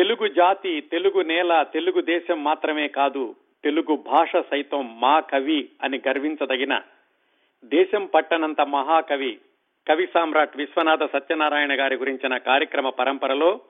తెలుగు 0.00 0.28
జాతి 0.28 0.80
తెలుగు 0.80 1.22
నేల 1.22 1.62
తెలుగు 1.62 2.00
దేశం 2.00 2.44
మాత్రమే 2.44 2.88
కాదు 2.88 3.34
తెలుగు 3.64 3.96
భాష 3.96 4.36
సైతం 4.36 5.00
మా 5.00 5.20
కవి 5.20 5.68
అని 5.82 6.00
గర్వించదగిన 6.08 6.82
దేశం 7.64 8.06
పట్టనంత 8.06 8.60
మహాకవి 8.60 9.38
కవి 9.88 10.08
సామ్రాట్ 10.14 10.56
విశ్వనాథ 10.56 11.04
సత్యనారాయణ 11.12 11.80
గారి 11.80 11.96
గురించిన 11.96 12.36
కార్యక్రమ 12.36 12.88
పరంపరలో 12.88 13.60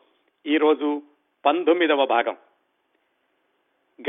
ఈరోజు 0.46 1.03
పంతొమ్మిదవ 1.46 2.06
భాగం. 2.06 2.36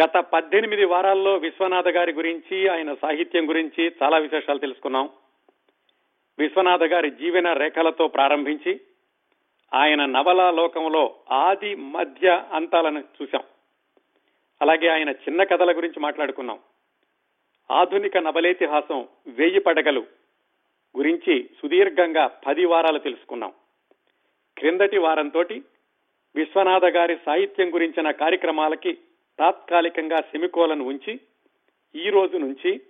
గత 0.03 0.17
పద్దెనిమిది 0.17 0.85
వారాల్లో 0.85 1.35
విశ్వనాథ 1.35 1.87
గారి 1.87 2.11
గురించి 2.11 2.67
ఆయన 2.67 2.93
సాహిత్యం 2.93 3.49
గురించి 3.49 3.91
చాలా 4.03 4.17
విశేషాలు 4.17 4.59
తెలుసుకున్నాం. 4.59 5.09
విశ్వనాథ 6.39 6.83
గారి 6.83 7.11
జీవన 7.11 7.53
రేఖలతో 7.53 8.07
ప్రారంభించి 8.07 8.79
ఆయన 9.73 10.05
నవలా 10.05 10.51
లోకంలో 10.51 11.15
ఆది 11.31 11.75
మధ్య 11.75 12.43
అంతాలను 12.51 13.03
చూశాం. 13.21 13.43
అలాగే 14.61 14.87
ఆయన 14.87 15.09
చిన్న 15.09 15.43
కథల 15.43 15.77
గురించి 15.77 15.99
మాట్లాడుకున్నాం. 15.99 16.59
ఆధునిక 17.71 18.17
నవలేతిహాసం 18.17 19.07
వేయి 19.27 19.59
పడగలు 19.59 20.05
గురించి 20.97 21.49
సుదీర్ఘంగా 21.61 22.27
పది 22.27 22.65
వారాలు 22.65 22.99
తెలుసుకున్నాం. 22.99 23.53
క్రిందటి 24.57 24.97
వారంతో 24.97 25.45
విశ్వనాథ 26.35 26.85
గారి 26.85 27.17
సాహిత్యం 27.25 27.73
గురించిన 27.73 28.11
కార్యక్రమాలకి 28.11 28.93
తాత్కాలికంగా 29.39 30.17
సెమికోలను 30.17 30.85
ఉంచి 30.85 31.19
ఈ 31.95 32.09
రోజు 32.09 32.37
నుంచి 32.37 32.81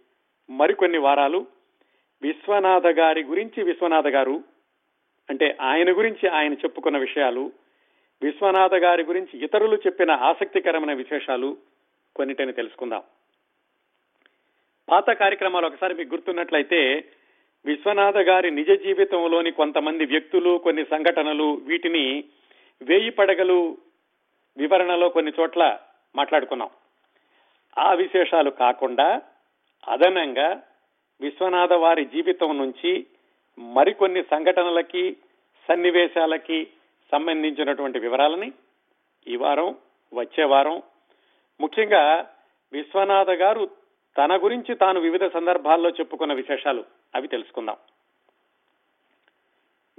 మరికొన్ని 0.50 0.98
వారాలు 0.98 1.48
విశ్వనాథ 2.22 2.88
గారి 2.88 3.23
గురించి 3.23 3.63
విశ్వనాథ 3.63 4.08
గారు 4.08 4.44
అంటే 5.31 5.58
ఆయన 5.62 5.98
గురించి 5.98 6.30
ఆయన 6.30 6.53
చెప్పుకున్న 6.53 6.98
విషయాలు 6.98 7.52
విశ్వనాథ 8.23 8.73
గారి 8.73 9.03
గురించి 9.03 9.44
ఇతరులు 9.44 9.76
చెప్పిన 9.76 10.12
ఆసక్తికరమైన 10.12 10.94
విశేషాలు 10.94 11.58
కొన్నిటిని 12.16 12.53
తెలుసుకుందాం. 12.53 13.03
పాత 14.89 15.09
కార్యక్రమాలు 15.09 15.67
ఒకసారి 15.67 15.94
మీకు 15.94 16.16
గుర్తున్నట్లయితే 16.16 17.03
విశ్వనాథ 17.66 18.17
గారి 18.17 18.52
నిజ 18.52 18.67
జీవితంలోని 18.67 19.52
కొంతమంది 19.52 20.06
వ్యక్తులు 20.06 20.58
కొన్ని 20.58 20.86
సంఘటనలు 20.86 21.53
వీటిని 21.53 22.23
వేయి 22.81 23.09
పడగలు 23.09 23.78
వివరణలో 24.58 25.09
కొన్ని 25.09 25.31
చోట్ల 25.39 25.80
మాట్లాడుకున్నాం. 26.16 26.69
ఆ 27.78 27.94
విశేషాలు 27.94 28.50
కాకుండా 28.50 29.22
అదనంగా 29.88 30.63
విశ్వనాథ 31.22 31.73
వారి 31.73 32.06
జీవితం 32.06 32.58
నుంచి 32.58 33.06
మరికొన్ని 33.59 34.23
సంఘటనలకి 34.23 35.17
సన్నివేశాలకి 35.67 36.67
సంబంధించినటువంటి 37.11 37.99
వివరాలని 37.99 38.52
ఈ 39.27 39.35
వారం 39.35 39.75
వచ్చే 40.13 40.44
వారం. 40.44 40.83
ముఖ్యంగా 41.61 42.33
విశ్వనాథ 42.73 43.29
గారు 43.29 43.69
తన 44.17 44.44
గురించి 44.44 44.75
తాను 44.75 44.99
వివిధ 44.99 45.25
సందర్భాల్లో 45.25 45.89
చెప్పుకున్న 45.89 46.33
విశేషాలు 46.33 46.83
అవి 47.16 47.27
తెలుసుకుందాం. 47.27 47.75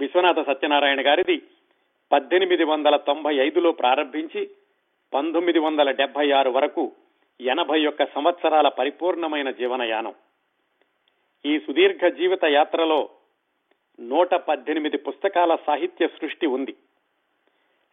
విశ్వనాథ 0.00 0.46
సత్యనారాయణ 0.46 1.06
గారిది 1.06 1.42
పద్దెనిమిది 2.12 2.64
వందల 2.64 2.96
తొంభై 2.96 3.36
ఐదులో 3.36 3.72
ప్రారంభించి 3.72 4.50
పంతొమ్మిది 5.14 5.58
వందల 5.58 5.90
డెబ్బై 5.90 6.30
ఆరు 6.30 6.50
వరకు 6.50 6.92
ఎనభై 7.40 7.86
ఒక్క 7.86 8.04
సంవత్సరాల 8.04 8.68
పరిపూర్ణమైన 8.68 9.50
జీవనయానం. 9.50 10.14
ఈ 11.46 11.58
సుదీర్ఘ 11.58 12.12
జీవిత 12.12 12.44
యాత్రలో 12.44 13.08
నూట 14.00 14.34
పద్దెనిమిది 14.34 14.96
పుస్తకాల 14.96 15.56
సాహిత్య 15.66 16.08
సృష్టి 16.08 16.46
ఉంది. 16.46 16.76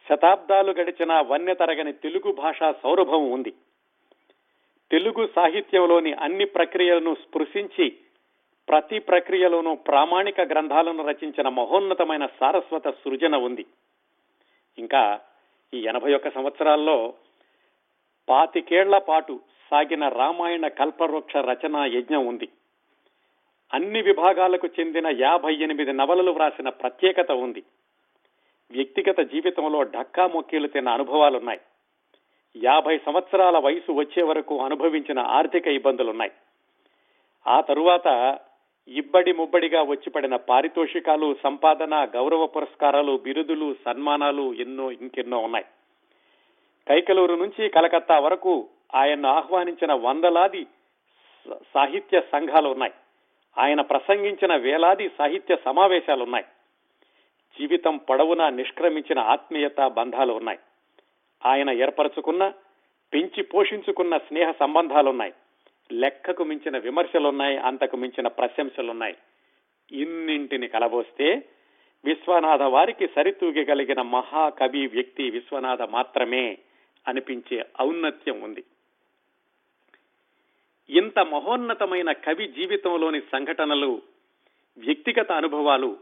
శతాబ్దాలు 0.08 0.72
గడిచిన 0.72 1.20
వన్య 1.20 1.54
తరగని 1.54 1.92
తెలుగు 1.92 2.32
భాషా 2.32 2.72
సౌరభం 2.72 3.30
ఉంది. 3.30 3.52
తెలుగు 4.90 5.28
సాహిత్యంలోని 5.36 6.12
అన్ని 6.12 6.44
ప్రక్రియలను 6.44 7.14
స్పృశించి 7.14 7.96
ప్రతి 8.68 8.98
ప్రక్రియలోనూ 8.98 9.74
ప్రామాణిక 9.74 10.40
గ్రంథాలను 10.40 11.06
రచించిన 11.06 11.48
మహోన్నతమైన 11.48 12.26
సారస్వత 12.26 12.88
సృజన 12.88 13.36
ఉంది. 13.36 13.66
ఇంకా 14.78 15.20
ఈ 15.74 15.80
ఎనభై 15.80 16.14
ఒక్క 16.14 16.30
సంవత్సరాల్లో 16.30 17.14
పాతికేళ్ళ 18.28 18.98
పాటు 18.98 19.40
సాగిన 19.70 20.08
రామాయణ 20.08 20.68
కల్పవృక్ష 20.68 21.36
రచన 21.36 21.76
యజ్ఞం 21.76 22.26
ఉంది. 22.26 22.48
అన్ని 23.74 24.02
విభాగాలకు 24.02 24.68
చెందిన 24.80 25.06
యాభై 25.20 25.54
ఎనిమిది 25.54 25.92
నవలలు 25.92 26.30
వ్రాసిన 26.30 26.68
ప్రత్యేకత 26.68 27.32
ఉంది. 27.32 27.62
వ్యక్తిగత 28.70 29.20
జీవితంలో 29.20 29.82
ఢక్కా 29.82 30.26
మొక్కీలు 30.26 30.68
తిన్న 30.68 30.88
అనుభవాలున్నాయి. 30.88 31.60
యాభై 32.56 32.98
సంవత్సరాల 32.98 33.58
వయసు 33.58 33.92
వచ్చే 33.92 34.22
వరకు 34.22 34.60
అనుభవించిన 34.60 35.18
ఆర్థిక 35.18 35.66
ఇబ్బందులున్నాయి. 35.66 36.30
ఆ 37.46 37.60
తరువాత 37.60 38.38
ఇబ్బడి 38.88 39.32
ముబ్బడిగా 39.32 39.82
వచ్చి 39.82 40.10
పడిన 40.10 40.36
పారితోషికాలు 40.36 41.36
సంపాదన 41.42 42.04
గౌరవ 42.04 42.46
పురస్కారాలు 42.46 43.16
బిరుదులు 43.16 43.74
సన్మానాలు 43.84 44.54
ఎన్నో 44.54 44.90
ఇంకెన్నో 44.90 45.38
ఉన్నాయి. 45.38 45.64
కైకలూరు 46.88 47.34
నుంచి 47.34 47.68
కలకత్తా 47.68 48.18
వరకు 48.18 48.68
ఆయన్ను 48.94 49.28
ఆహ్వానించిన 49.28 49.92
వందలాది 49.92 50.66
సాహిత్య 51.74 52.20
సంఘాలు 52.20 52.68
ఉన్నాయి. 52.68 52.92
ఆయన 53.58 53.80
ప్రసంగించిన 53.80 54.56
వేలాది 54.56 55.08
సాహిత్య 55.08 55.56
సమావేశాలున్నాయి. 55.64 56.44
జీవితం 57.58 57.96
పొడవునా 57.96 58.50
నిష్క్రమించిన 58.50 59.18
ఆత్మీయత 59.18 59.80
బంధాలు 59.86 60.32
ఉన్నాయి. 60.32 60.58
ఆయన 61.46 61.70
ఏర్పరచుకున్న 61.70 62.52
పెంచి 63.14 63.42
పోషించుకున్న 63.42 64.18
స్నేహ 64.18 64.52
సంబంధాలున్నాయి. 64.60 65.32
లెక్కకు 65.92 66.44
మించిన 66.44 66.78
విమర్శలున్నాయి 66.78 67.58
అంతకు 67.58 67.96
మించిన 67.96 68.28
ప్రశంసలున్నాయి. 68.28 69.16
ఇన్నింటిని 69.92 70.68
కలబోస్తే 70.68 71.42
విశ్వనాథ 72.04 72.62
వారికి 72.62 73.06
సరితూగగలిగిన 73.06 74.02
మహాకవి 74.02 74.86
వ్యక్తి 74.86 75.30
విశ్వనాథ 75.30 75.82
మాత్రమే 75.82 76.58
అనిపించే 77.08 77.64
ఔన్నత్యం 77.80 78.40
ఉంది. 78.40 78.64
ఇంత 80.90 81.18
మహోన్నతమైన 81.18 82.12
కవి 82.12 82.48
జీవితంలోని 82.48 83.20
సంఘటనలు 83.20 84.02
వ్యక్తిగత 84.78 85.32
అనుభవాలు 85.32 85.96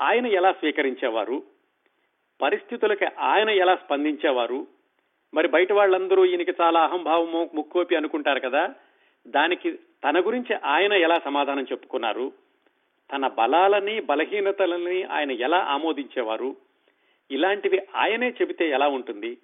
ఆయన 0.00 0.26
ఎలా 0.26 0.52
స్వీకరించేవారు? 0.52 1.42
పరిస్థితులకి 2.42 3.04
ఆయన 3.04 3.50
ఎలా 3.50 3.76
స్పందించేవారు? 3.76 4.66
మరి 5.34 5.48
బయట 5.48 5.72
వాళ్ళందరూ 5.72 6.24
ఈయనకి 6.24 6.52
చాలా 6.60 6.80
అహంభావము 6.80 7.50
ముక్కోపి 7.54 7.96
అనుకుంటారు 7.96 8.40
కదా? 8.40 8.74
దానికి 9.26 9.72
తన 9.72 10.20
గురించి 10.20 10.56
ఆయన 10.64 10.92
ఎలా 10.92 11.20
సమాధానం 11.24 11.62
చెప్పుకున్నారు? 11.72 12.32
తన 13.12 13.28
బలాలని 13.28 14.00
బలహీనతలని 14.00 15.02
ఆయన 15.02 15.30
ఎలా 15.30 15.58
ఆమోదించేవారు? 15.58 16.56
ఇలాంటివి 17.30 17.80
ఆయనే 17.96 18.30
చెబితే 18.30 18.70
ఎలా 18.70 18.88
ఉంటుంది? 18.88 19.38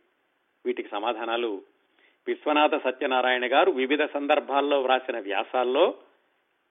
వీటికి 0.67 0.89
సమాధానాలు 0.89 1.63
విశ్వనాథ 2.29 2.85
సత్యనారాయణ 2.85 3.53
గారు 3.53 3.71
వివిధ 3.71 4.05
సందర్భాల్లో 4.05 4.81
వ్రాసిన 4.81 5.19
వ్యాసాల్లో 5.19 5.95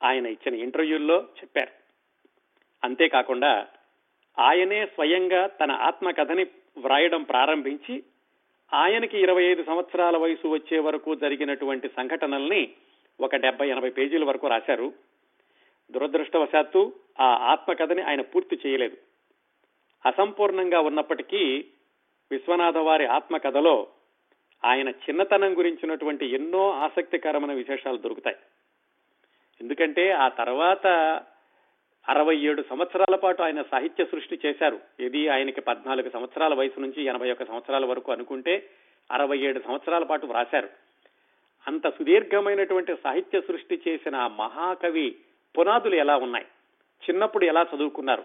ఆయన 0.04 0.26
ఇచ్చిన 0.26 0.56
ఇంటర్వ్యూల్లో 0.56 1.18
చెప్పారు. 1.22 1.72
అంతేకాకుండా 2.84 3.68
ఆయనే 4.40 4.86
స్వయంగా 4.86 5.48
తన 5.48 5.72
ఆత్మకథని 5.72 6.44
వ్రాయడం 6.78 7.24
ప్రారంభించి 7.24 8.04
ఆయనకి 8.74 9.20
ఇరవై 9.20 9.44
ఐదు 9.44 9.64
సంవత్సరాల 9.64 10.18
వయసు 10.18 10.48
వచ్చే 10.48 10.80
వరకు 10.80 11.16
జరిగినటువంటి 11.16 11.88
సంఘటనల్ని 11.88 12.72
ఒక 13.22 13.36
డెబ్బై 13.36 13.70
ఎనభై 13.70 13.90
పేజీల 13.90 14.24
వరకు 14.24 14.48
రాశారు. 14.48 14.94
దురదృష్టవశాత్తు 15.92 16.94
ఆ 17.20 17.26
ఆత్మకథని 17.26 18.02
ఆయన 18.02 18.22
పూర్తి 18.22 18.60
చేయలేదు. 18.68 18.98
అసంపూర్ణంగా 20.06 20.80
ఉన్నప్పటికీ 20.80 21.66
విశ్వనాథ 22.32 22.78
వారి 22.78 23.06
ఆత్మకథలో 23.06 23.88
ఆయన 24.66 24.90
చిన్నతనం 24.90 25.58
గురించినటువంటి 25.58 26.26
ఎన్నో 26.26 26.72
ఆసక్తికరమైన 26.72 27.54
విశేషాలు 27.54 27.98
దొరుకుతాయి. 27.98 28.36
ఎందుకంటే 29.62 30.12
ఆ 30.12 30.28
తర్వాత 30.28 30.88
అరవై 32.10 32.38
ఏడు 32.38 32.64
సంవత్సరాల 32.70 33.16
పాటు 33.16 33.42
ఆయన 33.42 33.62
సాహిత్య 33.62 34.06
సృష్టి 34.06 34.40
చేశారు. 34.46 34.80
ఇది 35.00 35.28
ఆయనకి 35.28 35.62
పద్నాలుగు 35.62 36.10
సంవత్సరాల 36.10 36.54
వయసు 36.54 36.80
నుంచి 36.80 37.04
ఎనభై 37.04 37.32
ఒక్క 37.32 37.46
సంవత్సరాల 37.46 37.86
వరకు 37.86 38.12
అనుకుంటే 38.12 38.70
అరవై 39.12 39.38
ఏడు 39.38 39.60
సంవత్సరాల 39.60 40.04
పాటు 40.04 40.26
వ్రాశారు. 40.26 40.70
అంత 41.68 41.90
సుదీర్ఘమైనటువంటి 41.90 42.96
సాహిత్య 43.04 43.42
సృష్టి 43.42 43.82
చేసిన 43.88 44.16
ఆ 44.16 44.28
మహాకవి 44.28 45.16
పునాదులు 45.60 45.96
ఎలా 45.96 46.18
ఉన్నాయి? 46.18 46.46
చిన్నప్పుడు 47.10 47.46
ఎలా 47.46 47.66
చదువుకున్నారు? 47.76 48.24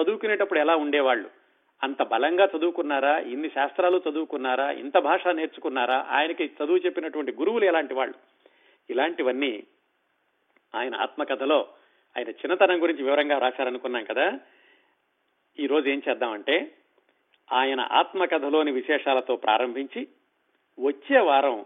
చదువుకునేటప్పుడు 0.00 0.58
ఎలా 0.58 0.76
ఉండేవాళ్ళు? 0.76 1.43
అంత 1.84 2.02
బలంగా 2.02 2.48
చదువుకున్నారా? 2.56 3.18
ఇన్ని 3.18 3.48
శాస్త్రాలు 3.48 4.02
చదువుకున్నారా? 4.10 4.70
ఇంత 4.70 4.98
భాష 4.98 5.26
నేర్చుకున్నారా? 5.26 6.06
ఆయనకి 6.10 6.44
చదువు 6.44 6.76
చెప్పినటువంటి 6.76 7.32
గురువులు 7.32 7.64
ఎలాంటి 7.64 7.94
వాళ్ళు? 7.94 8.14
ఇలాంటివన్నీ 8.90 9.64
ఆయన 10.74 10.94
ఆత్మకథలో 10.94 11.68
ఆయన 12.18 12.28
చిన్నతనం 12.28 12.82
గురించి 12.82 13.02
వివరంగా 13.02 13.38
రాశారనుకున్నాం 13.38 14.04
కదా. 14.04 14.40
ఈ 15.58 15.66
రోజు 15.66 15.88
ఏం 15.88 16.02
చేద్దామంటే 16.08 16.74
ఆయన 17.52 17.88
ఆత్మకథలోని 17.92 18.72
విశేషాలతో 18.72 19.36
ప్రారంభించి 19.36 20.08
వచ్చే 20.80 21.20
వారం 21.20 21.64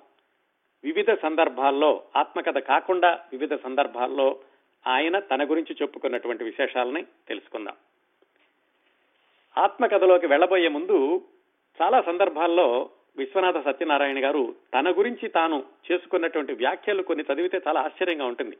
వివిధ 0.84 1.10
సందర్భాల్లో 1.10 2.02
ఆత్మకథ 2.16 2.58
కాకుండా 2.58 3.20
వివిధ 3.32 3.54
సందర్భాల్లో 3.54 4.40
ఆయన 4.86 5.18
తన 5.18 5.50
గురించి 5.50 5.76
చెప్పుకున్నటువంటి 5.82 6.44
విశేషాలని 6.44 7.02
తెలుసుకుందాం. 7.28 7.74
ఆత్మకథలోకి 9.58 10.26
వెళ్ళబోయే 10.26 10.68
ముందు 10.68 11.22
చాలా 11.82 12.02
సందర్భాల్లో 12.02 12.90
విశ్వనాథ 13.16 13.64
సత్యనారాయణ 13.64 14.24
గారు 14.24 14.54
తన 14.74 14.90
గురించి 14.90 15.28
తాను 15.28 15.64
చేసుకున్నటువంటి 15.92 16.52
వ్యాఖ్యలు 16.52 17.02
కొన్ని 17.02 17.24
చదివితే 17.32 17.60
చాలా 17.68 17.80
ఆశ్చర్యంగా 17.80 18.24
ఉంటుంది. 18.24 18.56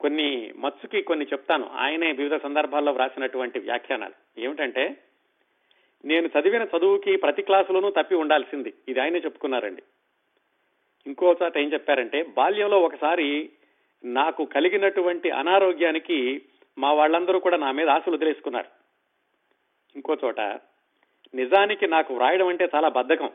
కొన్ని 0.00 0.52
మత్సుకి 0.56 1.02
కొన్ని 1.02 1.24
చెప్తాను. 1.24 1.70
ఆయనే 1.74 2.12
వివిధ 2.12 2.42
సందర్భాల్లో 2.42 2.92
వ్రాసినటువంటి 2.92 3.58
వ్యాఖ్యానాలు. 3.58 4.40
ఏమిటంటే 4.40 4.96
నేను 6.04 6.26
చదివిన 6.26 6.62
చదువుకి 6.62 7.16
ప్రతి 7.16 7.42
క్లాసులోనూ 7.42 7.90
తప్పి 7.90 8.14
ఉండాల్సింది. 8.14 8.74
ఇది 8.88 9.00
ఆయనే 9.00 9.18
చెప్పుకున్నారండి. 9.18 9.82
ఇంకో 11.06 11.36
చోట 11.42 11.58
ఏం 11.58 11.72
చెప్పారంటే 11.72 12.22
బాల్యంలో 12.22 12.80
ఒకసారి 12.80 13.50
నాకు 14.04 14.44
కలిగినటువంటి 14.44 15.30
అనారోగ్యానికి 15.30 16.42
మా 16.78 16.92
వాళ్ళందరూ 16.92 17.38
కూడా 17.38 17.56
నా 17.56 17.72
మీద 17.72 17.88
ఆశలు 17.88 18.14
వదిలేసుకున్నారు. 18.14 18.78
ఇంకో 19.96 20.16
చోట 20.24 20.40
నిజానికి 21.34 21.86
నాకు 21.86 22.14
వ్రాయడం 22.14 22.48
అంటే 22.48 22.68
చాలా 22.74 22.88
బద్ధకం. 22.88 23.30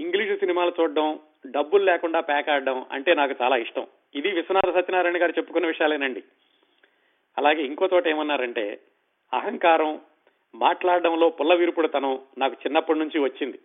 ఇంగ్లీషు 0.00 0.40
సినిమాలు 0.40 0.72
చూడడం 0.80 1.18
డబ్బులు 1.46 1.84
లేకుండా 1.84 2.20
ప్యాక్ 2.20 2.48
ఆడడం 2.48 2.86
అంటే 2.92 3.14
నాకు 3.14 3.34
చాలా 3.42 3.56
ఇష్టం. 3.56 3.86
ఇది 4.14 4.30
విశ్వనాథ 4.30 4.74
సత్యనారాయణ 4.74 5.22
గారు 5.22 5.30
చెప్పుకున్న 5.30 5.66
విషయాలేనండి. 5.66 6.22
అలాగే 7.38 7.62
ఇంకో 7.62 7.88
చోట 7.94 8.08
ఏమన్నారంటే 8.08 8.80
అహంకారం 9.32 10.00
మాట్లాడడంలో 10.54 11.30
పుల్ల 11.30 11.54
విరుపుడుతనం 11.54 12.20
నాకు 12.38 12.54
చిన్నప్పటి 12.54 12.98
నుంచి 12.98 13.18
వచ్చింది. 13.18 13.58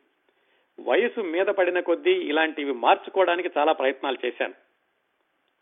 వయసు 0.80 1.22
మీద 1.22 1.46
పడిన 1.46 1.80
కొద్దీ 1.80 2.12
ఇలాంటివి 2.12 2.72
మార్చుకోవడానికి 2.72 3.50
చాలా 3.58 3.72
ప్రయత్నాలు 3.72 4.18
చేశాను. 4.26 4.54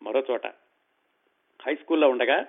మరో 0.04 0.24
చోట 0.32 0.48
హై 1.62 1.76
స్కూల్లో 1.76 2.10
ఉండగా 2.10 2.46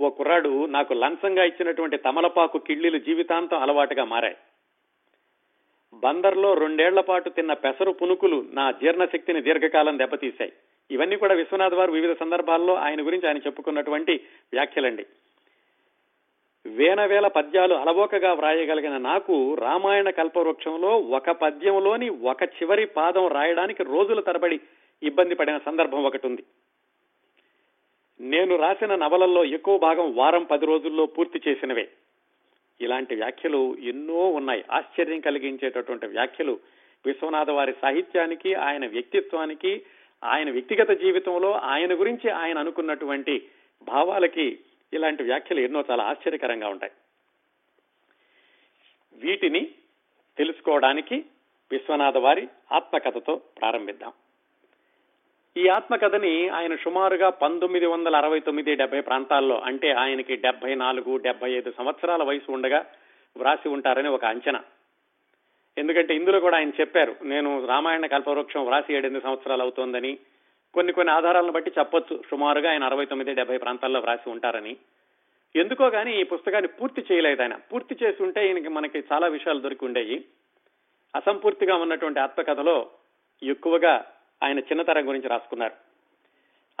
ఓ 0.00 0.08
కుర్రాడు 0.10 0.66
నాకు 0.66 0.94
లంచంగా 0.94 1.44
ఇచ్చినటువంటి 1.44 1.96
తమలపాకు 1.96 2.58
కిళ్ళీలు 2.58 2.98
జీవితాంతం 2.98 3.58
అలవాటుగా 3.58 4.04
మారాయి. 4.04 4.36
బందర్లో 5.94 6.54
రెండేళ్ళ 6.54 7.00
పాటు 7.00 7.30
తిన్న 7.30 7.52
పెసరు 7.52 7.90
పునుకులు 7.90 8.46
నా 8.52 8.70
జీర్ణశక్తిని 8.70 9.42
దీర్ఘకాలం 9.42 9.98
దెబ్బతీశాయి. 9.98 10.52
ఇవన్నీ 10.90 11.16
కూడా 11.16 11.34
విశ్వనాథ్ 11.34 11.74
వారు 11.74 11.92
వివిధ 11.92 12.16
సందర్భాల్లో 12.20 12.74
ఆయన 12.74 13.06
గురించి 13.06 13.28
ఆయన 13.28 13.38
చెప్పుకున్నటువంటి 13.38 14.20
వ్యాఖ్యలండి. 14.52 15.06
వేనవేల 16.66 17.26
పద్యాలు 17.26 17.74
అలవోకగా 17.74 18.32
వ్రాయగలిగిన 18.32 18.96
నాకు 18.96 19.54
రామాయణ 19.54 20.10
కల్పవృక్షంలో 20.10 20.98
ఒక 20.98 21.30
పద్యంలోని 21.30 22.08
ఒక 22.08 22.42
చివరి 22.42 22.86
పాదం 22.86 23.28
రాయడానికి 23.28 23.82
రోజుల 23.82 24.20
తరబడి 24.20 24.60
ఇబ్బంది 25.02 25.34
పడిన 25.34 25.58
సందర్భం 25.58 26.04
ఒకటి 26.04 26.26
ఉంది 26.26 26.44
నేను 28.22 28.56
రాసిన 28.56 28.94
నవలల్లో 28.94 29.44
ఎక్కువ 29.44 29.78
భాగం 29.78 30.16
వారం 30.16 30.44
పది 30.44 30.66
రోజుల్లో 30.66 31.06
పూర్తి 31.06 31.40
చేసినవే. 31.48 31.88
ఇలాంటి 32.80 33.14
వ్యాఖ్యలు 33.14 33.76
ఎన్నో 33.76 34.30
ఉన్నాయి. 34.30 34.64
ఆశ్చర్యం 34.70 35.20
కలిగించేటటువంటి 35.20 36.06
వ్యాఖ్యలు 36.06 36.60
విశ్వనాథ 37.06 37.50
వారి 37.50 37.72
సాహిత్యానికి 37.82 38.54
ఆయన 38.54 38.86
వ్యక్తిత్వానికి 38.86 39.82
ఆయన 40.24 40.50
వ్యక్తిగత 40.50 40.90
జీవితంలో 40.90 41.52
ఆయన 41.52 42.00
గురించి 42.00 42.30
ఆయన 42.30 42.58
అనుకున్నటువంటి 42.58 43.42
భావాలకి 43.82 44.58
ఇలాంటి 44.92 45.22
వ్యాఖ్యలు 45.22 45.60
ఎన్నో 45.60 45.84
చాలా 45.90 46.04
ఆశ్చర్యకరంగా 46.04 46.68
ఉంటాయి. 46.68 46.92
వీటిని 49.14 49.70
తెలుసుకోవడానికి 50.38 51.24
విశ్వనాథ 51.70 52.16
వారి 52.16 52.48
ఆత్మకథతో 52.72 53.34
ప్రారంభిద్దాం. 53.34 54.12
ఈ 55.56 55.68
ఆత్మకథని 55.68 56.48
ఆయన 56.48 56.76
సుమారుగా 56.76 57.30
పంతొమ్మిది 57.30 57.86
వందల 57.86 58.16
అరవై 58.16 58.40
తొమ్మిది 58.40 58.74
డెబ్బై 58.74 59.00
ప్రాంతాల్లో 59.00 59.60
అంటే 59.60 59.92
ఆయనకి 59.92 60.36
డెబ్బై 60.36 60.74
నాలుగు 60.74 61.16
డెబ్బై 61.16 61.52
ఐదు 61.52 61.72
సంవత్సరాల 61.78 62.22
వయసు 62.22 62.52
ఉండగా 62.52 62.86
వ్రాసి 63.36 63.68
ఉంటారని 63.68 64.08
ఒక 64.08 64.24
అంచనా. 64.24 64.60
ఎందుకంటే 65.78 66.14
ఇందులో 66.14 66.40
కూడా 66.40 66.56
ఆయన 66.56 66.68
చెప్పారు 66.68 67.16
నేను 67.22 67.66
రామాయణ 67.66 68.06
కల్పవృక్షం 68.06 68.66
వ్రాసి 68.66 68.94
ఏడెనిమిది 68.94 69.24
సంవత్సరాలు 69.24 69.62
అవుతోందని. 69.62 70.18
కొన్ని 70.74 70.92
కొన్ని 70.92 71.12
ఆధారాలను 71.14 71.52
బట్టి 71.52 71.72
చెప్పొచ్చు 71.78 72.22
సుమారుగా 72.30 72.70
ఆయన 72.70 72.84
అరవై 72.84 73.04
తొమ్మిది 73.04 73.34
డెబ్బై 73.34 73.58
ప్రాంతాల్లో 73.58 74.00
వ్రాసి 74.00 74.30
ఉంటారని. 74.30 74.76
ఎందుకో 75.56 75.90
కానీ 75.90 76.20
ఈ 76.20 76.22
పుస్తకాన్ని 76.22 76.68
పూర్తి 76.68 77.04
చేయలేదు 77.12 77.42
ఆయన. 77.42 77.56
పూర్తి 77.56 77.96
చేసి 78.02 78.22
ఉంటే 78.22 78.46
ఈయనకి 78.46 78.68
మనకి 78.68 79.04
చాలా 79.12 79.26
విషయాలు 79.26 79.60
దొరికి 79.60 79.84
ఉండేవి 79.84 80.24
అసంపూర్తిగా 81.16 81.74
ఉన్నటువంటి 81.74 82.20
ఆత్మకథలో 82.20 82.90
ఎక్కువగా 83.42 84.04
ఆయన 84.42 84.58
చిన్నతరం 84.58 85.08
గురించి 85.08 85.28
రాసుకున్నారు. 85.28 85.74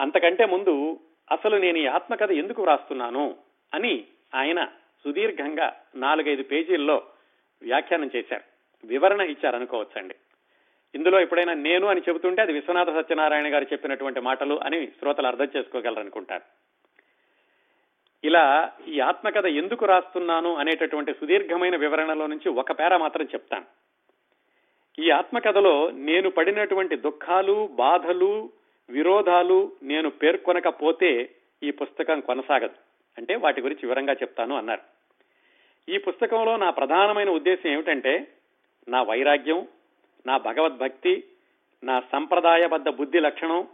అంతకంటే 0.00 0.46
ముందు 0.46 1.00
అసలు 1.30 1.56
నేను 1.56 1.78
ఈ 1.78 1.86
ఆత్మకథ 1.86 2.30
ఎందుకు 2.30 2.62
వ్రాస్తున్నాను 2.62 3.36
అని 3.74 4.04
ఆయన 4.34 4.64
సుదీర్ఘంగా 5.04 5.76
నాలుగైదు 5.94 6.42
పేజీల్లో 6.42 7.02
వ్యాఖ్యానం 7.62 8.10
చేశారు. 8.16 8.42
వివరణ 8.84 9.20
ఇచ్చారనుకోవచ్చండి 9.20 10.14
ఇందులో 10.94 11.20
ఎప్పుడైనా 11.20 11.54
నేను 11.54 11.86
అని 11.86 12.00
చెబుతుంటే 12.08 12.42
అది 12.42 12.52
విశ్వనాథ 12.52 12.90
సత్యనారాయణ 12.90 13.54
గారు 13.54 13.64
చెప్పినటువంటి 13.64 14.20
మాటలు 14.20 14.60
అని 14.62 14.86
శ్రోతలు 14.86 15.26
అర్థం 15.26 15.48
చేసుకోగలరనుకుంటారు. 15.56 16.42
ఇలా 18.24 18.72
ఈ 18.88 19.00
ఆత్మకథ 19.00 19.46
ఎందుకు 19.46 19.84
రాస్తున్నాను 19.84 20.56
అనేటటువంటి 20.56 21.12
సుదీర్ఘమైన 21.12 21.76
వివరణలో 21.76 22.26
నుంచి 22.26 22.48
ఒక 22.48 22.72
పేర 22.72 22.96
మాత్రం 22.96 23.24
చెప్తాను. 23.24 23.64
ఈ 24.98 25.10
ఆత్మకథలో 25.10 25.90
నేను 25.90 26.30
పడినటువంటి 26.30 26.96
దుఃఖాలు 26.96 27.68
బాధలు 27.72 28.50
విరోధాలు 28.90 29.72
నేను 29.82 30.10
పేర్కొనకపోతే 30.10 31.30
ఈ 31.62 31.70
పుస్తకం 31.70 32.20
కొనసాగదు. 32.20 32.74
అంటే 33.18 33.36
వాటి 33.36 33.60
గురించి 33.60 33.80
వివరంగా 33.82 34.12
చెప్తాను 34.12 34.56
అన్నారు. 34.56 34.80
ఈ 35.88 35.98
పుస్తకంలో 35.98 36.56
నా 36.56 36.70
ప్రధానమైన 36.70 37.30
ఉద్దేశం 37.30 37.70
ఏమిటంటే 37.70 38.28
నా 38.88 39.02
వైరాగ్యం 39.02 39.68
నా 40.26 40.36
భగవద్భక్తి 40.36 41.24
నా 41.84 42.02
సంప్రదాయబద్ధ 42.12 42.88
బుద్ధి 42.88 43.20
లక్షణం 43.20 43.68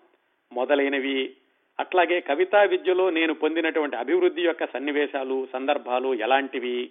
మొదలైనవి. 0.52 1.36
అట్లాగే 1.80 2.20
కవితా 2.20 2.62
విద్యలో 2.62 3.10
నేను 3.10 3.34
పొందినటువంటి 3.34 3.96
అభివృద్ధి 3.96 4.42
యొక్క 4.42 4.72
సన్నివేశాలు 4.72 5.48
సందర్భాలు 5.52 6.14
ఎలాంటివి? 6.14 6.90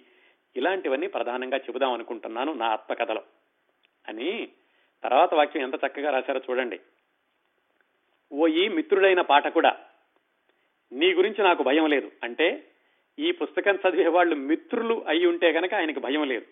ఇలాంటివన్నీ 0.56 1.06
ప్రధానంగా 1.06 1.56
చెబుదాం 1.56 1.92
అనుకుంటున్నాను 1.92 2.52
నా 2.52 2.66
ఆత్మకథలో. 2.66 3.22
అని 4.08 4.48
తర్వాత 5.02 5.34
వాక్యం 5.34 5.62
ఎంత 5.62 5.74
చక్కగా 5.74 6.10
రాశారో 6.10 6.40
చూడండి. 6.50 6.80
ఓ 8.32 8.46
ఈ 8.46 8.68
మిత్రుడైన 8.68 9.20
పాఠకుడా 9.20 9.76
నీ 10.92 11.14
గురించి 11.14 11.44
నాకు 11.44 11.62
భయం 11.62 11.86
లేదు. 11.86 12.10
అంటే 12.22 12.64
ఈ 13.18 13.32
పుస్తకం 13.32 13.74
చదివే 13.74 14.06
వాళ్ళు 14.06 14.34
మిత్రులు 14.36 15.04
అయి 15.08 15.26
ఉంటే 15.26 15.52
కనుక 15.52 15.74
ఆయనకి 15.74 16.00
భయం 16.00 16.28
లేదు. 16.28 16.46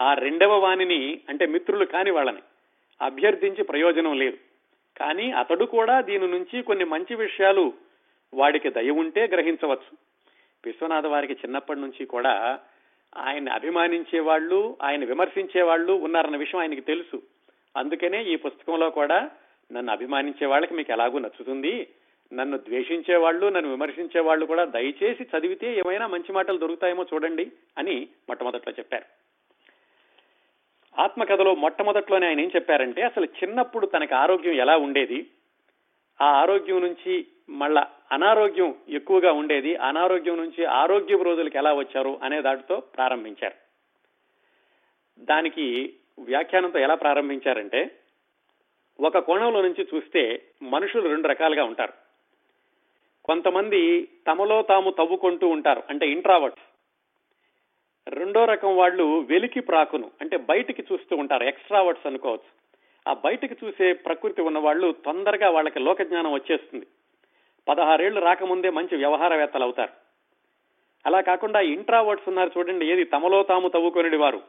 ఆ 0.00 0.14
రెండవ 0.14 0.58
వాణిని 0.58 1.20
అంటే 1.28 1.46
మిత్రులు 1.46 1.84
కాని 1.84 2.10
వాళ్ళని 2.10 2.42
అభ్యర్థించి 3.02 3.64
ప్రయోజనం 3.64 4.18
లేదు. 4.18 4.38
కానీ 4.96 5.30
అతడు 5.30 5.64
కూడా 5.64 6.00
దీని 6.00 6.28
నుంచి 6.28 6.62
కొన్ని 6.62 6.84
మంచి 6.84 7.14
విషయాలు 7.14 7.72
వాడికి 8.34 8.70
దయ 8.70 8.90
ఉంటే 8.90 9.26
గ్రహించవచ్చు. 9.26 9.96
విశ్వనాథ 10.64 11.06
వారికి 11.06 11.32
చిన్నప్పటి 11.32 11.80
నుంచి 11.80 12.06
కూడా 12.06 12.60
ఆయన్ని 13.16 13.50
అభిమానించే 13.50 14.20
వాళ్ళు 14.20 14.76
ఆయన 14.82 15.04
విమర్శించే 15.04 15.62
వాళ్ళు 15.62 15.92
ఉన్నారన్న 15.92 16.36
విషయం 16.36 16.60
ఆయనకి 16.60 16.80
తెలుసు. 16.80 17.22
అందుకనే 17.76 18.24
ఈ 18.24 18.36
పుస్తకంలో 18.36 18.90
కూడా 18.90 19.30
నన్ను 19.72 19.92
అభిమానించే 19.92 20.46
వాళ్ళకి 20.46 20.74
మీకు 20.74 20.92
ఎలాగూ 20.92 21.18
నచ్చుతుంది 21.18 21.88
నన్ను 22.32 22.58
ద్వేషించే 22.58 23.16
వాళ్ళు 23.16 23.46
నన్ను 23.46 23.70
విమర్శించే 23.70 24.20
వాళ్ళు 24.20 24.46
కూడా 24.46 24.64
దయచేసి 24.64 25.22
చదివితే 25.22 25.76
ఏమైనా 25.76 26.06
మంచి 26.06 26.32
మాటలు 26.32 26.58
దొరుకుతాయేమో 26.58 27.06
చూడండి 27.14 27.52
అని 27.78 28.08
మొట్టమొదట్లో 28.28 28.72
చెప్పారు. 28.78 29.04
ఆత్మకథలో 31.00 31.54
మొట్టమొదట్లోనే 31.54 32.26
ఆయన 32.26 32.40
ఏం 32.40 32.50
చెప్పారంటే 32.56 33.02
అసలు 33.02 33.24
చిన్నప్పుడు 33.24 33.86
తనకు 33.86 34.14
ఆరోగ్యం 34.14 34.54
ఎలా 34.54 34.76
ఉండేది 34.76 35.26
ఆ 36.20 36.24
ఆరోగ్యం 36.24 36.80
నుంచి 36.80 37.26
మళ్ళా 37.48 37.86
అనారోగ్యం 38.12 38.74
ఎక్కువగా 38.88 39.32
ఉండేది 39.32 39.76
అనారోగ్యం 39.76 40.36
నుంచి 40.36 40.64
ఆరోగ్య 40.64 41.22
రోజులకు 41.22 41.56
ఎలా 41.56 41.74
వచ్చారు 41.74 42.20
అనే 42.22 42.42
దాటితో 42.42 42.76
ప్రారంభించారు. 42.76 43.54
దానికి 45.18 45.94
వ్యాఖ్యానంతో 46.18 46.78
ఎలా 46.78 46.94
ప్రారంభించారంటే 46.94 47.90
ఒక 49.00 49.18
కోణంలో 49.18 49.62
నుంచి 49.62 49.88
చూస్తే 49.94 50.42
మనుషులు 50.62 51.08
రెండు 51.08 51.28
రకాలుగా 51.28 51.64
ఉంటారు. 51.64 51.92
కొంతమంది 53.24 54.08
తమలో 54.26 54.62
తాము 54.62 54.90
తవ్వుకుంటూ 54.90 55.48
ఉంటారు 55.48 55.82
అంటే 55.88 56.08
ఇంట్రావర్ట్స్ 56.08 56.62
రెండో 58.08 58.44
రకం 58.44 58.76
వాళ్ళు 58.76 59.20
వెలికి 59.20 59.60
ప్రాకును 59.60 60.10
అంటే 60.20 60.36
బయటికి 60.36 60.82
చూస్తూ 60.92 61.16
ఉంటారు 61.16 61.44
ఎక్స్ట్రావర్ట్స్ 61.44 62.06
అనుకోవచ్చు. 62.06 62.61
ఆ 63.08 63.12
బయటకు 63.12 63.66
చూసే 63.66 63.92
ప్రకృతి 63.92 64.42
ఉన్నవాళ్ళు 64.42 64.94
తొందరగా 65.04 65.50
వాళ్ళకి 65.50 65.78
లోక 65.78 66.02
జ్ఞానం 66.02 66.32
వచ్చేస్తుంది. 66.32 66.86
పదహారేళ్ళు 67.68 68.20
రాకముందే 68.20 68.70
మంచి 68.70 68.96
వ్యవహారవేత్తలు 68.96 69.62
అవుతారు. 69.62 69.92
అలా 71.06 71.20
కాకుండా 71.20 71.60
ఇంట్రావర్డ్స్ 71.60 72.28
ఉన్నారు 72.28 72.50
చూడండి 72.58 72.92
ఏది 72.92 73.04
తమలో 73.04 73.42
తాము 73.42 73.68
తవ్వుకొనిడి 73.68 74.16
వారు. 74.16 74.40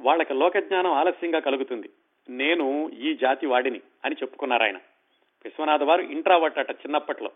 వాళ్ళకి 0.00 0.34
లోకజ్ఞానం 0.34 0.92
ఆలస్యంగా 0.92 1.38
కలుగుతుంది. 1.38 1.90
నేను 2.30 2.88
ఈ 2.88 3.14
జాతి 3.14 3.46
వాడిని 3.46 3.80
అని 4.04 4.14
చెప్పుకున్నారు 4.14 4.62
ఆయన. 4.62 4.76
విశ్వనాథ్ 5.44 5.82
వారు 5.82 6.02
ఇంట్రావర్ట్ 6.02 6.58
అట 6.58 6.70
చిన్నప్పట్లో. 6.70 7.30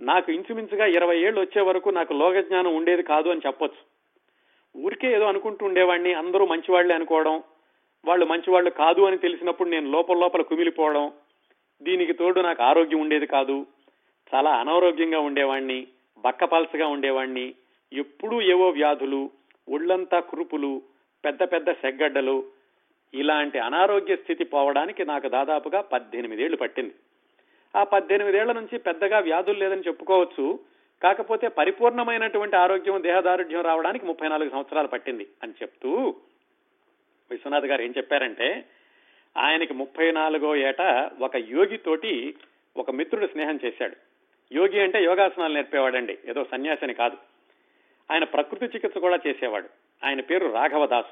నాకు 0.00 0.32
ఇంచుమించుగా 0.32 0.86
ఇరవై 0.86 1.18
ఏళ్ళు 1.18 1.40
వచ్చే 1.40 1.62
వరకు 1.62 1.90
నాకు 1.90 2.14
లోకజ్ఞానం 2.14 2.76
ఉండేది 2.76 3.02
కాదు 3.02 3.28
అని 3.28 3.40
చెప్పొచ్చు. 3.46 4.00
ఊరికే 4.82 5.12
ఏదో 5.12 5.24
అనుకుంటూ 5.24 5.66
ఉండేవాడిని 5.66 6.14
అందరూ 6.14 6.46
మంచివాళ్ళే 6.46 6.94
అనుకోవడం 6.94 7.42
వాళ్ళు 8.04 8.26
మంచివాళ్ళు 8.26 8.70
కాదు 8.70 9.02
అని 9.02 9.18
తెలిసినప్పుడు 9.18 9.68
నేను 9.68 9.90
లోపల 9.90 10.18
లోపల 10.18 10.42
కుమిలిపోవడం 10.42 11.12
దీనికి 11.82 12.12
తోడు 12.12 12.40
నాకు 12.40 12.62
ఆరోగ్యం 12.62 13.00
ఉండేది 13.00 13.26
కాదు. 13.26 13.66
చాలా 14.34 14.50
అనారోగ్యంగా 14.50 15.20
ఉండేవాణ్ణి 15.20 15.86
బక్కపల్సగా 16.18 16.86
ఉండేవాణ్ణి. 16.86 17.54
ఎప్పుడూ 17.92 18.42
ఏవో 18.42 18.68
వ్యాధులు 18.68 19.30
ఒళ్ళంతా 19.68 20.20
కురుపులు 20.20 20.82
పెద్ద 21.24 21.42
పెద్ద 21.42 21.72
సెగ్గడ్డలు. 21.72 22.44
ఇలాంటి 23.14 23.58
అనారోగ్య 23.58 24.16
స్థితి 24.16 24.44
పోవడానికి 24.44 25.04
నాకు 25.04 25.28
దాదాపుగా 25.28 25.80
పద్దెనిమిదేళ్ళు 25.80 26.56
పట్టింది. 26.56 26.94
ఆ 27.76 27.84
పద్దెనిమిదేళ్ళ 27.84 28.52
నుంచి 28.52 28.78
పెద్దగా 28.78 29.18
వ్యాధులు 29.18 29.58
లేదని 29.58 29.80
చెప్పుకోవచ్చు. 29.80 30.58
కాకపోతే 31.02 31.48
పరిపూర్ణమైనటువంటి 31.48 32.56
ఆరోగ్యం 32.56 33.02
దేహదారుఢ్యం 33.02 33.60
రావడానికి 33.60 34.06
ముప్పై 34.06 34.28
నాలుగు 34.28 34.50
సంవత్సరాలు 34.50 34.88
పట్టింది 34.88 35.26
అని 35.42 35.52
చెప్తూ 35.52 36.14
విశ్వనాథ్ 37.30 37.64
గారు 37.64 37.82
ఏం 37.82 37.94
చెప్పారంటే 37.96 38.64
ఆయనకి 39.36 39.74
ముప్పై 39.74 40.10
నాలుగో 40.10 40.56
ఏట 40.56 41.10
ఒక 41.20 41.36
యోగి 41.36 41.76
తోటి 41.76 42.34
ఒక 42.76 42.90
మిత్రుడు 42.90 43.26
స్నేహం 43.26 43.58
చేశాడు. 43.64 43.96
యోగి 44.54 44.80
అంటే 44.80 45.04
యోగాసనాలు 45.04 45.54
నేర్పేవాడండి 45.54 46.18
ఏదో 46.28 46.44
సన్యాసిని 46.44 46.94
కాదు. 46.94 47.16
ఆయన 48.10 48.24
ప్రకృతి 48.24 48.64
చికిత్స 48.64 48.98
కూడా 48.98 49.18
చేసేవాడు. 49.26 49.68
ఆయన 50.04 50.20
పేరు 50.20 50.46
రాఘవదాస్. 50.46 51.06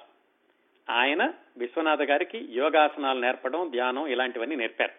ఆయన 0.91 1.33
విశ్వనాథ 1.57 2.03
గారికి 2.03 2.49
యోగాసనాలు 2.51 3.21
నేర్పడం 3.21 3.71
ధ్యానం 3.71 4.07
ఇలాంటివన్నీ 4.07 4.57
నేర్పారు. 4.57 4.93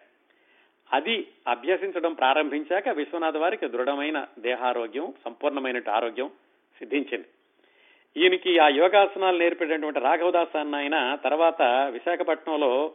అది 0.92 1.28
అభ్యసించడం 1.48 2.14
ప్రారంభించాక 2.14 2.88
విశ్వనాథ్ 2.88 3.36
వారికి 3.36 3.68
దృఢమైన 3.68 4.26
దేహారోగ్యం 4.38 5.14
సంపూర్ణమైన 5.24 5.82
ఆరోగ్యం 5.90 6.30
సిద్ధించింది. 6.78 7.26
ఈయనకి 8.16 8.58
ఆ 8.58 8.68
యోగాసనాలు 8.68 9.38
నేర్పేటటువంటి 9.38 10.00
రాఘవదాస్ 10.00 10.56
అన్న 10.56 10.76
ఆయన 10.76 11.18
తర్వాత 11.24 11.62
విశాఖపట్నంలో 11.62 12.92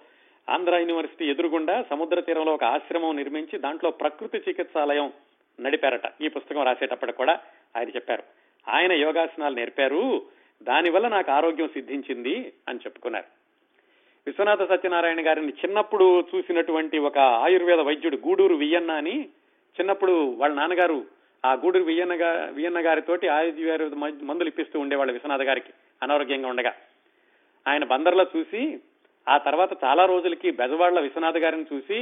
ఆంధ్ర 0.49 0.75
యూనివర్సిటీ 0.75 1.29
ఎదురుగుండా 1.29 1.85
సముద్ర 1.89 2.19
తీరంలో 2.19 2.53
ఒక 2.53 2.63
ఆశ్రమం 2.63 3.15
నిర్మించి 3.15 3.59
దాంట్లో 3.59 3.91
ప్రకృతి 3.91 4.37
చికిత్సాలయం 4.37 5.13
నడిపారట. 5.59 6.01
ఈ 6.21 6.27
పుస్తకం 6.27 6.63
రాసేటప్పటికి 6.63 7.17
కూడా 7.17 7.39
ఆయన 7.77 7.89
చెప్పారు. 7.89 8.23
ఆయన 8.67 8.91
యోగాసనాలు 8.91 9.55
నేర్పారు. 9.55 10.21
దానివల్ల 10.63 11.07
నాకు 11.07 11.31
ఆరోగ్యం 11.31 11.67
సిద్ధించింది 11.67 12.53
అని 12.69 12.79
చెప్పుకున్నారు. 12.79 13.25
విశ్వనాథ 14.27 14.69
సత్యనారాయణ 14.69 15.27
గారిని 15.27 15.47
చిన్నప్పుడు 15.47 16.25
చూసినటువంటి 16.35 16.97
ఒక 16.97 17.17
ఆయుర్వేద 17.17 17.79
వైద్యుడు 17.79 18.15
గూడూరు 18.15 18.55
వియన్న 18.55 18.91
అని 18.91 19.21
చిన్నప్పుడు 19.79 20.35
వాళ్ళ 20.37 20.55
నాన్నగారు 20.55 21.14
ఆ 21.43 21.53
గూడూరు 21.53 21.83
వియ్యన్న 21.83 22.13
గా- 22.15 22.51
వియ్యన్న 22.51 22.85
గారితోటి 22.85 23.27
ఆయుర్వేద 23.27 23.81
మందులు 24.23 24.47
ఇప్పిస్తూ 24.47 24.79
ఉండేవాళ్ళు 24.79 25.13
విశ్వనాథ 25.13 25.41
గారికి 25.41 25.71
అనారోగ్యంగా 26.01 26.47
ఉండగా. 26.47 26.71
ఆయన 27.65 27.83
బందర్లో 27.83 28.27
చూసి 28.35 28.61
ఆ 29.27 29.37
తర్వాత 29.37 29.83
చాలా 29.83 30.05
రోజులకి 30.05 30.51
బెజవాళ్ళ 30.51 30.99
విశ్వనాథ 30.99 31.37
గారిని 31.37 31.65
చూసి 31.73 31.99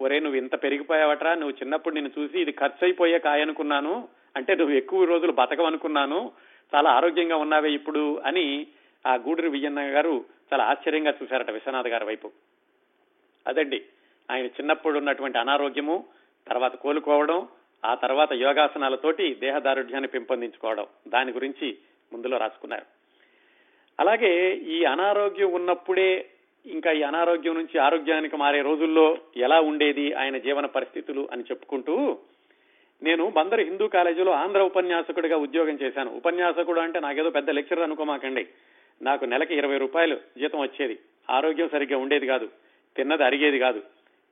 ఒరే 0.00 0.20
నువ్వు 0.20 0.38
ఇంత 0.38 0.62
పెరిగిపోయావట్రా 0.62 1.34
నువ్వు 1.34 1.56
చిన్నప్పుడు 1.56 1.94
నిన్ను 1.94 2.10
చూసి 2.18 2.40
ఇది 2.40 2.52
ఖర్చు 2.52 2.84
అయిపోయే 2.84 3.18
కాయ 3.18 3.42
అనుకున్నాను 3.42 4.08
అంటే 4.36 4.54
నువ్వు 4.54 4.74
ఎక్కువ 4.74 5.04
రోజులు 5.04 5.32
బతకమనుకున్నాను 5.32 6.32
చాలా 6.72 6.90
ఆరోగ్యంగా 6.90 7.36
ఉన్నావే 7.36 7.70
ఇప్పుడు 7.70 8.20
అని 8.24 8.66
ఆ 9.04 9.14
గూడూరు 9.16 9.48
విజయన్న 9.48 9.80
గారు 9.80 10.14
చాలా 10.52 10.64
ఆశ్చర్యంగా 10.64 11.14
చూశారట 11.22 11.50
విశ్వనాథ్ 11.50 11.88
గారి 11.88 12.04
వైపు. 12.04 12.28
అదండి. 13.46 13.78
ఆయన 14.30 14.46
చిన్నప్పుడు 14.46 14.98
ఉన్నటువంటి 14.98 15.38
అనారోగ్యము 15.38 15.96
తర్వాత 16.46 16.76
కోలుకోవడం 16.76 17.38
ఆ 17.84 17.94
తర్వాత 17.94 18.32
యోగాసనాలతోటి 18.32 19.34
దేహదారుఢ్యాన్ని 19.34 20.08
పెంపొందించుకోవడం. 20.08 20.86
దాని 21.08 21.32
గురించి 21.32 21.76
ముందులో 22.12 22.36
రాసుకున్నారు. 22.36 22.82
అలాగే 24.00 24.54
ఈ 24.54 24.84
అనారోగ్యం 24.84 25.52
ఉన్నప్పుడే 25.52 26.26
ఇంకా 26.66 26.92
ఈ 26.92 27.02
అనారోగ్యం 27.02 27.54
నుంచి 27.54 27.78
ఆరోగ్యానికి 27.78 28.36
మారే 28.36 28.62
రోజుల్లో 28.62 29.18
ఎలా 29.36 29.60
ఉండేది 29.60 30.12
ఆయన 30.12 30.38
జీవన 30.38 30.66
పరిస్థితులు 30.66 31.28
అని 31.32 31.42
చెప్పుకుంటూ 31.42 32.18
నేను 33.02 33.30
బందరు 33.30 33.60
హిందూ 33.60 33.86
కాలేజీలో 33.86 34.32
ఆంధ్ర 34.32 34.62
ఉపన్యాసకుడిగా 34.62 35.36
ఉద్యోగం 35.36 35.78
చేశాను. 35.82 36.10
ఉపన్యాసకుడు 36.16 36.80
అంటే 36.80 37.00
నాకేదో 37.00 37.30
పెద్ద 37.30 37.50
లెక్చరర్ 37.50 37.82
అనుకోమాకండి. 37.82 38.46
నాకు 39.02 39.24
నెలకి 39.24 39.54
ఇరవై 39.54 39.78
రూపాయలు 39.78 40.14
జీతం 40.14 40.60
వచ్చేది. 40.60 40.98
ఆరోగ్యం 41.30 41.68
సరిగ్గా 41.68 41.98
ఉండేది 41.98 42.26
కాదు. 42.26 42.48
తిన్నది 42.96 43.24
అరిగేది 43.24 43.58
కాదు. 43.58 43.82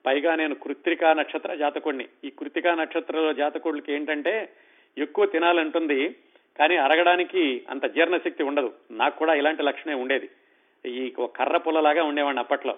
పైగా 0.06 0.34
నేను 0.34 0.54
కృత్తికా 0.54 1.12
నక్షత్ర 1.12 1.54
జాతకుడిని 1.54 2.08
ఈ 2.24 2.30
కృత్తికా 2.30 2.74
నక్షత్రంలో 2.74 3.32
జాతకుడికి 3.32 3.92
ఏంటంటే 3.92 4.48
ఎక్కువ 4.98 5.26
తినాలంటుంది 5.26 6.08
కానీ 6.58 6.76
అరగడానికి 6.76 7.62
అంత 7.70 7.86
జీర్ణశక్తి 7.86 8.42
ఉండదు. 8.42 8.72
నాకు 8.90 9.18
కూడా 9.18 9.34
ఇలాంటి 9.34 9.62
లక్షణమే 9.62 9.94
ఉండేది. 9.94 10.28
ఈ 10.86 11.12
కర్ర 11.36 11.56
పుల్లలాగా 11.56 12.04
ఉండేవాడిని 12.04 12.40
అప్పట్లో. 12.40 12.76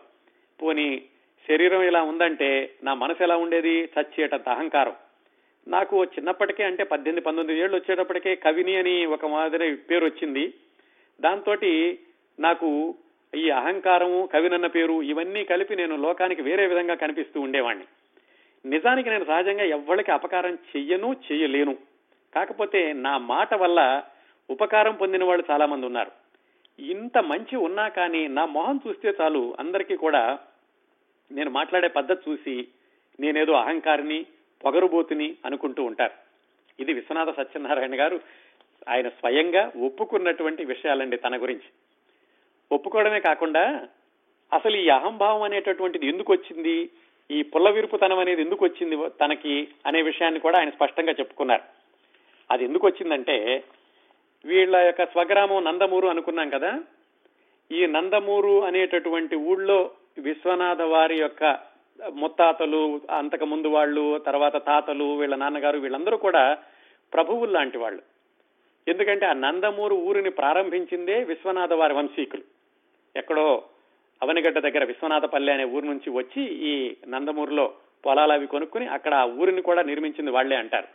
పోనీ 0.62 1.02
శరీరం 1.48 1.82
ఇలా 1.82 2.02
ఉందంటే 2.02 2.70
నా 2.84 2.94
మనసు 2.94 3.22
ఎలా 3.22 3.36
ఉండేది? 3.36 3.84
చచ్చేటంత 3.84 4.48
అహంకారం. 4.48 4.92
నాకు 5.68 6.04
చిన్నప్పటికే 6.04 6.64
అంటే 6.64 6.84
పద్దెనిమిది 6.84 7.24
పంతొమ్మిది 7.24 7.60
ఏళ్ళు 7.60 7.76
వచ్చేటప్పటికే 7.76 8.34
కవిని 8.34 8.76
అని 8.76 9.06
ఒక 9.06 9.26
మాదిరి 9.26 9.76
పేరు 9.76 10.04
వచ్చింది 10.04 10.54
దాంతో 11.20 11.56
నాకు 12.40 12.94
ఈ 13.34 13.50
అహంకారము 13.50 14.28
కవినన్న 14.32 14.66
పేరు 14.66 15.02
ఇవన్నీ 15.02 15.44
కలిపి 15.44 15.76
నేను 15.76 15.96
లోకానికి 15.96 16.42
వేరే 16.42 16.66
విధంగా 16.66 16.94
కనిపిస్తూ 16.94 17.40
ఉండేవాడిని 17.40 17.84
నిజానికి 18.68 19.10
నేను 19.10 19.24
సహజంగా 19.24 19.64
ఎవ్వరికి 19.64 20.12
అపకారం 20.12 20.54
చెయ్యను 20.54 21.16
చెయ్యలేను. 21.32 21.76
కాకపోతే 22.34 22.92
నా 22.92 23.18
మాట 23.18 23.54
వల్ల 23.54 24.02
ఉపకారం 24.50 24.94
పొందిన 24.94 25.24
వాళ్ళు 25.24 25.44
చాలా 25.50 25.66
మంది 25.66 25.86
ఉన్నారు. 25.86 26.10
ఇంత 26.78 27.18
మంచి 27.18 27.56
ఉన్నా 27.56 27.88
కానీ 27.88 28.26
నా 28.28 28.44
మొహం 28.44 28.80
చూస్తే 28.88 29.14
చాలు 29.20 29.56
అందరికీ 29.58 29.96
కూడా 29.96 30.38
నేను 31.32 31.50
మాట్లాడే 31.50 31.88
పద్ధతి 31.88 32.30
చూసి 32.30 32.68
నేనేదో 33.20 33.52
అహంకారిని 33.52 34.26
పొగరుబోతుని 34.64 35.36
అనుకుంటూ 35.46 35.84
ఉంటారు. 35.84 36.12
ఇది 36.80 36.92
విశ్వనాథ 36.92 37.36
సత్యనారాయణ 37.36 38.00
గారు 38.00 38.20
ఆయన 38.88 39.08
స్వయంగా 39.08 39.72
ఒప్పుకున్నటువంటి 39.84 40.64
విషయాలండి 40.64 41.16
తన 41.16 41.42
గురించి. 41.42 41.68
ఒప్పుకోవడమే 42.74 43.20
కాకుండా 43.20 43.88
అసలు 44.52 44.76
ఈ 44.76 44.88
అహంభావం 44.88 45.42
అనేటటువంటిది 45.42 46.06
ఎందుకు 46.06 46.32
వచ్చింది? 46.32 46.90
ఈ 47.30 47.42
పుల్లవిరుపుతనం 47.42 48.18
అనేది 48.18 48.42
ఎందుకు 48.42 48.64
వచ్చింది 48.64 49.10
తనకి 49.20 49.68
అనే 49.86 50.02
విషయాన్ని 50.02 50.40
కూడా 50.40 50.58
ఆయన 50.58 50.70
స్పష్టంగా 50.70 51.12
చెప్పుకున్నారు. 51.12 51.62
అది 52.50 52.64
ఎందుకు 52.64 52.86
వచ్చిందంటే 52.86 53.64
వీళ్ళ 54.44 54.76
యొక్క 54.76 55.04
స్వగ్రామం 55.04 55.64
నందమూరు 55.64 56.08
అనుకున్నాం 56.08 56.50
కదా? 56.50 56.80
ఈ 57.72 57.86
నందమూరు 57.86 58.64
అనేటటువంటి 58.64 59.36
ఊళ్ళో 59.36 59.90
విశ్వనాథ 60.18 60.82
వారి 60.82 61.16
యొక్క 61.16 61.58
ముత్తాతలు 62.12 63.00
అంతకు 63.10 63.44
ముందు 63.44 63.66
వాళ్ళు 63.66 64.18
తర్వాత 64.18 64.66
తాతలు 64.66 65.18
వీళ్ళ 65.18 65.34
నాన్నగారు 65.34 65.78
వీళ్ళందరూ 65.78 66.16
కూడా 66.16 66.58
ప్రభువులు 67.12 67.50
లాంటి 67.50 67.78
వాళ్ళు. 67.78 68.02
ఎందుకంటే 68.88 69.26
ఆ 69.26 69.32
నందమూరు 69.32 69.94
ఊరిని 69.94 70.30
ప్రారంభించిందే 70.30 71.22
విశ్వనాథ 71.22 71.72
వారి 71.72 71.94
వంశీకులు. 71.94 72.53
ఎక్కడో 73.16 73.62
అవనిగడ్డ 74.22 74.58
దగ్గర 74.58 74.84
విశ్వనాథపల్లి 74.84 75.52
అనే 75.52 75.64
ఊరు 75.64 75.84
నుంచి 75.84 76.10
వచ్చి 76.10 76.42
ఈ 76.42 76.96
నందమూరులో 77.08 77.72
పొలాలు 78.06 78.32
అవి 78.32 78.46
కొనుక్కుని 78.46 78.86
అక్కడ 78.86 79.14
ఆ 79.14 79.24
ఊరిని 79.24 79.62
కూడా 79.62 79.82
నిర్మించింది 79.82 80.30
వాళ్ళే 80.30 80.56
అంటారు. 80.56 80.88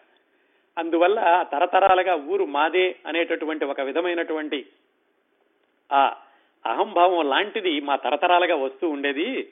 అందువల్ల 0.78 1.46
తరతరాలుగా 1.52 2.16
ఊరు 2.16 2.46
మాదే 2.46 2.96
అనేటటువంటి 3.08 3.66
ఒక 3.66 3.82
విధమైనటువంటి 3.82 4.66
ఆ 5.92 6.16
అహంభావం 6.66 7.30
లాంటిది 7.30 7.82
మా 7.82 7.96
తరతరాలుగా 7.96 8.56
వస్తూ 8.56 8.90
ఉండేది. 8.90 9.52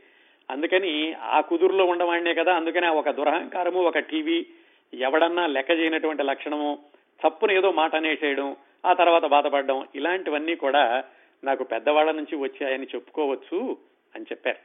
అందుకని 0.52 1.14
ఆ 1.14 1.42
కుదురులో 1.42 1.86
ఉండవాడినే 1.86 2.34
కదా. 2.34 2.54
అందుకని 2.56 2.88
ఒక 2.88 3.10
దురహంకారము 3.10 3.82
ఒక 3.82 4.00
టీవీ 4.00 4.46
ఎవడన్నా 4.94 5.48
లెక్క 5.48 5.72
చేయనటువంటి 5.72 6.24
లక్షణము 6.24 6.80
తప్పును 7.24 7.52
ఏదో 7.52 7.72
మాట 7.72 7.96
అనేసేయడం 7.96 8.56
ఆ 8.86 8.94
తర్వాత 8.94 9.26
బాధపడడం 9.26 9.88
ఇలాంటివన్నీ 9.96 10.56
కూడా 10.56 11.04
నాకు 11.44 11.64
పెద్దవాళ్ళ 11.64 12.12
నుంచి 12.12 12.36
వచ్చాయని 12.36 12.88
చెప్పుకోవచ్చు 12.96 13.78
అని 14.16 14.24
చెప్పారు. 14.24 14.58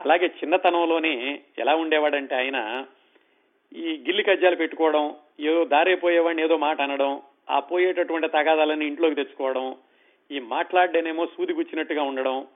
అలాగే 0.00 0.26
చిన్నతనంలోనే 0.26 1.40
ఎలా 1.58 1.74
ఉండేవాడంటే 1.74 2.34
ఆయన 2.34 2.86
ఈ 3.72 4.04
గిల్లి 4.06 4.22
కజ్జాలు 4.22 4.56
పెట్టుకోవడం 4.56 5.16
ఏదో 5.40 5.64
దారైపోయేవాడిని 5.64 6.42
ఏదో 6.42 6.56
మాట 6.56 6.80
అనడం 6.80 7.22
ఆ 7.50 7.60
పోయేటటువంటి 7.60 8.28
తగాదాలని 8.28 8.86
ఇంట్లోకి 8.86 9.14
తెచ్చుకోవడం 9.14 9.76
ఈ 10.30 10.40
మాట్లాడేనేమో 10.40 11.26
సూది 11.26 11.52
గుచ్చినట్టుగా 11.52 12.02
ఉండడం 12.02 12.46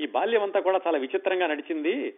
ఈ 0.00 0.06
బాల్యం 0.06 0.42
అంతా 0.42 0.60
కూడా 0.60 0.80
చాలా 0.86 0.98
విచిత్రంగా 0.98 1.46
నడిచింది. 1.46 2.14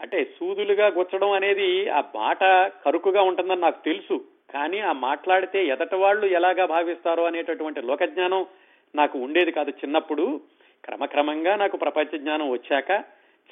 అంటే 0.00 0.24
సూదులుగా 0.24 0.86
గుచ్చడం 0.86 1.30
అనేది 1.30 1.88
ఆ 1.88 2.00
మాట 2.00 2.44
కరుకుగా 2.84 3.22
ఉంటుందని 3.22 3.60
నాకు 3.60 3.84
తెలుసు. 3.84 4.24
కానీ 4.50 4.78
ఆ 4.78 4.92
మాట్లాడితే 4.92 5.66
ఎదట 5.66 5.94
వాళ్ళు 5.94 6.26
ఎలాగా 6.26 6.66
భావిస్తారో 6.66 7.24
అనేటటువంటి 7.24 7.82
లోకజ్ఞానం 7.82 8.46
నాకు 8.94 9.18
ఉండేది 9.18 9.52
కాదు 9.52 9.70
చిన్నప్పుడు. 9.70 10.40
క్రమక్రమంగా 10.84 11.56
నాకు 11.56 11.76
ప్రపంచ 11.76 12.18
జ్ఞానం 12.18 12.50
వచ్చాక 12.50 12.90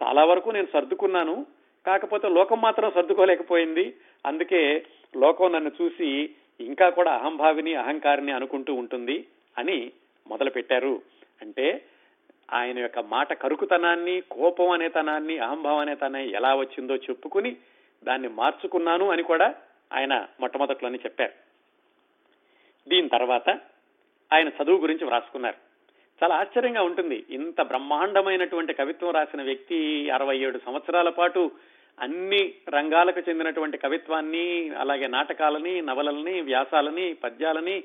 చాలా 0.03 0.25
వరకు 0.25 0.51
నేను 0.51 0.67
సర్దుకున్నాను. 0.73 1.47
కాకపోతే 1.87 2.29
లోకం 2.29 2.61
మాత్రం 2.61 2.91
సర్దుకోలేకపోయింది. 2.91 3.95
అందుకే 4.27 4.85
లోకం 5.17 5.53
నన్ను 5.53 5.71
చూసి 5.83 6.31
ఇంకా 6.61 6.91
కూడా 6.91 7.13
అహంభావిని 7.13 7.75
అహంకారిని 7.75 8.33
అనుకుంటూ 8.33 8.75
ఉంటుంది 8.75 9.27
అని 9.59 9.93
మొదలు 10.29 10.51
పెట్టారు 10.51 11.03
అంటే 11.43 11.85
ఆయన 12.53 12.79
యొక్క 12.79 12.99
మాట 12.99 13.33
కరుకుతనాన్ని 13.33 14.21
కోపం 14.21 14.71
అనే 14.71 14.89
తనాన్ని 14.89 15.39
అహంభావం 15.39 15.79
అనే 15.79 15.95
తనాన్ని 15.95 16.31
ఎలా 16.31 16.55
వచ్చిందో 16.55 16.97
చెప్పుకుని 16.97 17.57
దాన్ని 18.05 18.29
మార్చుకున్నాను 18.29 19.11
అని 19.11 19.23
కూడా 19.23 19.55
ఆయన 19.93 20.27
మొట్టమొదట్లోనే 20.41 20.97
చెప్పారు. 20.97 21.33
దీని 22.89 23.09
తర్వాత 23.09 23.61
ఆయన 24.33 24.49
చదువు 24.49 24.79
గురించి 24.79 25.05
వ్రాసుకున్నారు. 25.05 25.55
చాలా 26.25 26.37
ఆశ్చర్యంగా 26.37 26.83
ఉంటుంది. 26.83 27.25
ఇంత 27.31 27.61
బ్రహ్మాండమైనటువంటి 27.61 28.73
కవిత్వం 28.73 29.11
రాసిన 29.11 29.43
వ్యక్తి 29.43 30.11
అరవై 30.11 30.39
ఏడు 30.39 30.61
సంవత్సరాల 30.67 31.09
పాటు 31.09 31.51
అన్ని 32.01 32.55
రంగాలకు 32.69 33.21
చెందినటువంటి 33.21 33.79
కవిత్వాన్ని 33.79 34.71
అలాగే 34.71 35.07
నాటకాలని 35.07 35.83
నవలల్ని 35.83 36.41
వ్యాసాలని 36.41 37.15
పద్యాలని 37.15 37.85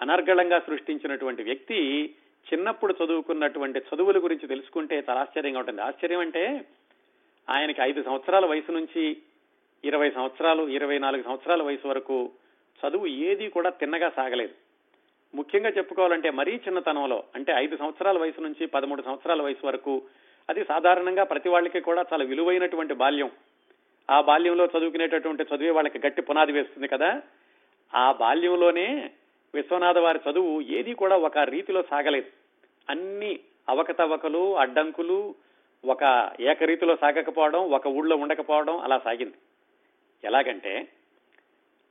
అనర్గళంగా 0.00 0.58
సృష్టించినటువంటి 0.58 1.42
వ్యక్తి 1.42 2.14
చిన్నప్పుడు 2.54 2.94
చదువుకున్నటువంటి 3.04 3.78
చదువుల 3.78 4.18
గురించి 4.18 4.48
తెలుసుకుంటే 4.48 5.04
చాలా 5.10 5.20
ఆశ్చర్యంగా 5.20 5.58
ఉంటుంది. 5.58 5.80
ఆశ్చర్యం 5.80 6.20
అంటే 6.20 6.64
ఆయనకి 7.50 7.82
ఐదు 7.82 8.02
సంవత్సరాల 8.02 8.46
వయసు 8.46 8.72
నుంచి 8.72 9.16
ఇరవై 9.84 10.10
సంవత్సరాలు 10.10 10.68
ఇరవై 10.68 10.98
నాలుగు 10.98 11.22
సంవత్సరాల 11.22 11.62
వయసు 11.62 11.88
వరకు 11.88 12.30
చదువు 12.86 13.06
ఏది 13.06 13.48
కూడా 13.48 13.70
తిన్నగా 13.70 14.08
సాగలేదు. 14.16 14.67
ముఖ్యంగా 15.34 15.68
చెప్పుకోవాలంటే 15.68 16.30
మరీ 16.30 16.54
చిన్నతనంలో 16.56 17.22
అంటే 17.34 17.52
ఐదు 17.52 17.76
సంవత్సరాల 17.76 18.18
వయసు 18.18 18.40
నుంచి 18.40 18.66
పదమూడు 18.66 19.02
సంవత్సరాల 19.02 19.42
వయసు 19.42 19.66
వరకు 19.66 20.02
అది 20.50 20.64
సాధారణంగా 20.64 21.24
ప్రతి 21.24 21.48
వాళ్ళకి 21.48 21.80
కూడా 21.80 22.04
చాలా 22.12 22.24
విలువైనటువంటి 22.24 22.94
బాల్యం. 22.94 23.30
ఆ 24.10 24.20
బాల్యంలో 24.20 24.66
చదువుకునేటటువంటి 24.66 25.42
చదివే 25.42 25.70
వాళ్ళకి 25.70 26.06
గట్టి 26.06 26.22
పునాది 26.22 26.52
వేస్తుంది 26.52 26.88
కదా. 26.88 27.22
ఆ 27.94 28.12
బాల్యంలోనే 28.12 29.10
విశ్వనాథ 29.54 29.98
వారి 29.98 30.20
చదువు 30.30 30.60
ఏది 30.60 30.94
కూడా 30.94 31.16
ఒక 31.16 31.38
రీతిలో 31.38 31.82
సాగలేదు. 31.82 32.26
అన్ని 32.90 33.40
అవకతవకలు 33.68 34.58
అడ్డంకులు 34.58 35.34
ఒక 35.84 36.30
ఏకరీతిలో 36.40 36.96
సాగకపోవడం 36.96 37.70
ఒక 37.70 37.86
ఊళ్ళో 37.86 38.16
ఉండకపోవడం 38.16 38.78
అలా 38.78 38.98
సాగింది. 38.98 39.34
ఎలాగంటే 40.24 40.88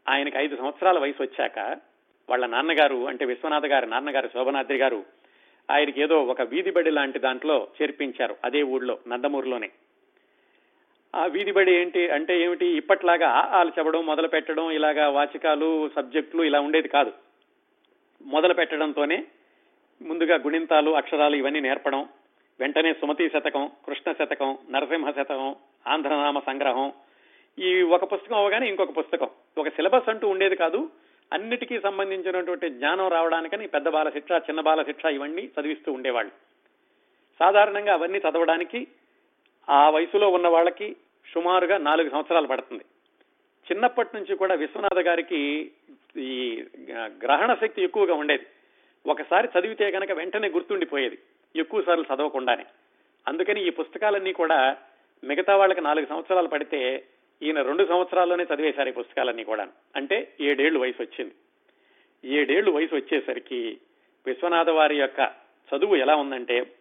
ఆయనకి 0.10 0.38
ఐదు 0.38 0.56
సంవత్సరాల 0.56 1.00
వయసు 1.00 1.24
వచ్చాక 1.24 1.58
వాళ్ళ 2.30 2.46
నాన్నగారు 2.46 3.08
అంటే 3.08 3.26
విశ్వనాథ 3.26 3.66
గారి 3.66 3.88
నాన్నగారు 3.88 4.28
శోభనాద్రి 4.28 4.78
గారు 4.78 5.06
ఆయనకి 5.72 6.02
ఏదో 6.02 6.24
ఒక 6.24 6.42
వీధి 6.42 6.72
బడి 6.72 6.92
లాంటి 6.92 7.20
దాంట్లో 7.20 7.68
చేర్పించారు 7.82 8.36
అదే 8.44 8.62
ఊళ్ళో 8.64 9.00
నందమూరులోనే. 9.08 9.70
ఆ 11.16 11.26
వీధి 11.26 11.52
బడి 11.52 11.76
ఏంటి 11.76 12.10
అంటే 12.10 12.42
ఏమిటి 12.42 12.66
ఇప్పట్లాగా 12.66 13.30
ఆలు 13.30 13.70
చెప్పడం 13.70 14.06
మొదలు 14.06 14.28
పెట్టడం 14.28 14.72
ఇలాగా 14.72 15.10
వాచికాలు 15.10 15.90
సబ్జెక్టులు 15.96 16.44
ఇలా 16.44 16.60
ఉండేది 16.60 16.88
కాదు. 16.88 17.14
మొదలు 18.22 18.54
పెట్టడంతోనే 18.54 19.26
ముందుగా 20.02 20.36
గుణింతాలు 20.36 20.92
అక్షరాలు 20.92 21.36
ఇవన్నీ 21.36 21.60
నేర్పడం 21.60 22.10
వెంటనే 22.60 22.94
సుమతి 22.94 23.30
శతకం 23.30 23.72
కృష్ణ 23.86 24.12
శతకం 24.12 24.58
నరసింహ 24.70 25.12
శతకం 25.12 25.56
ఆంధ్రనామ 25.88 26.40
సంగ్రహం 26.40 26.92
ఈ 27.60 27.82
ఒక 27.82 28.14
పుస్తకం 28.14 28.38
అవగానే 28.38 28.68
ఇంకొక 28.68 28.98
పుస్తకం. 28.98 29.30
ఒక 29.58 29.70
సిలబస్ 29.70 30.10
అంటూ 30.10 30.28
ఉండేది 30.28 30.56
కాదు 30.56 30.90
అన్నిటికీ 31.34 31.80
సంబంధించినటువంటి 31.80 32.70
జ్ఞానం 32.70 33.08
రావడానికని 33.08 33.68
పెద్ద 33.68 33.90
బాల 33.90 34.10
శిక్ష 34.10 34.32
చిన్న 34.32 34.62
బాల 34.62 34.84
శిక్ష 34.84 35.06
ఇవన్నీ 35.06 35.50
చదివిస్తూ 35.60 35.92
ఉండేవాళ్ళు. 35.92 36.32
సాధారణంగా 37.40 37.94
అవన్నీ 37.94 38.20
చదవడానికి 38.20 38.88
ఆ 39.70 39.90
వయసులో 39.90 40.30
ఉన్న 40.30 40.48
వాళ్ళకి 40.48 40.96
సుమారుగా 41.34 41.78
నాలుగు 41.78 42.10
సంవత్సరాలు 42.10 42.48
పడుతుంది. 42.48 42.86
చిన్నప్పటి 43.72 44.10
నుంచి 44.16 44.36
కూడా 44.36 44.56
విశ్వనాథ 44.56 45.00
గారికి 45.00 45.72
ఈ 46.18 46.64
గ్రహణ 46.98 47.54
శక్తి 47.54 47.84
ఎక్కువగా 47.84 48.14
ఉండేది. 48.14 48.46
ఒకసారి 49.06 49.50
చదివితే 49.60 49.92
కనుక 49.92 50.12
వెంటనే 50.12 50.50
గుర్తుండిపోయేది 50.50 51.18
ఎక్కువ 51.56 51.82
సార్లు 51.82 52.06
చదవకుండానే. 52.16 52.66
అందుకని 53.28 53.68
ఈ 53.68 53.70
పుస్తకాలన్నీ 53.70 54.34
కూడా 54.34 54.78
మిగతా 55.24 55.56
వాళ్ళకి 55.56 55.82
నాలుగు 55.82 56.06
సంవత్సరాలు 56.06 56.48
పడితే 56.48 57.04
ఈయన 57.42 57.62
రెండు 57.62 57.86
సంవత్సరాల్లోనే 57.86 58.44
చదివేశారు 58.44 58.90
ఈ 58.90 58.92
పుస్తకాలన్నీ 58.92 59.44
కూడా 59.44 59.68
అంటే 59.96 60.34
ఏడేళ్ళు 60.42 60.80
వయసు 60.80 61.02
వచ్చింది. 61.02 61.36
ఏడేళ్ళు 62.26 62.72
వయసు 62.72 62.96
వచ్చేసరికి 62.96 63.78
విశ్వనాథ 64.26 64.70
వారి 64.70 64.98
యొక్క 64.98 65.32
చదువు 65.70 65.96
ఎలా 65.96 66.16
ఉందంటే 66.16 66.72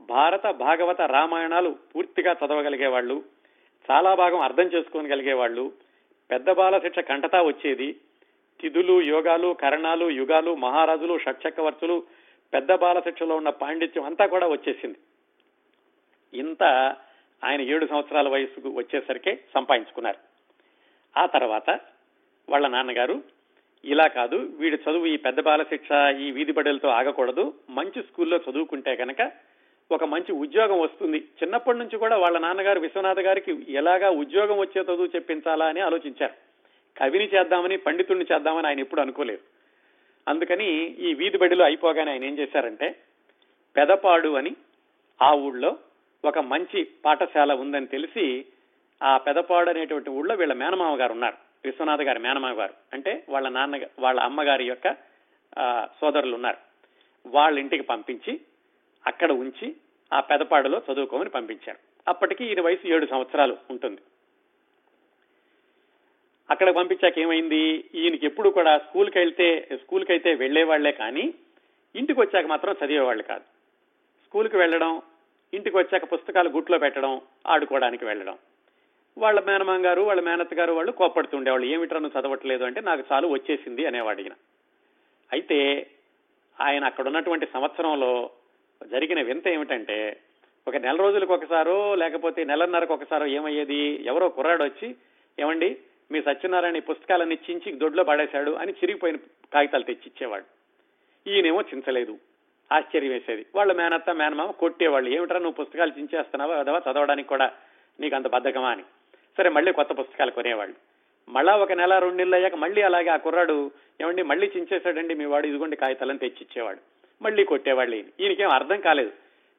భారత 0.00 0.46
భాగవత 0.46 1.00
రామాయణాలు 1.00 1.76
పూర్తిగా 1.94 2.32
చదవగలిగే 2.32 2.86
వాళ్ళు 2.86 3.24
చాలా 3.90 4.14
భాగం 4.14 4.40
అర్థం 4.40 4.62
చేసుకోగలిగేవాళ్ళు 4.62 5.72
పెద్ద 6.30 6.50
బాల 6.50 6.78
శిక్ష 6.78 6.98
కంటతా 6.98 7.42
వచ్చేది 7.42 8.00
తిథులు 8.60 9.02
యోగాలు 9.02 9.54
కరణాలు 9.54 10.10
యుగాలు 10.10 10.54
మహారాజులు 10.54 11.18
షట్చక్రవర్తులు 11.18 12.02
పెద్ద 12.54 12.74
బాల 12.74 13.00
శిక్షలో 13.00 13.36
ఉన్న 13.36 13.48
పాండిత్యం 13.48 14.04
అంతా 14.04 14.26
కూడా 14.26 14.46
వచ్చేసింది. 14.46 14.98
ఇంత 16.38 16.62
ఆయన 17.44 17.60
ఏడు 17.60 17.86
సంవత్సరాల 17.86 18.28
వయసుకు 18.28 18.68
వచ్చేసరికి 18.68 19.38
సంపాదించుకున్నారు. 19.54 20.18
ఆ 21.16 21.26
తర్వాత 21.26 21.70
వాళ్ళ 22.48 22.66
నాన్నగారు 22.66 23.22
ఇలా 23.84 24.06
కాదు 24.06 24.36
వీడి 24.36 24.76
చదువు 24.76 25.06
ఈ 25.06 25.16
పెద్ద 25.16 25.40
బాలశిక్ష 25.40 25.88
ఈ 26.20 26.30
వీధి 26.30 26.52
బడులతో 26.52 26.88
ఆగకూడదు 26.88 27.54
మంచి 27.70 28.02
స్కూల్లో 28.02 28.36
చదువుకుంటే 28.36 28.96
కనుక 28.96 29.32
ఒక 29.92 30.04
మంచి 30.04 30.32
ఉద్యోగం 30.32 30.80
వస్తుంది. 30.80 31.18
చిన్నప్పటి 31.18 31.78
నుంచి 31.78 31.98
కూడా 31.98 32.16
వాళ్ళ 32.16 32.38
నాన్నగారు 32.38 32.80
విశ్వనాథ 32.80 33.20
గారికి 33.20 33.66
ఎలాగా 33.68 34.10
ఉద్యోగం 34.10 34.58
వచ్చే 34.58 34.82
చదువు 34.82 35.06
చెప్పించాలా 35.06 35.66
అని 35.66 35.80
ఆలోచించారు. 35.80 36.32
కవిని 36.98 37.24
చేద్దామని 37.24 37.76
పండితుడిని 37.76 38.26
చేద్దామని 38.32 38.66
ఆయన 38.66 38.80
ఎప్పుడు 38.80 39.00
అనుకోలేదు. 39.00 39.40
అందుకని 40.28 40.66
ఈ 40.82 41.14
వీధి 41.14 41.38
బడిలో 41.38 41.64
అయిపోగానే 41.64 42.10
ఆయన 42.10 42.24
ఏం 42.24 42.38
చేశారంటే 42.38 42.96
పెదపాడు 43.76 44.28
అని 44.28 44.56
ఆ 45.22 45.32
ఊళ్ళో 45.32 45.78
ఒక 46.24 46.38
మంచి 46.38 46.88
పాఠశాల 47.04 47.52
ఉందని 47.52 47.86
తెలిసి 47.86 48.44
ఆ 49.02 49.16
పెదపాడు 49.16 49.70
అనేటువంటి 49.70 50.10
ఊళ్ళో 50.10 50.34
వీళ్ళ 50.34 50.52
మేనమామ 50.52 51.00
గారు 51.00 51.12
ఉన్నారు 51.12 51.36
విశ్వనాథ 51.64 52.02
గారి 52.02 52.18
మేనమామ 52.18 52.58
గారు. 52.58 52.74
అంటే 52.92 53.24
వాళ్ళ 53.28 53.48
నాన్న 53.48 53.80
వాళ్ళ 53.98 54.20
అమ్మగారి 54.20 54.64
యొక్క 54.64 54.96
సోదరులు 56.00 56.34
ఉన్నారు. 56.34 56.56
వాళ్ళ 57.26 57.58
ఇంటికి 57.58 57.82
పంపించి 57.82 58.40
అక్కడ 59.06 59.32
ఉంచి 59.32 59.76
ఆ 60.12 60.20
పెదపాడులో 60.20 60.82
చదువుకోమని 60.92 61.30
పంపించారు. 61.30 61.78
అప్పటికి 62.08 62.44
ఈయన 62.44 62.60
వయసు 62.60 62.88
ఏడు 62.88 63.06
సంవత్సరాలు 63.06 63.56
ఉంటుంది. 63.70 64.00
అక్కడ 66.50 66.70
పంపించాక 66.70 67.18
ఏమైంది? 67.18 67.84
ఈయనకి 67.94 68.26
ఎప్పుడు 68.26 68.50
కూడా 68.50 68.78
స్కూల్కి 68.78 69.18
వెళ్తే 69.18 69.68
స్కూల్కి 69.74 70.12
అయితే 70.12 70.34
వెళ్ళేవాళ్ళే 70.34 70.92
కానీ 70.92 71.34
ఇంటికి 71.96 72.20
వచ్చాక 72.20 72.46
మాత్రం 72.46 72.76
చదివేవాళ్ళు 72.84 73.22
కాదు. 73.22 73.44
స్కూల్కి 74.26 74.56
వెళ్ళడం 74.56 75.02
ఇంటికి 75.54 75.76
వచ్చాక 75.76 76.12
పుస్తకాలు 76.12 76.48
గుట్లో 76.48 76.78
పెట్టడం 76.78 77.20
ఆడుకోవడానికి 77.46 78.04
వెళ్ళడం. 78.04 78.38
వాళ్ళ 79.18 79.40
మేనమామ 79.40 79.86
గారు 79.86 80.02
వాళ్ళ 80.02 80.20
మేనత్త 80.20 80.54
గారు 80.54 80.72
వాళ్ళు 80.72 80.92
కోపడుతుండేవాళ్ళు 80.92 81.66
ఏమిట్రా 81.66 81.98
నువ్వు 81.98 82.20
చదవట్లేదు? 82.20 82.64
అంటే 82.64 82.80
నాకు 82.80 83.02
చాలు 83.12 83.26
వచ్చేసింది 83.26 83.86
అనేవాడు 83.86 84.20
ఈయన 84.20 84.32
అయితే 85.32 85.86
ఆయన 86.60 86.84
అక్కడ 86.84 87.06
ఉన్నటువంటి 87.06 87.46
సంవత్సరంలో 87.46 88.30
జరిగిన 88.86 89.22
వింత 89.22 89.48
ఏమిటంటే 89.48 90.20
ఒక 90.68 90.76
నెల 90.76 90.96
రోజులకు 90.96 91.34
ఒకసారో 91.34 91.94
లేకపోతే 91.94 92.44
నెలన్నరకు 92.44 92.94
ఒకసారో 92.94 93.26
ఏమయ్యేది? 93.26 94.06
ఎవరో 94.06 94.28
కుర్రాడు 94.28 94.64
వచ్చి 94.64 94.94
ఏమండి 95.38 95.76
మీ 96.12 96.22
సత్యనారాయణ 96.22 96.78
పుస్తకాలన్నీ 96.78 97.38
చించి 97.50 97.72
దొడ్లో 97.72 98.04
పడేశాడు 98.04 98.50
అని 98.50 98.72
చిరిగిపోయిన 98.72 99.16
కాగితాలు 99.54 99.82
తెచ్చిచ్చేవాడు. 99.82 100.44
ఈయనేమో 101.30 101.60
చించలేదు. 101.60 102.18
ఆశ్చర్యం 102.72 103.12
వేసేది 103.12 103.46
వాళ్ళ 103.54 103.72
మేనత్త 103.72 104.10
మేనమామ 104.10 104.50
కొట్టేవాళ్ళు. 104.50 105.10
ఏమిట్రా 105.10 105.38
నువ్వు 105.38 105.64
పుస్తకాలు 105.64 105.92
చించేస్తున్నావా 105.98 106.56
అదవా 106.56 106.82
చదవడానికి 106.90 107.28
కూడా 107.28 107.52
నీకు 108.00 108.16
అంత 108.16 108.26
బద్ధకమా 108.26 108.70
అని. 108.70 108.82
సరే 109.38 109.48
మళ్ళీ 109.48 109.72
కొత్త 109.72 109.92
పుస్తకాలు 109.92 110.30
కొనేవాళ్ళు. 110.30 110.74
మళ్ళా 111.28 111.56
ఒక 111.56 111.72
నెల 111.72 111.98
రెండు 111.98 112.16
నెలలు 112.16 112.34
అయ్యాక 112.34 112.54
మళ్ళీ 112.54 112.82
అలాగే 112.82 113.08
ఆ 113.08 113.16
కుర్రాడు 113.16 113.70
ఏమండి 114.00 114.22
మళ్ళీ 114.22 114.50
చించేశాడండి 114.56 115.14
మీ 115.14 115.24
వాడు 115.24 115.46
ఇదిగోండి 115.46 115.76
కాగితాలను 115.76 116.18
తెచ్చిచ్చేవాడు. 116.18 116.78
మళ్ళీ 117.22 117.44
కొట్టేవాళ్ళు 117.44 117.96
ఈయనకేం 117.96 118.50
అర్థం 118.50 118.80
కాలేదు. 118.80 119.12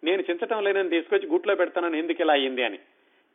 నేను 0.03 0.21
చించటం 0.21 0.63
లేనని 0.63 0.89
తీసుకొచ్చి 0.89 1.27
గుట్లో 1.27 1.55
పెడతానని 1.55 1.99
ఎందుకు 1.99 2.21
ఇలా 2.21 2.33
అయ్యింది 2.33 2.63
అని. 2.63 2.79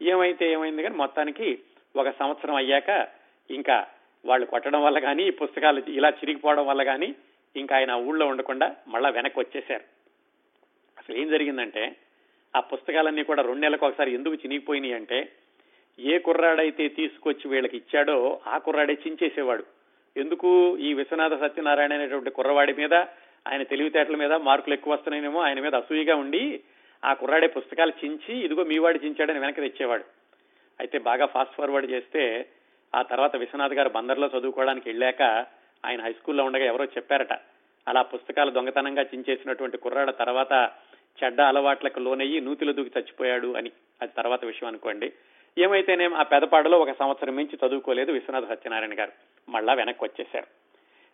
ఏమైతే 0.02 0.52
ఏమైంది 0.52 0.82
కానీ 0.82 0.96
మొత్తానికి 0.96 1.58
ఒక 1.96 2.10
సంవత్సరం 2.10 2.54
అయ్యాక 2.54 3.08
ఇంకా 3.50 3.86
వాళ్ళు 4.24 4.46
కొట్టడం 4.46 4.82
వల్ల 4.82 4.98
కానీ 4.98 5.22
ఈ 5.22 5.30
పుస్తకాలు 5.30 5.82
ఇలా 5.88 6.08
చిరిగిపోవడం 6.08 6.66
వల్ల 6.66 6.82
కానీ 6.82 7.14
ఇంకా 7.60 7.76
ఆయన 7.76 7.92
ఊళ్ళో 7.92 8.26
ఉండకుండా 8.26 8.76
మళ్ళా 8.88 9.08
వెనక్కి 9.08 9.40
వచ్చేశారు. 9.40 9.84
అసలు 10.98 11.16
ఏం 11.16 11.28
జరిగిందంటే 11.28 11.96
ఆ 12.56 12.60
పుస్తకాలన్నీ 12.60 13.22
కూడా 13.22 13.42
రెండు 13.42 13.60
నెలలకు 13.60 13.86
ఒకసారి 13.86 14.14
ఎందుకు 14.14 14.34
చినిగిపోయినాయి 14.34 14.92
అంటే 14.92 15.32
ఏ 15.98 16.18
కుర్రాడైతే 16.18 16.88
తీసుకొచ్చి 16.88 17.50
వీళ్ళకి 17.50 17.76
ఇచ్చాడో 17.76 18.40
ఆ 18.46 18.58
కుర్రాడే 18.58 18.94
చించేసేవాడు. 18.94 19.64
ఎందుకు 20.16 20.76
ఈ 20.76 20.94
విశ్వనాథ 20.94 21.40
సత్యనారాయణ 21.40 21.92
అనేటువంటి 21.92 22.30
కుర్రవాడి 22.30 22.72
మీద 22.72 22.94
ఆయన 23.48 23.62
తెలివితేటల 23.62 24.16
మీద 24.16 24.32
మార్కులు 24.32 24.74
ఎక్కువ 24.74 24.92
వస్తున్నాయేమో 24.92 25.40
ఆయన 25.40 25.60
మీద 25.60 25.74
అసూయగా 25.74 26.16
ఉండి 26.16 26.60
ఆ 27.04 27.14
కుర్రాడే 27.14 27.46
పుస్తకాలు 27.46 27.92
చించి 28.04 28.44
ఇదిగో 28.44 28.64
మీవాడు 28.64 28.98
చించాడని 29.04 29.38
వెనక 29.38 29.56
తెచ్చేవాడు. 29.56 30.04
అయితే 30.80 30.98
బాగా 30.98 31.26
ఫాస్ట్ 31.26 31.54
ఫార్వర్డ్ 31.54 31.90
చేస్తే 31.90 32.46
ఆ 32.94 33.02
తర్వాత 33.02 33.36
విశ్వనాథ్ 33.36 33.74
గారు 33.74 33.88
బందర్లో 33.88 34.30
చదువుకోవడానికి 34.38 34.88
వెళ్ళాక 34.88 35.22
ఆయన 35.84 36.02
హై 36.02 36.12
స్కూల్లో 36.12 36.44
ఉండగా 36.44 36.64
ఎవరో 36.64 36.84
చెప్పారట. 36.84 37.32
అలా 37.88 38.02
పుస్తకాలు 38.02 38.50
దొంగతనంగా 38.50 39.02
చించేసినటువంటి 39.02 39.78
కుర్రాడ 39.78 40.10
తర్వాత 40.10 40.70
చెడ్డ 41.24 41.40
అలవాట్లకు 41.40 42.00
లోనయ్యి 42.00 42.40
నూతిలో 42.40 42.72
దూకి 42.72 42.98
చచ్చిపోయాడు 42.98 43.56
అని. 43.56 43.70
అది 44.02 44.12
తర్వాత 44.16 44.44
విషయం 44.44 44.68
అనుకోండి. 44.68 45.12
ఏమైతేనేం 45.58 46.14
ఆ 46.14 46.22
పెదపాడలో 46.22 46.78
ఒక 46.78 46.92
సంవత్సరం 46.92 47.36
మించి 47.36 47.58
చదువుకోలేదు 47.66 48.12
విశ్వనాథ 48.12 48.48
సత్యనారాయణ 48.48 48.98
గారు. 48.98 49.12
మళ్ళా 49.48 49.72
వెనక్కి 49.72 50.04
వచ్చేశారు. 50.04 50.46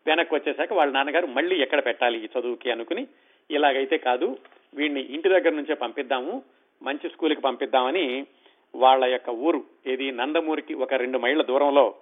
వెనక్కి 0.07 0.35
వచ్చేసాక 0.35 0.73
వాళ్ళ 0.73 0.93
నాన్నగారు 0.93 1.27
మళ్ళీ 1.27 1.63
ఎక్కడ 1.63 1.85
పెట్టాలి 1.85 2.25
ఈ 2.25 2.29
చదువుకి 2.41 2.71
అనుకుని 2.71 3.07
ఇలాగైతే 3.51 3.99
కాదు 3.99 4.39
వీడిని 4.75 5.01
ఇంటి 5.01 5.29
దగ్గర 5.29 5.51
నుంచే 5.51 5.75
పంపిద్దాము 5.75 6.43
మంచి 6.83 7.11
స్కూల్కి 7.11 7.41
పంపిద్దామని 7.41 8.27
వాళ్ళ 8.75 9.05
యొక్క 9.05 9.29
ఊరు 9.29 9.65
ఏది 9.87 10.11
నందమూరికి 10.13 10.75
ఒక 10.75 10.95
రెండు 10.95 11.19
మైళ్ళ 11.19 11.43
దూరంలో 11.43 11.95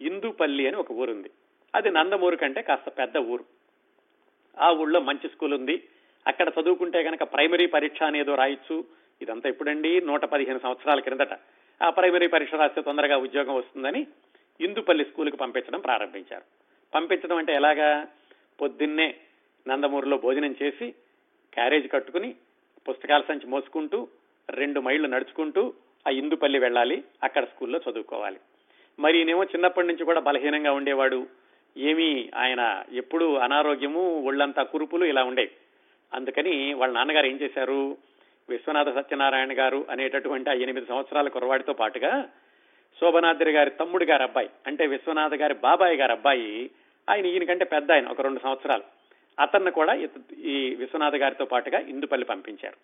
ఇందుపల్లి 0.00 0.66
అని 0.66 0.76
ఒక 0.76 0.92
ఊరుంది. 0.92 1.30
అది 1.74 1.90
నందమూరి 1.90 2.36
కంటే 2.36 2.62
కాస్త 2.62 2.88
పెద్ద 2.88 3.16
ఊరు. 3.16 3.44
ఆ 4.58 4.70
ఊళ్ళో 4.70 5.00
మంచి 5.00 5.28
స్కూల్ 5.28 5.54
ఉంది 5.54 5.88
అక్కడ 6.26 6.52
చదువుకుంటే 6.60 7.02
కనుక 7.02 7.22
ప్రైమరీ 7.22 7.66
పరీక్ష 7.66 8.02
అనేదో 8.02 8.34
రాయొచ్చు. 8.34 8.84
ఇదంతా 9.22 9.48
ఇప్పుడండి 9.48 10.00
నూట 10.00 10.24
పదిహేను 10.24 10.58
సంవత్సరాల 10.58 11.00
క్రిందట. 11.00 11.32
ఆ 11.82 11.90
ప్రైమరీ 11.90 12.26
పరీక్ష 12.26 12.54
రాస్తే 12.54 12.82
తొందరగా 12.82 13.16
ఉద్యోగం 13.16 13.54
వస్తుందని 13.54 14.06
ఇందుపల్లి 14.60 15.04
స్కూల్కి 15.04 15.36
పంపించడం 15.36 15.80
ప్రారంభించారు. 15.80 16.42
పంపించడం 16.94 17.36
అంటే 17.36 17.52
ఎలాగా? 17.52 18.06
పొద్దున్నే 18.60 19.14
నందమూరులో 19.68 20.16
భోజనం 20.16 20.54
చేసి 20.62 20.94
క్యారేజ్ 21.54 21.92
కట్టుకుని 21.92 22.34
పుస్తకాల 22.88 23.22
సంచి 23.28 23.46
మోసుకుంటూ 23.46 24.08
రెండు 24.50 24.80
మైళ్ళు 24.80 25.08
నడుచుకుంటూ 25.08 25.74
ఆ 26.08 26.10
ఇందుపల్లి 26.10 26.58
వెళ్ళాలి. 26.58 27.04
అక్కడ 27.22 27.44
స్కూల్లో 27.44 27.80
చదువుకోవాలి. 27.90 28.40
మరి 28.98 29.18
ఈయనేమో 29.18 29.44
చిన్నప్పటి 29.44 29.86
నుంచి 29.86 30.04
కూడా 30.04 30.20
బలహీనంగా 30.20 30.72
ఉండేవాడు. 30.72 31.26
ఏమీ 31.76 32.30
ఆయన 32.36 32.82
ఎప్పుడు 32.92 33.34
అనారోగ్యము 33.34 34.24
ఒళ్ళంతా 34.26 34.62
కురుపులు 34.62 35.04
ఇలా 35.04 35.24
ఉండేవి. 35.24 35.50
అందుకని 36.14 36.74
వాళ్ళ 36.74 36.94
నాన్నగారు 36.94 37.26
ఏం 37.26 37.36
చేశారు? 37.36 37.96
విశ్వనాథ 38.48 38.94
సత్యనారాయణ 38.94 39.58
గారు 39.58 39.86
అనేటటువంటి 39.90 40.50
ఆ 40.50 40.52
ఎనిమిది 40.52 40.86
సంవత్సరాల 40.86 41.28
కురవాడితో 41.28 41.72
పాటుగా 41.72 42.28
శోభనాద్రి 43.00 43.50
గారి 43.50 43.70
తమ్ముడు 43.70 44.04
గారి 44.04 44.22
అబ్బాయి 44.22 44.50
అంటే 44.66 44.86
విశ్వనాథ 44.86 45.34
గారి 45.34 45.54
బాబాయ్ 45.54 45.96
గారి 45.96 46.12
అబ్బాయి 46.12 46.70
ఆయన 47.10 47.26
ఈయనకంటే 47.26 47.64
పెద్ద 47.64 47.92
ఆయన 47.92 48.08
ఒక 48.08 48.20
రెండు 48.20 48.40
సంవత్సరాలు. 48.40 48.82
అతన్ని 49.40 49.70
కూడా 49.70 49.94
ఈ 50.44 50.74
విశ్వనాథ 50.74 51.14
గారితో 51.14 51.44
పాటుగా 51.44 51.78
ఇందుపల్లి 51.78 52.26
పంపించారు. 52.26 52.76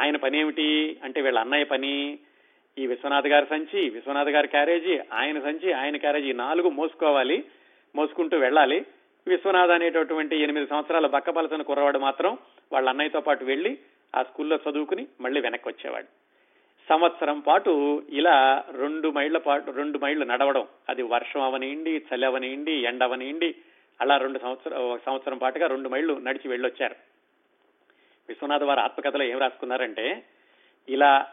ఆయన 0.00 0.16
పని 0.16 0.38
ఏమిటి? 0.38 0.96
అంటే 1.04 1.20
వీళ్ళ 1.20 1.38
అన్నయ్య 1.38 1.64
పని 1.64 2.18
ఈ 2.78 2.86
విశ్వనాథ్ 2.86 3.26
గారి 3.26 3.46
సంచి 3.46 3.90
విశ్వనాథ్ 3.90 4.28
గారి 4.28 4.48
క్యారేజీ 4.48 5.00
ఆయన 5.12 5.40
సంచి 5.40 5.72
ఆయన 5.72 5.96
క్యారేజీ 5.96 6.32
నాలుగు 6.32 6.68
మోసుకోవాలి. 6.68 7.44
మోసుకుంటూ 7.96 8.38
వెళ్ళాలి. 8.38 8.86
విశ్వనాథ్ 9.26 9.70
అనేటటువంటి 9.70 10.36
ఎనిమిది 10.36 10.66
సంవత్సరాల 10.66 11.06
బక్కపలసిన 11.06 11.62
కుర్రవాడు 11.62 11.98
మాత్రం 11.98 12.38
వాళ్ళ 12.72 12.88
అన్నయ్యతో 12.88 13.20
పాటు 13.20 13.44
వెళ్ళి 13.44 13.78
ఆ 14.16 14.22
స్కూల్లో 14.22 14.58
చదువుకుని 14.70 15.06
మళ్ళీ 15.20 15.40
వెనక్కి 15.40 15.68
వచ్చేవాడు 15.68 16.06
సంవత్సరం 16.88 17.40
పాటు 17.40 18.02
ఇలా 18.08 18.64
రెండు 18.76 19.08
మైళ్ళ 19.08 19.38
పాటు 19.38 19.70
రెండు 19.70 19.98
మైళ్ళు 19.98 20.24
నడవడం. 20.24 20.66
అది 20.88 21.02
వర్షం 21.02 21.40
అవనియండి 21.40 22.02
చలి 22.14 22.26
అవనియండి 22.26 22.72
ఎండ 22.72 23.02
అవనియండి. 23.02 23.54
అలా 24.00 24.16
రెండు 24.16 24.38
సంవత్సరం 24.38 24.78
ఒక 24.78 25.00
సంవత్సరం 25.06 25.38
పాటుగా 25.38 25.66
రెండు 25.66 25.88
మైళ్ళు 25.88 26.14
నడిచి 26.14 26.48
వెళ్ళొచ్చారు. 26.48 26.96
విశ్వనాథ్ 28.28 28.62
వారి 28.62 28.80
ఆత్మకథలో 28.80 29.24
ఏం 29.24 29.38
రాసుకున్నారంటే 29.38 30.24
ఇలా 30.88 31.26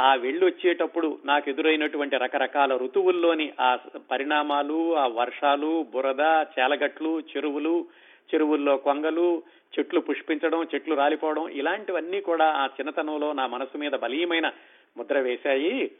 ఆ 0.00 0.14
వెళ్ళి 0.14 0.44
వచ్చేటప్పుడు 0.44 1.18
నాకు 1.24 1.50
ఎదురైనటువంటి 1.50 2.16
రకరకాల 2.16 2.76
ఋతువుల్లోని 2.76 3.52
ఆ 3.60 3.78
పరిణామాలు 4.10 4.96
ఆ 4.96 5.06
వర్షాలు 5.06 5.86
బురద 5.92 6.20
చేలగట్లు 6.58 7.20
చెరువులు 7.20 7.86
చెరువుల్లో 8.34 8.76
కొంగలు 8.76 9.42
చెట్లు 9.78 10.00
పుష్పించడం 10.00 10.66
చెట్లు 10.74 10.94
రాలిపోవడం 10.94 11.48
ఇలాంటివన్నీ 11.48 12.20
కూడా 12.20 12.44
ఆ 12.44 12.66
చిన్నతనంలో 12.66 13.32
నా 13.32 13.46
మనసు 13.46 13.78
మీద 13.78 13.90
బలీయమైన 13.90 14.52
ముద్ర 14.96 15.18
వేశాయి. 15.18 15.90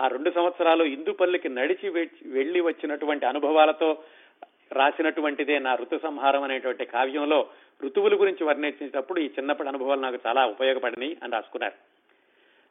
ఆ 0.00 0.08
రెండు 0.08 0.30
సంవత్సరాలు 0.30 0.84
ఇందుపల్లికి 0.84 1.48
నడిచి 1.48 1.88
వెళ్ళి 2.26 2.60
వచ్చినటువంటి 2.60 3.26
అనుభవాలతో 3.26 3.98
రాసినటువంటిదే 4.72 5.58
నా 5.58 5.74
ఋతు 5.74 5.98
సంహారం 6.02 6.42
అనేటువంటి 6.42 6.84
కావ్యంలో 6.84 7.46
ఋతువుల 7.84 8.20
గురించి 8.20 8.44
వర్ణించేటప్పుడు 8.44 9.20
ఈ 9.20 9.30
చిన్నప్పటి 9.38 9.68
అనుభవాలు 9.68 10.00
నాకు 10.00 10.18
చాలా 10.26 10.46
ఉపయోగపడినాయి 10.46 11.16
అని 11.22 11.32
రాసుకున్నారు. 11.32 12.01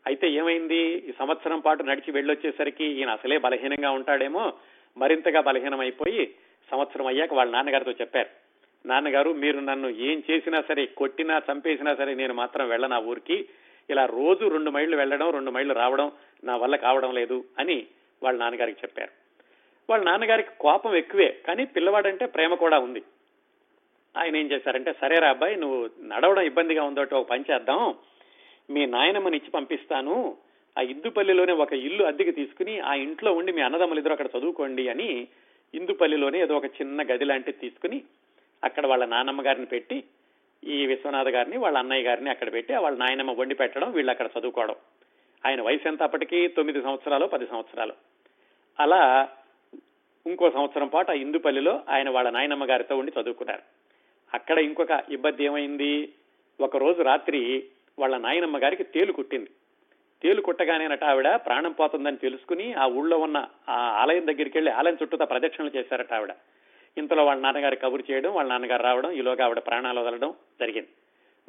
అయితే 0.08 0.30
ఏమైంది? 0.32 0.82
ఈ 1.10 1.12
సంవత్సరం 1.20 1.60
పాటు 1.60 1.84
నడిచి 1.84 2.12
వెళ్ళొచ్చేసరికి 2.12 2.86
ఈయన 2.86 3.10
అసలే 3.10 3.38
బలహీనంగా 3.38 3.92
ఉంటాడేమో 3.92 4.54
మరింతగా 4.98 5.42
బలహీనం 5.42 5.80
అయిపోయి 5.80 6.34
సంవత్సరం 6.72 7.06
అయ్యాక 7.06 7.34
వాళ్ళ 7.34 7.52
నాన్నగారితో 7.52 7.92
చెప్పారు. 7.92 8.30
నాన్నగారు 8.86 9.34
మీరు 9.34 9.60
నన్ను 9.60 9.90
ఏం 9.90 10.24
చేసినా 10.32 10.62
సరే 10.62 10.86
కొట్టినా 10.86 11.42
చంపేసినా 11.52 11.96
సరే 11.96 12.14
నేను 12.14 12.34
మాత్రం 12.34 12.70
వెళ్ళను 12.70 12.96
ఆ 12.96 13.00
ఊరికి. 13.00 13.46
ఇలా 13.90 14.06
రోజు 14.06 14.48
రెండు 14.48 14.72
మైళ్ళు 14.72 14.98
వెళ్ళడం 14.98 15.30
రెండు 15.30 15.52
మైళ్ళు 15.52 15.74
రావడం 15.74 16.12
నా 16.44 16.58
వల్ల 16.58 16.76
కావడం 16.76 17.14
లేదు 17.14 17.44
అని 17.60 17.88
వాళ్ళ 18.24 18.40
నాన్నగారికి 18.40 18.80
చెప్పారు. 18.84 19.12
వాళ్ళ 19.90 20.06
నాన్నగారికి 20.06 20.50
కోపం 20.60 20.96
ఎక్కువే 20.96 21.40
కానీ 21.48 21.66
పిల్లవాడంటే 21.66 22.26
ప్రేమ 22.26 22.54
కూడా 22.54 22.80
ఉంది. 22.80 23.04
ఆయన 24.18 24.36
ఏం 24.36 24.52
చేశారంటే 24.52 24.94
సరేరా 24.94 25.30
అబ్బాయి 25.30 25.56
నువ్వు 25.56 25.90
నడవడం 26.02 26.42
ఇబ్బందిగా 26.42 26.84
ఉందో 26.84 27.02
ఒక 27.02 27.30
పని 27.30 27.44
చేద్దాం. 27.52 27.96
మీ 28.72 28.86
నాయనమ్మని 28.86 29.38
ఇచ్చి 29.38 29.52
పంపిస్తాను. 29.52 30.38
ఆ 30.78 30.82
ఇందుపల్లిలోనే 30.82 31.54
ఒక 31.54 31.74
ఇల్లు 31.74 32.04
అద్దెకి 32.04 32.32
తీసుకుని 32.32 32.80
ఆ 32.80 32.94
ఇంట్లో 32.94 33.34
ఉండి 33.34 33.52
మీ 33.52 33.62
అన్నదమ్ములు 33.62 34.00
ఇద్దరు 34.00 34.12
అక్కడ 34.12 34.40
చదువుకోండి 34.40 34.90
అని 34.90 35.28
ఇందుపల్లిలోనే 35.76 36.42
ఏదో 36.42 36.58
ఒక 36.58 36.66
చిన్న 36.66 37.02
గది 37.02 37.26
లాంటిది 37.26 37.58
తీసుకుని 37.58 38.02
అక్కడ 38.64 38.88
వాళ్ళ 38.88 39.06
నానమ్మ 39.06 39.46
గారిని 39.46 39.66
పెట్టి 39.66 40.04
ఈ 40.64 40.86
విశ్వనాథ్ 40.86 41.28
గారిని 41.28 41.58
వాళ్ళ 41.58 41.78
అన్నయ్య 41.78 42.04
గారిని 42.04 42.30
అక్కడ 42.30 42.54
పెట్టి 42.54 42.74
వాళ్ళ 42.74 42.98
నాయనమ్మ 42.98 43.32
వండి 43.32 43.56
పెట్టడం 43.56 43.92
వీళ్ళు 43.92 44.12
అక్కడ 44.12 44.30
చదువుకోవడం. 44.40 44.76
ఆయన 45.46 45.62
వయసు 45.62 45.88
ఎంత 45.88 46.04
అప్పటికి? 46.04 46.48
తొమ్మిది 46.48 46.82
సంవత్సరాలు 46.82 47.26
పది 47.26 47.48
సంవత్సరాలు. 47.48 47.94
అలా 48.80 49.30
ఇంకో 50.28 50.52
సంవత్సరం 50.52 50.88
పాటు 50.88 51.12
ఆ 51.12 51.14
ఇందుపల్లిలో 51.14 51.82
ఆయన 51.90 52.10
వాళ్ళ 52.10 52.30
నాయనమ్మ 52.30 52.66
గారితో 52.66 52.98
ఉండి 52.98 53.12
చదువుకున్నారు. 53.22 53.62
అక్కడ 54.34 54.60
ఇంకొక 54.60 55.04
ఇబ్బంది 55.10 55.44
ఏమైంది? 55.44 56.14
ఒక 56.62 56.78
రోజు 56.78 57.02
రాత్రి 57.02 57.64
వాళ్ళ 58.02 58.18
నాయనమ్మ 58.18 58.58
గారికి 58.58 58.84
తేలు 58.84 59.12
కుట్టింది. 59.12 59.50
తేలు 60.22 60.42
కుట్టగానేనట 60.42 61.04
ఆవిడ 61.04 61.36
ప్రాణం 61.36 61.72
పోతుందని 61.72 62.18
తెలుసుకుని 62.18 62.74
ఆ 62.74 62.86
ఊళ్ళో 62.86 63.20
ఉన్న 63.20 63.48
ఆ 63.70 63.74
ఆలయం 63.74 64.28
దగ్గరికి 64.28 64.58
వెళ్ళి 64.58 64.72
ఆలయం 64.72 64.98
చుట్టూతా 65.02 65.26
ప్రదక్షిణలు 65.26 65.72
చేశారట 65.76 66.14
ఆవిడ. 66.14 66.34
ఇంతలో 66.98 67.26
వాళ్ళ 67.26 67.42
నాన్నగారి 67.42 67.76
కబురు 67.76 68.04
చేయడం 68.12 68.34
వాళ్ళ 68.34 68.50
నాన్నగారు 68.50 68.84
రావడం 68.84 69.12
ఈలోగా 69.12 69.46
ఆవిడ 69.46 69.60
ప్రాణాలు 69.60 70.00
వదలడం 70.00 70.34
జరిగింది. 70.60 70.88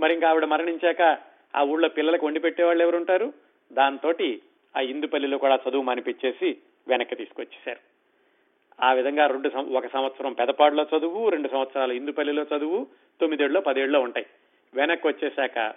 మరి 0.01 0.15
ఇంకా 0.15 0.29
ఆవిడ 0.29 0.45
మరణించాక 0.45 1.19
ఆ 1.57 1.63
ఊళ్ళో 1.63 1.89
పిల్లలకు 1.89 2.27
వండి 2.27 2.41
పెట్టేవాళ్ళు 2.41 2.83
ఎవరుంటారు? 2.83 3.33
దాంతో 3.73 4.15
ఆ 4.77 4.81
ఇందుపల్లిలో 4.81 5.39
కూడా 5.39 5.59
చదువు 5.69 5.83
మానిపించేసి 5.83 6.57
వెనక్కి 6.89 7.17
తీసుకొచ్చేశారు. 7.17 7.81
ఆ 8.85 8.93
విధంగా 8.93 9.27
రెండు 9.27 9.49
ఒక 9.59 9.87
సంవత్సరం 9.87 10.33
పెదపాడులో 10.33 10.87
చదువు 10.97 11.29
రెండు 11.29 11.49
సంవత్సరాలు 11.49 11.93
ఇందుపల్లిలో 11.93 12.47
చదువు 12.57 12.87
తొమ్మిదేళ్ళలో 13.21 13.61
పదేళ్ళలో 13.61 14.01
ఉంటాయి. 14.01 14.27
వెనక్కి 14.75 15.07
వచ్చేశాక 15.07 15.75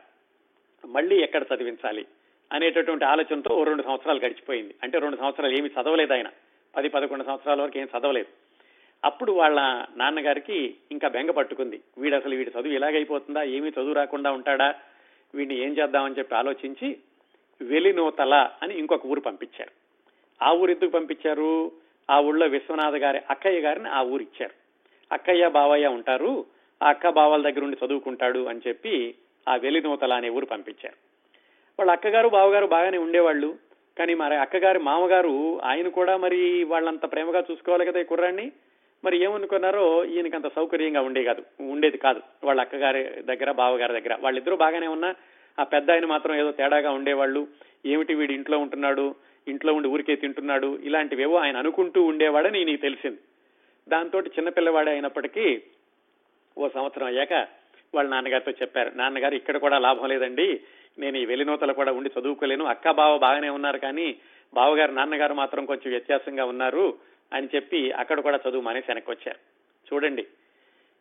మళ్ళీ 0.86 1.22
ఎక్కడ 1.22 1.44
చదివించాలి 1.56 2.06
అనేటటువంటి 2.52 3.06
ఆలోచనతో 3.06 3.56
ఓ 3.56 3.64
రెండు 3.64 3.84
సంవత్సరాలు 3.84 4.20
గడిచిపోయింది. 4.20 4.76
అంటే 4.84 5.00
రెండు 5.00 5.18
సంవత్సరాలు 5.18 5.58
ఏమి 5.58 5.70
చదవలేదు 5.70 6.14
ఆయన. 6.14 6.30
పది 6.76 6.90
పదకొండు 6.90 7.24
సంవత్సరాల 7.24 7.62
వరకు 7.62 7.80
ఏం 7.80 7.88
చదవలేదు. 8.00 8.46
అప్పుడు 9.06 9.32
వాళ్ళ 9.32 9.86
నాన్నగారికి 9.98 10.76
ఇంకా 10.92 11.08
బెంగ 11.08 11.32
పట్టుకుంది. 11.32 11.82
వీడు 11.98 12.16
అసలు 12.16 12.36
వీడి 12.36 12.50
చదువు 12.50 12.74
ఇలాగైపోతుందా 12.74 13.44
ఏమీ 13.44 13.70
చదువు 13.70 13.94
రాకుండా 13.94 14.32
ఉంటాడా? 14.32 14.76
వీడిని 15.36 15.62
ఏం 15.62 15.74
చేద్దామని 15.74 16.16
చెప్పి 16.18 16.36
ఆలోచించి 16.36 16.98
వెలినూతల 17.62 18.50
అని 18.64 18.78
ఇంకొక 18.78 19.06
ఊరు 19.06 19.20
పంపించారు. 19.20 19.72
ఆ 20.44 20.52
ఊరు 20.52 20.72
ఎందుకు 20.72 20.90
పంపించారు? 20.90 21.72
ఆ 22.10 22.20
ఊళ్ళో 22.20 22.48
విశ్వనాథ 22.48 22.96
గారి 22.96 23.22
అక్కయ్య 23.30 23.60
గారిని 23.60 23.90
ఆ 23.90 24.02
ఊరు 24.02 24.22
ఇచ్చారు. 24.22 24.54
అక్కయ్య 25.14 25.50
బావయ్య 25.50 25.88
ఉంటారు. 25.88 26.46
ఆ 26.84 26.90
అక్క 26.90 27.10
బావల 27.10 27.42
దగ్గర 27.42 27.64
ఉండి 27.64 27.86
చదువుకుంటాడు 27.86 28.46
అని 28.46 28.60
చెప్పి 28.68 29.16
ఆ 29.48 29.56
వెలినూతల 29.56 30.14
అనే 30.14 30.30
ఊరు 30.30 30.46
పంపించారు. 30.46 30.96
వాళ్ళ 31.80 31.92
అక్కగారు 31.92 32.28
బావగారు 32.28 32.66
బాగానే 32.66 32.98
ఉండేవాళ్ళు. 32.98 33.56
కానీ 33.98 34.14
మరి 34.14 34.36
అక్కగారి 34.36 34.80
మామగారు 34.80 35.62
ఆయన 35.62 35.88
కూడా 35.88 36.18
మరి 36.18 36.64
వాళ్ళంత 36.64 37.12
ప్రేమగా 37.12 37.44
చూసుకోవాలి 37.52 37.86
కదా 37.86 38.00
ఈ 38.00 38.04
కుర్రాన్ని. 38.04 38.52
మరి 39.06 39.24
ఏమనుకున్నారో 39.24 40.06
ఈయనకి 40.06 40.36
అంత 40.36 40.48
సౌకర్యంగా 40.48 41.02
ఉండే 41.02 41.24
కాదు 41.24 41.44
ఉండేది 41.62 41.98
కాదు. 41.98 42.22
వాళ్ళ 42.44 42.62
అక్కగారి 42.62 43.04
దగ్గర 43.04 43.52
బావగారి 43.52 44.02
దగ్గర. 44.02 44.18
వాళ్ళిద్దరూ 44.22 44.56
బాగానే 44.56 44.88
ఉన్నా 44.88 45.16
ఆ 45.60 45.64
పెద్ద 45.64 45.92
ఆయన 45.92 46.06
మాత్రం 46.06 46.36
ఏదో 46.36 46.52
తేడాగా 46.52 46.92
ఉండేవాళ్ళు. 46.92 47.48
ఏమిటి 47.86 48.14
వీడు 48.14 48.32
ఇంట్లో 48.32 48.58
ఉంటున్నాడు 48.58 49.16
ఇంట్లో 49.48 49.74
ఉండి 49.74 49.88
ఊరికే 49.88 50.16
తింటున్నాడు 50.16 50.80
ఇలాంటివేవో 50.84 51.36
ఆయన 51.36 51.58
అనుకుంటూ 51.58 52.04
ఉండేవాడని 52.04 52.66
నీకు 52.66 52.82
తెలిసింది. 52.82 53.20
దాంతో 53.90 54.22
చిన్నపిల్లవాడే 54.22 54.92
అయినప్పటికీ 54.92 55.62
ఓ 56.58 56.68
సంవత్సరం 56.68 57.08
అయ్యాక 57.08 57.48
వాళ్ళ 57.96 58.10
నాన్నగారితో 58.10 58.52
చెప్పారు. 58.52 58.92
నాన్నగారు 58.96 59.36
ఇక్కడ 59.36 59.58
కూడా 59.58 59.80
లాభం 59.80 60.10
లేదండి. 60.10 60.62
నేను 61.00 61.18
ఈ 61.18 61.26
వెలినూతలు 61.26 61.74
కూడా 61.74 61.92
ఉండి 61.92 62.10
చదువుకోలేను. 62.20 62.66
అక్క 62.66 62.92
బావ 62.92 63.18
బాగానే 63.18 63.50
ఉన్నారు 63.50 63.78
కానీ 63.78 64.16
బావగారు 64.54 64.92
నాన్నగారు 64.92 65.34
మాత్రం 65.34 65.66
కొంచెం 65.66 65.92
వ్యత్యాసంగా 65.92 66.46
ఉన్నారు 66.46 66.98
అని 67.34 67.48
చెప్పి 67.56 67.92
అక్కడ 67.92 68.20
కూడా 68.20 68.40
చదువు 68.50 68.62
మానేసి 68.62 68.86
వెనక్కి 68.90 69.12
వచ్చారు 69.12 69.40
చూడండి. 69.94 70.26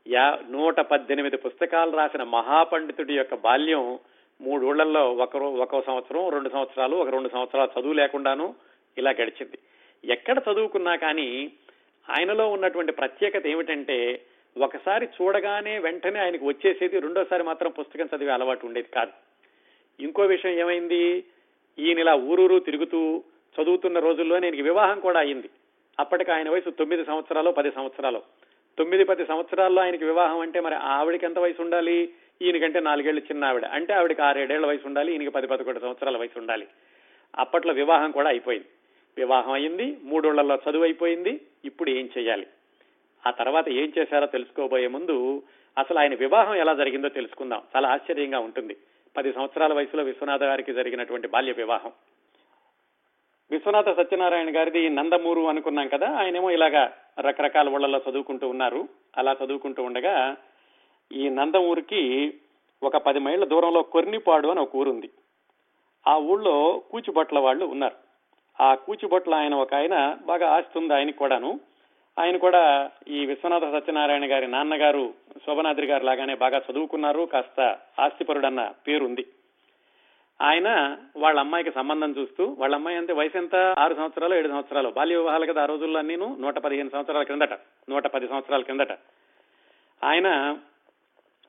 యా 0.09 0.39
నూట 0.51 0.81
పద్దెనిమిది 0.81 1.37
పుస్తకాలు 1.37 1.97
రాసిన 1.97 2.23
మహాపండితుడి 2.23 3.17
యొక్క 3.17 3.35
బాల్యం 3.35 3.99
మూడూళ్ళలో 4.41 5.13
ఒకరు 5.13 5.45
ఒక 5.45 5.87
సంవత్సరం 5.87 6.29
రెండు 6.29 6.49
సంవత్సరాలు 6.49 6.97
ఒక 6.97 7.09
రెండు 7.09 7.29
సంవత్సరాలు 7.29 7.81
చదువు 7.81 7.93
లేకుండాను 7.93 8.55
ఇలా 8.99 9.11
గడిచింది. 9.11 9.59
ఎక్కడ 10.05 10.39
చదువుకున్నా 10.39 10.97
కానీ 10.97 11.53
ఆయనలో 12.11 12.49
ఉన్నటువంటి 12.51 12.93
ప్రత్యేకత 12.93 13.47
ఏమిటంటే 13.47 14.21
ఒకసారి 14.59 15.09
చూడగానే 15.23 15.79
వెంటనే 15.79 16.21
ఆయనకు 16.21 16.47
వచ్చేసేది 16.47 17.01
రెండోసారి 17.01 17.43
మాత్రం 17.43 17.71
పుస్తకం 17.71 18.09
చదివే 18.17 18.33
అలవాటు 18.33 18.67
ఉండేది 18.67 18.89
కాదు. 18.95 19.13
ఇంకో 20.03 20.23
విషయం 20.23 20.53
ఏమైంది? 20.53 21.25
ఈయన 21.79 21.99
ఇలా 21.99 22.15
ఊరూరు 22.15 22.59
తిరుగుతూ 22.59 23.25
చదువుతున్న 23.63 23.99
రోజుల్లో 23.99 24.39
నేను 24.39 24.63
వివాహం 24.63 25.01
కూడా 25.01 25.21
అయింది 25.21 25.51
అప్పటికి 26.01 26.33
ఆయన 26.33 26.51
వయసు 26.51 26.71
తొమ్మిది 26.71 27.05
సంవత్సరాలు 27.05 27.51
పది 27.51 27.71
సంవత్సరాలు. 27.71 28.23
తొమ్మిది 28.79 29.05
పది 29.05 29.27
సంవత్సరాల్లో 29.27 29.83
ఆయనకి 29.83 30.05
వివాహం 30.05 30.41
అంటే 30.41 30.61
మరి 30.61 30.75
ఆవిడకి 30.75 31.27
ఎంత 31.27 31.39
వయసు 31.39 31.63
ఉండాలి? 31.63 32.13
ఈయనకంటే 32.43 32.81
నాలుగేళ్ళు 32.81 33.21
చిన్న 33.21 33.45
ఆవిడ. 33.45 33.65
అంటే 33.65 33.93
ఆవిడకి 33.93 34.23
ఆరేడేళ్ళ 34.23 34.67
వయసు 34.67 34.87
ఉండాలి 34.87 35.13
ఈయనకి 35.13 35.31
పది 35.31 35.47
పదకొండు 35.47 35.79
సంవత్సరాల 35.79 36.17
వయసు 36.17 36.39
ఉండాలి. 36.39 36.69
అప్పట్లో 37.37 37.73
వివాహం 37.73 38.11
కూడా 38.11 38.29
అయిపోయింది. 38.29 38.67
వివాహం 39.17 39.53
అయింది 39.53 39.97
మూడోళ్ళలో 40.03 40.59
చదువు 40.71 40.83
అయిపోయింది 40.83 41.41
ఇప్పుడు 41.65 41.91
ఏం 41.91 42.09
చేయాలి? 42.19 42.47
ఆ 43.27 43.31
తర్వాత 43.31 43.69
ఏం 43.69 43.93
చేశారో 43.99 44.27
తెలుసుకోబోయే 44.27 44.87
ముందు 44.87 45.43
అసలు 45.79 45.99
ఆయన 45.99 46.15
వివాహం 46.15 46.55
ఎలా 46.55 46.75
జరిగిందో 46.75 47.09
తెలుసుకుందాం. 47.09 47.63
చాలా 47.77 47.89
ఆశ్చర్యంగా 47.89 48.39
ఉంటుంది. 48.39 48.77
పది 49.17 49.33
సంవత్సరాల 49.33 49.73
వయసులో 49.73 50.03
విశ్వనాథ 50.03 50.43
గారికి 50.43 50.75
జరిగినటువంటి 50.75 51.29
బాల్య 51.29 51.53
వివాహం. 51.53 51.93
విశ్వనాథ 53.51 53.97
సత్యనారాయణ 53.97 54.57
గారిది 54.57 54.89
నందమూరు 54.89 55.41
అనుకున్నాం 55.49 55.89
కదా 55.89 56.11
ఆయనేమో 56.11 56.51
ఇలాగా 56.51 56.93
రకరకాల 57.21 57.69
ఊళ్ళల్లో 57.69 58.01
చదువుకుంటూ 58.11 58.49
ఉన్నారు. 58.49 58.89
అలా 59.17 59.37
చదువుకుంటూ 59.45 59.83
ఉండగా 59.83 60.37
ఈ 61.13 61.29
నందమూరికి 61.29 62.35
ఒక 62.83 62.97
పది 62.97 63.19
మైళ్ళ 63.19 63.45
దూరంలో 63.45 63.83
కొర్నిపాడు 63.83 64.49
అని 64.49 64.61
ఒక 64.61 64.77
ఊరుంది. 64.77 65.11
ఆ 66.09 66.17
ఊళ్ళో 66.17 66.83
కూచిబొట్ల 66.91 67.39
వాళ్ళు 67.39 67.67
ఉన్నారు. 67.67 67.95
ఆ 68.63 68.75
కూచిబొట్ల 68.75 69.35
ఆయన 69.35 69.55
ఒక 69.55 69.75
ఆయన 69.75 70.17
బాగా 70.27 70.49
ఆస్తుంది 70.49 70.85
ఉంది 70.85 70.95
ఆయనకి 70.95 71.19
కూడాను. 71.19 71.61
ఆయన 72.19 72.37
కూడా 72.37 72.91
ఈ 73.09 73.27
విశ్వనాథ 73.27 73.63
సత్యనారాయణ 73.65 74.31
గారి 74.33 74.47
నాన్నగారు 74.47 75.15
శోభనాద్రి 75.47 75.87
గారు 75.87 76.05
లాగానే 76.05 76.35
బాగా 76.35 76.63
చదువుకున్నారు 76.71 77.29
కాస్త 77.33 77.79
ఆస్తిపరుడన్న 78.01 78.73
పేరుంది. 78.87 79.27
ఆయన 80.43 80.97
వాళ్ళ 81.17 81.41
అమ్మాయికి 81.41 81.73
సంబంధం 81.73 82.11
చూస్తూ 82.11 82.57
వాళ్ళ 82.59 82.75
అమ్మాయి 82.75 82.97
అంటే 82.97 83.13
వయసు 83.13 83.39
ఎంత? 83.39 83.55
ఆరు 83.79 83.95
సంవత్సరాలు 83.95 84.35
ఏడు 84.35 84.49
సంవత్సరాలు. 84.49 84.89
బాల్య 84.91 85.17
వివాహాలు 85.17 85.53
కదా 85.53 85.63
ఆ 85.63 85.67
రోజుల్లో 85.67 86.03
నేను 86.03 86.37
నూట 86.41 86.59
పదిహేను 86.59 86.91
సంవత్సరాల 86.91 87.23
క్రిందట. 87.23 87.53
నూట 87.89 88.07
పది 88.07 88.29
సంవత్సరాల 88.29 88.63
క్రిందట. 88.63 88.93
ఆయన 90.05 90.59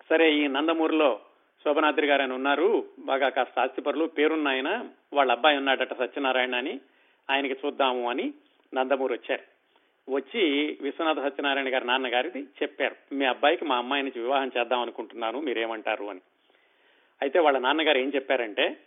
సరే 0.10 0.34
ఈ 0.34 0.48
నందమూరిలో 0.48 1.20
శోభనాద్రి 1.64 2.08
గారు 2.08 2.34
ఉన్నారు 2.34 2.86
బాగా 3.00 3.30
కాస్త 3.30 3.60
ఆస్తిపరులు 3.60 4.06
పేరున్న 4.06 4.48
ఆయన 4.48 4.86
వాళ్ళ 5.14 5.32
అబ్బాయి 5.32 5.58
ఉన్నాడట 5.58 5.98
సత్యనారాయణ 5.98 6.56
అని 6.56 6.80
ఆయనకి 7.30 7.54
చూద్దాము 7.54 8.10
అని 8.10 8.34
నందమూరు 8.74 9.14
వచ్చారు. 9.14 9.55
వచ్చి 10.10 10.78
విశ్వనాథ 10.82 11.20
సత్యనారాయణ 11.20 11.74
గారి 11.74 11.88
నాన్నగారిని 11.88 12.44
చెప్పారు. 12.62 12.96
మీ 13.14 13.26
అబ్బాయికి 13.26 13.66
మా 13.66 13.76
అమ్మాయి 13.76 14.04
నుంచి 14.04 14.22
వివాహం 14.22 14.52
చేద్దాం 14.58 14.82
అనుకుంటున్నాను 14.82 15.42
మీరేమంటారు 15.42 16.06
అని. 16.06 16.22
అయితే 17.22 17.40
వాళ్ళ 17.40 17.60
నాన్నగారు 17.60 17.98
ఏం 17.98 18.12
చెప్పారంటే 18.16 18.78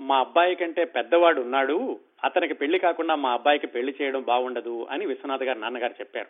మా 0.00 0.18
అబ్బాయి 0.18 0.54
కంటే 0.54 0.84
పెద్దవాడు 0.84 1.40
ఉన్నాడు 1.40 2.00
అతనికి 2.24 2.54
పెళ్ళి 2.54 2.78
కాకుండా 2.78 3.14
మా 3.14 3.32
అబ్బాయికి 3.32 3.66
పెళ్ళి 3.66 3.94
చేయడం 4.02 4.22
బాగుండదు 4.22 4.86
అని 4.90 5.06
విశ్వనాథ 5.06 5.42
గారి 5.42 5.60
నాన్నగారు 5.60 5.92
చెప్పారు. 5.92 6.28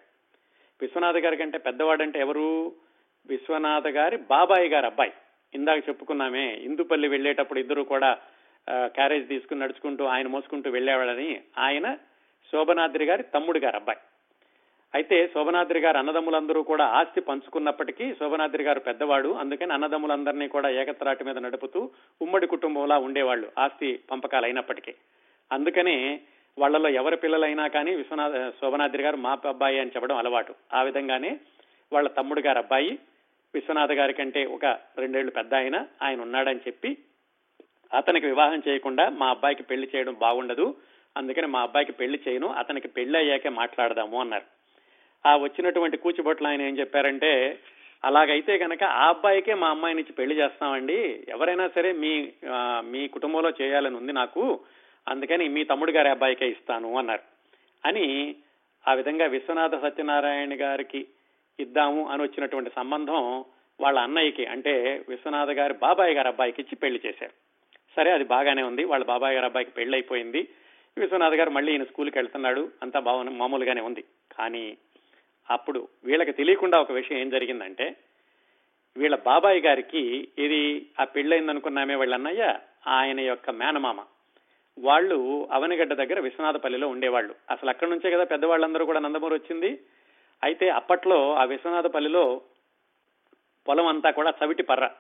విశ్వనాథ్ 0.81 1.16
గారి 1.16 1.37
కంటే 1.37 1.59
పెద్దవాడంటే 1.59 2.18
ఎవరు? 2.20 2.72
విశ్వనాథ 3.27 3.87
గారి 3.88 4.16
బాబాయి 4.16 4.68
గారి 4.68 4.87
అబ్బాయి. 4.87 5.12
ఇందాక 5.55 5.88
చెప్పుకున్నామే 5.88 6.55
ఇందుపల్లి 6.55 7.09
వెళ్ళేటప్పుడు 7.09 7.59
ఇద్దరు 7.59 7.83
కూడా 7.83 8.18
క్యారేజ్ 8.70 9.29
తీసుకుని 9.29 9.61
నడుచుకుంటూ 9.61 10.05
ఆయన 10.05 10.27
మోసుకుంటూ 10.27 10.70
వెళ్ళేవాడని 10.70 11.40
ఆయన 11.59 11.94
శోభనాద్రి 12.53 13.05
గారి 13.05 13.22
తమ్ముడు 13.22 13.59
గారి 13.59 13.77
అబ్బాయి. 13.77 13.98
అయితే 14.94 15.27
శోభనాద్రి 15.27 15.81
గారు 15.81 15.96
అన్నదమ్ములందరూ 15.96 16.62
కూడా 16.62 16.85
ఆస్తి 16.85 17.20
పంచుకున్నప్పటికీ 17.20 18.14
శోభనాద్రి 18.14 18.64
గారు 18.64 18.81
పెద్దవాడు. 18.81 19.29
అందుకని 19.29 19.72
అన్నదమ్ములందరినీ 19.72 20.48
కూడా 20.48 20.68
ఏకత్రాటి 20.68 21.24
మీద 21.24 21.38
నడుపుతూ 21.38 21.90
ఉమ్మడి 22.22 22.46
కుటుంబంలా 22.46 22.98
ఉండేవాళ్ళు 22.98 23.53
ఆస్తి 23.59 24.01
పంపకాలు 24.11 24.44
అయినప్పటికీ 24.44 24.94
అందుకనే 25.53 26.20
వాళ్ళలో 26.59 26.88
ఎవరి 26.88 27.16
పిల్లలైనా 27.16 27.68
కానీ 27.68 27.94
విశ్వనాథ 27.94 28.53
శోభనాద్రి 28.61 29.03
గారు 29.03 29.16
మా 29.16 29.38
అబ్బాయి 29.46 29.79
అని 29.79 29.90
చెప్పడం 29.90 30.16
అలవాటు. 30.16 30.55
ఆ 30.74 30.83
విధంగానే 30.83 31.40
వాళ్ళ 31.92 32.09
తమ్ముడు 32.09 32.40
గారు 32.40 32.59
అబ్బాయి 32.59 32.98
విశ్వనాథ 33.55 33.92
గారి 33.92 34.12
కంటే 34.12 34.44
ఒక 34.44 34.64
రెండేళ్ళు 34.98 35.31
పెద్ద 35.31 35.55
ఆయన 35.55 35.87
ఆయన 36.03 36.20
ఉన్నాడని 36.20 36.59
చెప్పి 36.59 36.98
అతనికి 37.94 38.27
వివాహం 38.27 38.62
చేయకుండా 38.68 39.09
మా 39.09 39.31
అబ్బాయికి 39.31 39.62
పెళ్ళి 39.62 39.88
చేయడం 39.96 40.14
బాగుండదు. 40.14 40.77
అందుకని 41.16 41.46
మా 41.46 41.61
అబ్బాయికి 41.61 41.92
పెళ్ళి 41.92 42.20
చేయను 42.29 42.48
అతనికి 42.48 42.88
పెళ్ళి 42.88 43.18
అయ్యాకే 43.18 43.48
మాట్లాడదాము 43.48 44.20
అన్నారు. 44.20 44.58
ఆ 45.29 45.37
వచ్చినటువంటి 45.37 45.97
కూచిబొట్లు 45.97 46.47
ఆయన 46.47 46.62
ఏం 46.62 46.79
చెప్పారంటే 46.79 47.59
అలాగైతే 48.05 48.59
కనుక 48.59 48.85
ఆ 48.85 49.09
అబ్బాయికే 49.09 49.55
మా 49.55 49.69
అమ్మాయి 49.69 49.95
నుంచి 49.95 50.12
పెళ్ళి 50.12 50.37
చేస్తామండి. 50.37 51.25
ఎవరైనా 51.29 51.69
సరే 51.69 51.93
మీ 51.93 52.33
మీ 52.81 53.09
కుటుంబంలో 53.09 53.51
చేయాలని 53.51 53.97
ఉంది 53.97 54.12
నాకు. 54.12 54.61
అందుకని 55.09 55.49
మీ 55.49 55.64
తమ్ముడు 55.64 55.91
గారి 55.91 56.09
అబ్బాయికే 56.09 56.49
ఇస్తాను 56.49 56.99
అన్నారు. 56.99 57.23
అని 57.85 58.35
ఆ 58.88 58.95
విధంగా 58.95 59.27
విశ్వనాథ 59.27 59.83
సత్యనారాయణ 59.83 60.51
గారికి 60.61 61.07
ఇద్దాము 61.61 62.09
అని 62.09 62.23
వచ్చినటువంటి 62.23 62.71
సంబంధం 62.77 63.45
వాళ్ళ 63.81 63.99
అన్నయ్యకి 63.99 64.47
అంటే 64.47 65.05
విశ్వనాథ 65.09 65.51
గారి 65.51 65.75
బాబాయ్ 65.75 66.14
గారి 66.14 66.29
అబ్బాయికి 66.29 66.62
ఇచ్చి 66.62 66.77
పెళ్ళి 66.77 67.01
చేశారు. 67.07 67.33
సరే 67.97 68.11
అది 68.11 68.25
బాగానే 68.25 68.62
ఉంది. 68.62 68.85
వాళ్ళ 68.85 69.05
బాబాయ్ 69.05 69.35
గారి 69.35 69.47
అబ్బాయికి 69.47 69.71
పెళ్ళి 69.71 69.97
అయిపోయింది 69.97 70.49
విశ్వనాథ్ 70.99 71.35
గారు 71.35 71.51
మళ్ళీ 71.51 71.73
ఈయన 71.73 71.85
స్కూల్కి 71.85 72.19
వెళ్తున్నాడు. 72.19 72.69
అంతా 72.83 73.01
బాగా 73.01 73.23
మామూలుగానే 73.23 73.81
ఉంది. 73.81 74.05
కానీ 74.38 74.77
అప్పుడు 75.51 75.89
వీళ్ళకి 76.05 76.33
తెలియకుండా 76.33 76.81
ఒక 76.81 76.93
విషయం 76.93 77.19
ఏం 77.19 77.31
జరిగిందంటే 77.31 77.97
వీళ్ళ 78.97 79.17
బాబాయ్ 79.17 79.63
గారికి 79.63 80.29
ఇది 80.39 80.87
ఆ 81.01 81.05
పెళ్ళైందనుకున్నామే 81.05 81.95
వాళ్ళ 81.95 82.15
అన్నయ్య 82.15 82.59
ఆయన 82.87 83.21
యొక్క 83.21 83.51
మేనమామ. 83.51 84.05
వాళ్ళు 84.79 85.49
అవనిగడ్డ 85.53 85.93
దగ్గర 85.95 86.21
విశ్వనాథపల్లిలో 86.21 86.89
ఉండేవాళ్ళు. 86.89 87.35
అసలు 87.51 87.71
అక్కడి 87.71 87.91
నుంచే 87.91 88.11
కదా 88.11 88.25
పెద్దవాళ్ళందరూ 88.25 88.87
కూడా 88.87 89.01
నందమూరు 89.01 89.35
వచ్చింది. 89.35 89.79
అయితే 90.45 90.69
అప్పట్లో 90.69 91.35
ఆ 91.35 91.45
విశ్వనాథపల్లిలో 91.45 92.41
పొలం 93.69 93.87
అంతా 93.87 94.11
కూడా 94.11 94.35
చవిటి 94.45 94.63
పర్ర. 94.63 94.91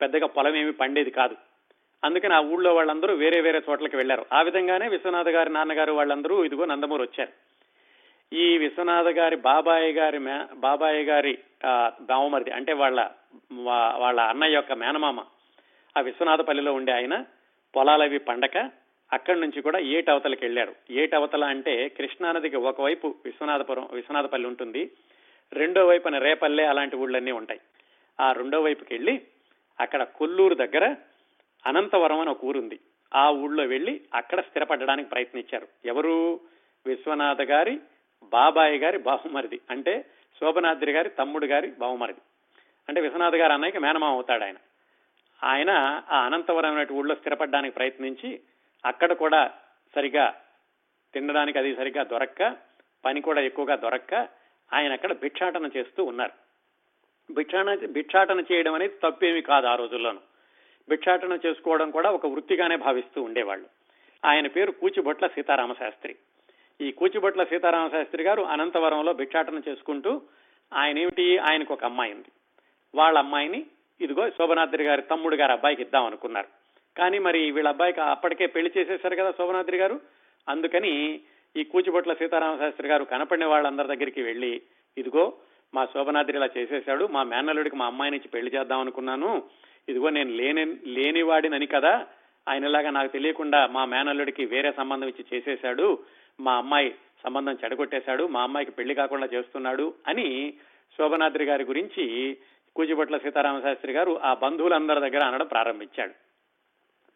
పెద్దగా 0.00 0.26
పొలం 0.26 0.56
ఏమి 0.56 0.72
పండేది 0.72 1.10
కాదు. 1.10 1.36
అందుకని 2.04 2.34
ఆ 2.34 2.40
ఊళ్ళో 2.40 2.74
వాళ్ళందరూ 2.74 3.14
వేరే 3.14 3.40
వేరే 3.40 3.62
చోట్లకి 3.70 3.96
వెళ్ళారు 3.96 4.26
ఆ 4.32 4.42
విధంగానే 4.42 4.88
విశ్వనాథ 4.88 5.28
గారి 5.28 5.50
నాన్నగారు 5.50 5.92
వాళ్ళందరూ 5.92 6.44
ఇదిగో 6.44 6.64
నందమూరు 6.64 7.02
వచ్చారు 7.02 7.32
ఈ 8.32 8.58
విశ్వనాథ 8.58 9.06
గారి 9.06 9.36
బాబాయి 9.36 9.92
గారి 9.92 10.18
బాబాయి 10.54 11.04
గారి 11.04 11.38
బావమరిది 12.00 12.50
అంటే 12.50 12.72
వాళ్ళ 12.72 13.10
వాళ్ళ 13.96 14.20
అన్నయ్య 14.20 14.54
యొక్క 14.54 14.72
మేనమామ 14.72 15.20
ఆ 15.96 16.00
విశ్వనాథపల్లిలో 16.00 16.72
ఉండే 16.74 16.92
ఆయన 16.92 17.24
పొలాలవి 17.76 18.18
పండక 18.18 18.70
అక్కడి 19.12 19.40
నుంచి 19.40 19.62
కూడా 19.62 19.78
ఏటవతలకి 19.78 20.44
వెళ్ళారు 20.44 20.74
ఏటవతల 20.90 21.44
అంటే 21.44 21.88
కృష్ణానదికి 21.88 22.56
ఒకవైపు 22.56 23.14
విశ్వనాథపురం 23.24 23.88
విశ్వనాథపల్లి 23.92 24.48
ఉంటుంది. 24.48 24.90
రెండో 25.52 25.86
వైపున 25.86 26.18
రేపల్లె 26.18 26.64
అలాంటి 26.64 26.96
ఊళ్ళన్నీ 26.96 27.32
ఉంటాయి. 27.32 27.60
ఆ 28.20 28.32
రెండో 28.32 28.60
వైపుకి 28.60 28.94
వెళ్ళి 28.94 29.22
అక్కడ 29.80 30.02
కొల్లూరు 30.02 30.54
దగ్గర 30.54 30.94
అనంతవరం 31.66 32.20
అని 32.20 32.30
ఒక 32.30 32.44
ఊరుంది. 32.44 32.78
ఆ 33.14 33.30
ఊళ్ళో 33.30 33.64
వెళ్ళి 33.64 34.00
అక్కడ 34.14 34.40
స్థిరపడడానికి 34.40 35.08
ప్రయత్నించారు. 35.08 35.68
ఎవరు? 35.84 36.40
విశ్వనాథ 36.86 37.40
గారి 37.42 37.78
బాబాయి 38.22 38.78
గారి 38.78 38.98
బాహుమరిది 38.98 39.60
అంటే 39.70 40.04
శోభనాద్రి 40.40 40.92
గారి 40.92 41.10
తమ్ముడు 41.10 41.46
గారి 41.46 41.72
బాహుమరిది 41.78 42.20
అంటే 42.88 43.00
విశ్వనాథ్ 43.00 43.34
గారు 43.34 43.52
అన్నయ్యకి 43.52 43.78
మేనమామ 43.78 44.10
అవుతాడు 44.10 44.44
ఆయన. 44.44 44.56
ఆయన 45.44 45.70
ఆ 46.10 46.24
అనంతవరం 46.26 46.76
అనే 46.76 46.94
ఊళ్ళో 46.94 47.14
స్థిరపడడానికి 47.14 47.74
ప్రయత్నించి 47.74 48.40
అక్కడ 48.84 49.12
కూడా 49.12 49.50
సరిగా 49.96 50.34
తినడానికి 51.14 51.58
అది 51.58 51.76
సరిగా 51.76 52.02
దొరక్క 52.04 52.56
పని 53.04 53.20
కూడా 53.20 53.40
ఎక్కువగా 53.40 53.76
దొరక్క 53.76 54.14
ఆయన 54.72 54.92
అక్కడ 54.92 55.12
భిక్షాటన 55.12 55.70
చేస్తూ 55.76 56.04
ఉన్నారు. 56.04 56.32
భిక్షాటన 57.32 57.74
భిక్షాటన 57.74 58.44
చేయడం 58.52 58.74
అనేది 58.74 58.98
తప్పేమి 59.02 59.42
కాదు 59.42 59.66
ఆ 59.66 59.74
రోజుల్లోనూ. 59.74 60.18
భిక్షాటన 60.88 61.38
చేసుకోవడం 61.46 61.90
కూడా 61.90 62.10
ఒక 62.10 62.26
వృత్తిగానే 62.26 62.76
భావిస్తూ 62.76 63.22
ఉండేవాళ్ళు. 63.22 63.66
ఆయన 64.24 64.46
పేరు 64.46 64.72
కూచిబొట్ల 64.72 65.26
సీతారామశాస్త్రి. 65.26 66.16
ఈ 66.82 66.90
కూచిబొట్ల 66.98 67.42
సీతారామ 67.44 67.88
శాస్త్రి 67.88 68.22
గారు 68.24 68.42
అనంతవరంలో 68.42 69.12
భిక్షాటన 69.12 69.60
చేసుకుంటూ 69.68 70.22
ఆయన 70.72 70.98
ఏమిటి 70.98 71.38
ఆయనకు 71.38 71.72
ఒక 71.74 71.84
అమ్మాయి 71.84 72.12
ఉంది. 72.14 72.30
వాళ్ళ 72.94 73.18
అమ్మాయిని 73.18 73.60
ఇదిగో 74.00 74.30
శోభనాద్రి 74.30 74.84
గారి 74.84 75.02
తమ్ముడు 75.02 75.36
గారి 75.36 75.52
అబ్బాయికి 75.52 75.82
ఇద్దాం 75.82 76.06
అనుకున్నారు. 76.06 76.48
కానీ 76.96 77.18
మరి 77.18 77.50
వీళ్ళ 77.50 77.68
అబ్బాయికి 77.68 78.00
అప్పటికే 78.00 78.46
పెళ్ళి 78.46 78.70
చేసేశారు 78.76 79.16
కదా 79.16 79.30
శోభనాద్రి 79.30 79.76
గారు. 79.76 80.00
అందుకని 80.48 81.20
ఈ 81.56 81.64
కూచిబొట్ల 81.64 82.12
సీతారామ 82.12 82.56
శాస్త్రి 82.56 82.88
గారు 82.88 83.04
కనపడిన 83.04 83.44
వాళ్ళందరి 83.44 83.88
దగ్గరికి 83.88 84.22
వెళ్ళి 84.22 84.62
ఇదిగో 84.96 85.24
మా 85.74 85.84
శోభనాద్రి 85.84 86.36
ఇలా 86.36 86.48
చేసేశాడు 86.56 87.04
మా 87.06 87.22
మేనల్లుడికి 87.22 87.76
మా 87.76 87.86
అమ్మాయి 87.86 88.10
నుంచి 88.10 88.28
పెళ్ళి 88.28 88.50
చేద్దాం 88.56 88.80
అనుకున్నాను. 88.80 89.42
ఇదిగో 89.88 90.08
నేను 90.08 90.30
లేని 90.30 90.64
లేనివాడినని 90.86 91.66
కదా 91.66 92.06
ఆయనలాగా 92.48 92.90
నాకు 92.90 93.12
తెలియకుండా 93.12 93.66
మా 93.66 93.84
మేనల్లుడికి 93.84 94.44
వేరే 94.44 94.72
సంబంధం 94.72 95.08
ఇచ్చి 95.08 95.24
చేసేశాడు. 95.32 95.98
మా 96.40 96.52
అమ్మాయి 96.52 96.94
సంబంధం 97.22 97.52
చెడగొట్టేశాడు 97.64 98.26
మా 98.26 98.42
అమ్మాయికి 98.42 98.72
పెళ్ళి 98.72 98.94
కాకుండా 98.94 99.28
చేస్తున్నాడు 99.34 99.94
అని 100.08 100.54
శోభనాద్రి 100.98 101.44
గారి 101.44 101.64
గురించి 101.64 102.36
కూచిపట్ల 102.76 103.16
సీతారామ 103.16 103.60
శాస్త్రి 103.60 103.92
గారు 103.92 104.20
ఆ 104.22 104.34
బంధువులందరి 104.34 105.00
దగ్గర 105.00 105.24
అనడం 105.24 105.46
ప్రారంభించాడు. 105.46 106.12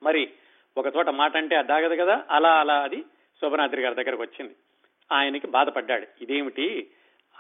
మరి 0.03 0.31
ఒక 0.77 0.97
చోట 0.97 1.09
మాట 1.09 1.37
అంటే 1.37 1.57
అదాగదు 1.57 2.03
కదా? 2.03 2.25
అలా 2.31 2.61
అలా 2.61 2.81
అది 2.81 3.05
శోభనాద్రి 3.41 3.83
గారి 3.83 3.95
దగ్గరకు 3.95 4.23
వచ్చింది. 4.23 4.55
ఆయనకి 5.13 5.47
బాధపడ్డాడు. 5.47 6.07
ఇదేమిటి? 6.23 6.91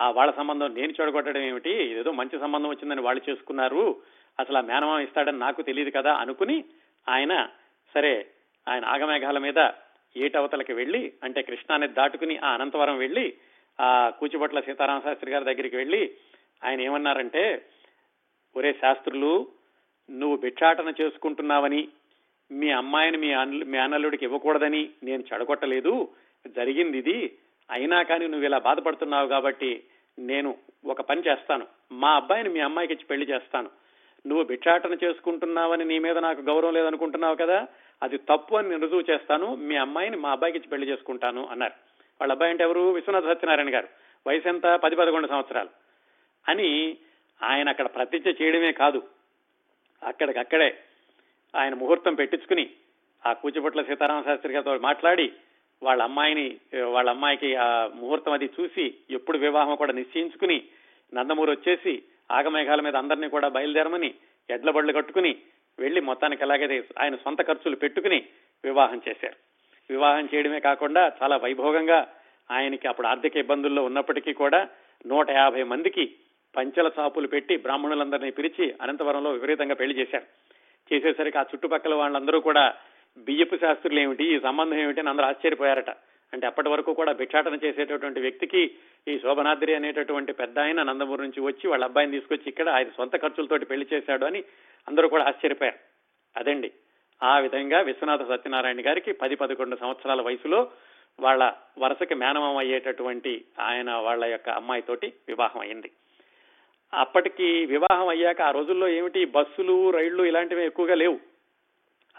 ఆ 0.00 0.10
వాళ్ళ 0.10 0.32
సంబంధం 0.32 0.74
నేను 0.74 0.94
చెడగొట్టడం 1.00 1.40
ఏమిటి? 1.40 1.70
ఏదో 1.70 2.12
మంచి 2.12 2.38
సంబంధం 2.40 2.68
వచ్చిందని 2.68 3.00
వాళ్ళు 3.00 3.30
చేసుకున్నారు. 3.30 3.96
అసలు 4.40 4.58
ఆ 4.58 4.60
మేనమామ 4.60 5.00
ఇస్తాడని 5.00 5.38
నాకు 5.38 5.62
తెలియదు 5.62 5.90
కదా 5.90 6.14
అనుకుని 6.14 6.64
ఆయన 7.08 7.48
సరే 7.94 8.26
ఆయన 8.68 8.84
ఆగమేఘాల 8.84 9.38
మీద 9.38 9.70
ఏటవతలకి 10.16 10.72
వెళ్ళి 10.72 11.12
అంటే 11.22 11.42
కృష్ణాని 11.42 11.88
దాటుకుని 11.88 12.36
ఆ 12.38 12.50
అనంతవరం 12.54 12.98
వెళ్ళి 12.98 13.26
ఆ 13.80 13.88
కూచిబొట్ల 14.08 14.60
సీతారామ 14.60 15.00
శాస్త్రి 15.00 15.30
గారి 15.30 15.44
దగ్గరికి 15.44 15.76
వెళ్ళి 15.76 16.02
ఆయన 16.64 16.80
ఏమన్నారంటే 16.80 17.62
ఒరే 18.56 18.72
శాస్త్రులు 18.72 19.46
నువ్వు 20.10 20.36
భిక్షాటన 20.36 20.92
చేసుకుంటున్నావని 21.00 21.88
మీ 22.50 22.70
అమ్మాయిని 22.70 23.18
మీ 23.18 23.30
మీ 23.64 23.78
అన్నల్లుడికి 23.78 24.24
ఇవ్వకూడదని 24.24 24.90
నేను 25.02 25.24
చెడగొట్టలేదు. 25.32 26.08
జరిగింది 26.56 26.98
ఇది 26.98 27.18
అయినా 27.70 28.02
కానీ 28.02 28.26
నువ్వు 28.26 28.46
ఇలా 28.46 28.58
బాధపడుతున్నావు 28.58 29.28
కాబట్టి 29.28 29.70
నేను 30.18 30.54
ఒక 30.86 31.00
పని 31.00 31.20
చేస్తాను. 31.20 31.66
మా 31.92 32.16
అబ్బాయిని 32.16 32.48
మీ 32.48 32.60
అమ్మాయికి 32.60 32.92
ఇచ్చి 32.92 33.04
పెళ్ళి 33.04 33.26
చేస్తాను. 33.26 33.70
నువ్వు 34.26 34.44
భిక్షాటన 34.44 34.94
చేసుకుంటున్నావని 35.04 35.84
నీ 35.84 35.98
మీద 35.98 36.18
నాకు 36.18 36.40
గౌరవం 36.40 36.74
లేదనుకుంటున్నావు 36.74 37.34
కదా 37.34 37.58
అది 38.02 38.16
తప్పు 38.16 38.56
అని 38.56 38.68
నేను 38.68 38.82
రుజువు 38.82 39.04
చేస్తాను 39.10 39.54
మీ 39.54 39.76
అమ్మాయిని 39.76 40.16
మా 40.16 40.30
అబ్బాయికి 40.30 40.58
ఇచ్చి 40.58 40.68
పెళ్ళి 40.68 40.88
చేసుకుంటాను 40.88 41.46
అన్నారు. 41.46 41.72
వాళ్ళ 42.20 42.32
అబ్బాయి 42.32 42.50
అంటే 42.50 42.64
ఎవరు? 42.64 42.92
విశ్వనాథ 42.92 43.24
సత్యనారాయణ 43.24 43.74
గారు. 43.74 43.88
వయసు 44.26 44.48
ఎంత? 44.48 44.74
పది 44.74 44.96
పదకొండు 44.96 45.26
సంవత్సరాలు. 45.26 45.68
అని 46.48 46.96
ఆయన 47.42 47.68
అక్కడ 47.68 47.86
ప్రతిజ్ఞ 47.86 48.30
చేయడమే 48.42 48.72
కాదు. 48.72 49.02
అక్కడికక్కడే 50.02 50.78
ఆయన 51.56 51.74
ముహూర్తం 51.74 52.14
పెట్టించుకుని 52.14 52.70
ఆ 53.26 53.32
కూచిపట్ల 53.32 53.82
సీతారామ 53.82 54.22
శాస్త్రి 54.22 54.52
గారితో 54.52 54.78
మాట్లాడి 54.78 55.32
వాళ్ళ 55.82 56.02
అమ్మాయిని 56.02 56.60
వాళ్ళ 56.82 57.10
అమ్మాయికి 57.10 57.56
ఆ 57.56 57.90
ముహూర్తం 57.94 58.32
అది 58.32 58.50
చూసి 58.60 58.94
ఎప్పుడు 59.10 59.38
వివాహం 59.38 59.76
కూడా 59.76 59.92
నిశ్చయించుకుని 59.92 60.62
నందమూరు 61.14 61.50
వచ్చేసి 61.50 62.02
ఆగమేఘాల 62.30 62.80
మీద 62.80 62.96
అందరినీ 62.96 63.28
కూడా 63.28 63.48
బయలుదేరమని 63.48 64.14
ఎడ్ల 64.50 64.70
బళ్ళు 64.70 64.92
కట్టుకుని 64.92 65.36
వెళ్ళి 65.78 66.00
మొత్తానికి 66.00 66.42
ఎలాగైతే 66.42 66.84
ఆయన 66.98 67.14
సొంత 67.14 67.42
ఖర్చులు 67.42 67.76
పెట్టుకుని 67.76 68.24
వివాహం 68.64 69.00
చేశారు. 69.08 69.34
వివాహం 69.90 70.28
చేయడమే 70.34 70.60
కాకుండా 70.60 71.12
చాలా 71.22 71.36
వైభోగంగా 71.36 72.08
ఆయనకి 72.50 72.88
అప్పుడు 72.88 73.06
ఆర్థిక 73.06 73.36
ఇబ్బందుల్లో 73.36 73.84
ఉన్నప్పటికీ 73.84 74.32
కూడా 74.32 74.68
నూట 75.06 75.30
యాభై 75.30 75.62
మందికి 75.62 76.14
పంచల 76.56 76.90
చాపులు 77.00 77.26
పెట్టి 77.26 77.56
బ్రాహ్మణులందరినీ 77.56 78.30
పిలిచి 78.30 78.74
అనంతవరంలో 78.82 79.30
విపరీతంగా 79.30 79.74
పెళ్ళి 79.74 79.98
చేశారు. 79.98 80.24
చేసేసరికి 80.94 81.38
ఆ 81.38 81.42
చుట్టుపక్కల 81.42 81.94
వాళ్ళందరూ 81.94 82.40
కూడా 82.40 82.74
బియ్యపు 83.18 83.56
శాస్త్రులు 83.56 84.00
ఏమిటి 84.00 84.36
ఈ 84.36 84.40
సంబంధం 84.40 84.78
ఏమిటి 84.78 85.00
అని 85.00 85.08
అందరూ 85.08 85.24
ఆశ్చర్యపోయారట. 85.24 85.90
అంటే 86.32 86.46
అప్పటి 86.46 86.68
వరకు 86.68 86.94
కూడా 86.94 87.12
భిక్షాటన 87.12 87.58
చేసేటటువంటి 87.64 88.20
వ్యక్తికి 88.20 88.74
ఈ 89.08 89.18
శోభనాద్రి 89.18 89.74
అనేటటువంటి 89.74 90.32
పెద్ద 90.32 90.58
ఆయన 90.58 90.82
నందమూరు 90.82 91.22
నుంచి 91.22 91.40
వచ్చి 91.40 91.70
వాళ్ళ 91.70 91.84
అబ్బాయిని 91.84 92.12
తీసుకొచ్చి 92.12 92.44
ఇక్కడ 92.46 92.68
ఆయన 92.68 92.88
సొంత 92.96 93.16
ఖర్చులతోటి 93.16 93.64
పెళ్ళి 93.64 93.86
చేశాడు 93.94 94.24
అని 94.24 94.44
అందరూ 94.88 95.08
కూడా 95.08 95.24
ఆశ్చర్యపోయారు. 95.24 95.78
అదండి. 96.36 96.72
ఆ 97.22 97.38
విధంగా 97.38 97.80
విశ్వనాథ 97.80 98.28
సత్యనారాయణ 98.28 98.80
గారికి 98.80 99.12
పది 99.12 99.34
పదకొండు 99.34 99.76
సంవత్సరాల 99.76 100.20
వయసులో 100.20 100.70
వాళ్ళ 101.20 101.52
వరుసకి 101.78 102.14
మేనమం 102.14 102.56
అయ్యేటటువంటి 102.56 103.44
ఆయన 103.60 103.92
వాళ్ళ 103.92 104.24
యొక్క 104.24 104.48
అమ్మాయితోటి 104.48 105.12
వివాహం 105.28 105.60
అయింది. 105.60 105.90
అప్పటికి 106.94 107.66
వివాహం 107.66 108.08
అయ్యాక 108.08 108.42
ఆ 108.42 108.50
రోజుల్లో 108.50 108.88
ఏమిటి? 108.88 109.24
బస్సులు 109.24 109.90
రైళ్ళు 109.90 110.22
ఇలాంటివి 110.22 110.64
ఎక్కువగా 110.64 110.94
లేవు. 110.94 111.20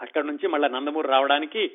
అక్కడ 0.00 0.24
నుంచి 0.24 0.48
మళ్ళా 0.48 0.68
నందమూరు 0.68 1.08
రావడానికి 1.08 1.70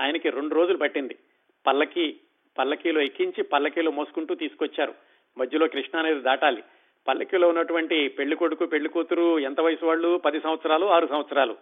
ఆయనకి 0.00 0.30
రెండు 0.30 0.54
రోజులు 0.54 0.78
పట్టింది. 0.78 1.16
పల్లకి 1.66 2.20
పల్లకీలో 2.58 3.00
ఎక్కించి 3.00 3.42
పల్లకీలో 3.42 3.90
మోసుకుంటూ 3.90 4.34
తీసుకొచ్చారు. 4.34 4.94
మధ్యలో 5.38 5.68
కృష్ణ 5.68 5.98
అనేది 5.98 6.20
దాటాలి. 6.20 6.62
పల్లకీలో 7.08 7.48
ఉన్నటువంటి 7.48 8.08
పెళ్ళి 8.08 8.36
కొడుకు 8.36 8.66
పెళ్ళి 8.66 8.88
కూతురు 8.88 9.38
ఎంత 9.38 9.60
వయసు 9.60 9.86
వాళ్ళు? 9.86 10.18
పది 10.18 10.40
సంవత్సరాలు 10.40 10.86
ఆరు 10.86 11.06
సంవత్సరాలు? 11.06 11.56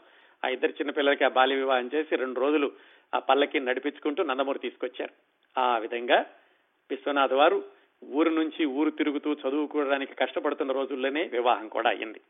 ఆ 0.44 0.48
ఇద్దరు 0.48 0.70
చిన్నపిల్లలకి 0.70 1.24
ఆ 1.24 1.28
బాల్య 1.28 1.54
వివాహం 1.54 1.90
చేసి 1.94 2.16
రెండు 2.16 2.40
రోజులు 2.40 2.72
ఆ 3.14 3.18
పల్లకి 3.18 3.60
నడిపించుకుంటూ 3.60 4.22
నందమూరి 4.22 4.58
తీసుకొచ్చారు. 4.58 5.12
ఆ 5.60 5.78
విధంగా 5.78 6.26
విశ్వనాథ్ 6.90 7.32
వారు 7.32 7.64
ఊరు 8.04 8.30
నుంచి 8.30 8.64
ఊరు 8.64 8.90
తిరుగుతూ 8.90 9.32
చదువుకోవడానికి 9.32 10.14
కష్టపడుతున్న 10.14 10.72
రోజుల్లోనే 10.72 11.22
వివాహం 11.22 11.68
కూడా 11.68 11.90
అయ్యింది. 11.90 12.20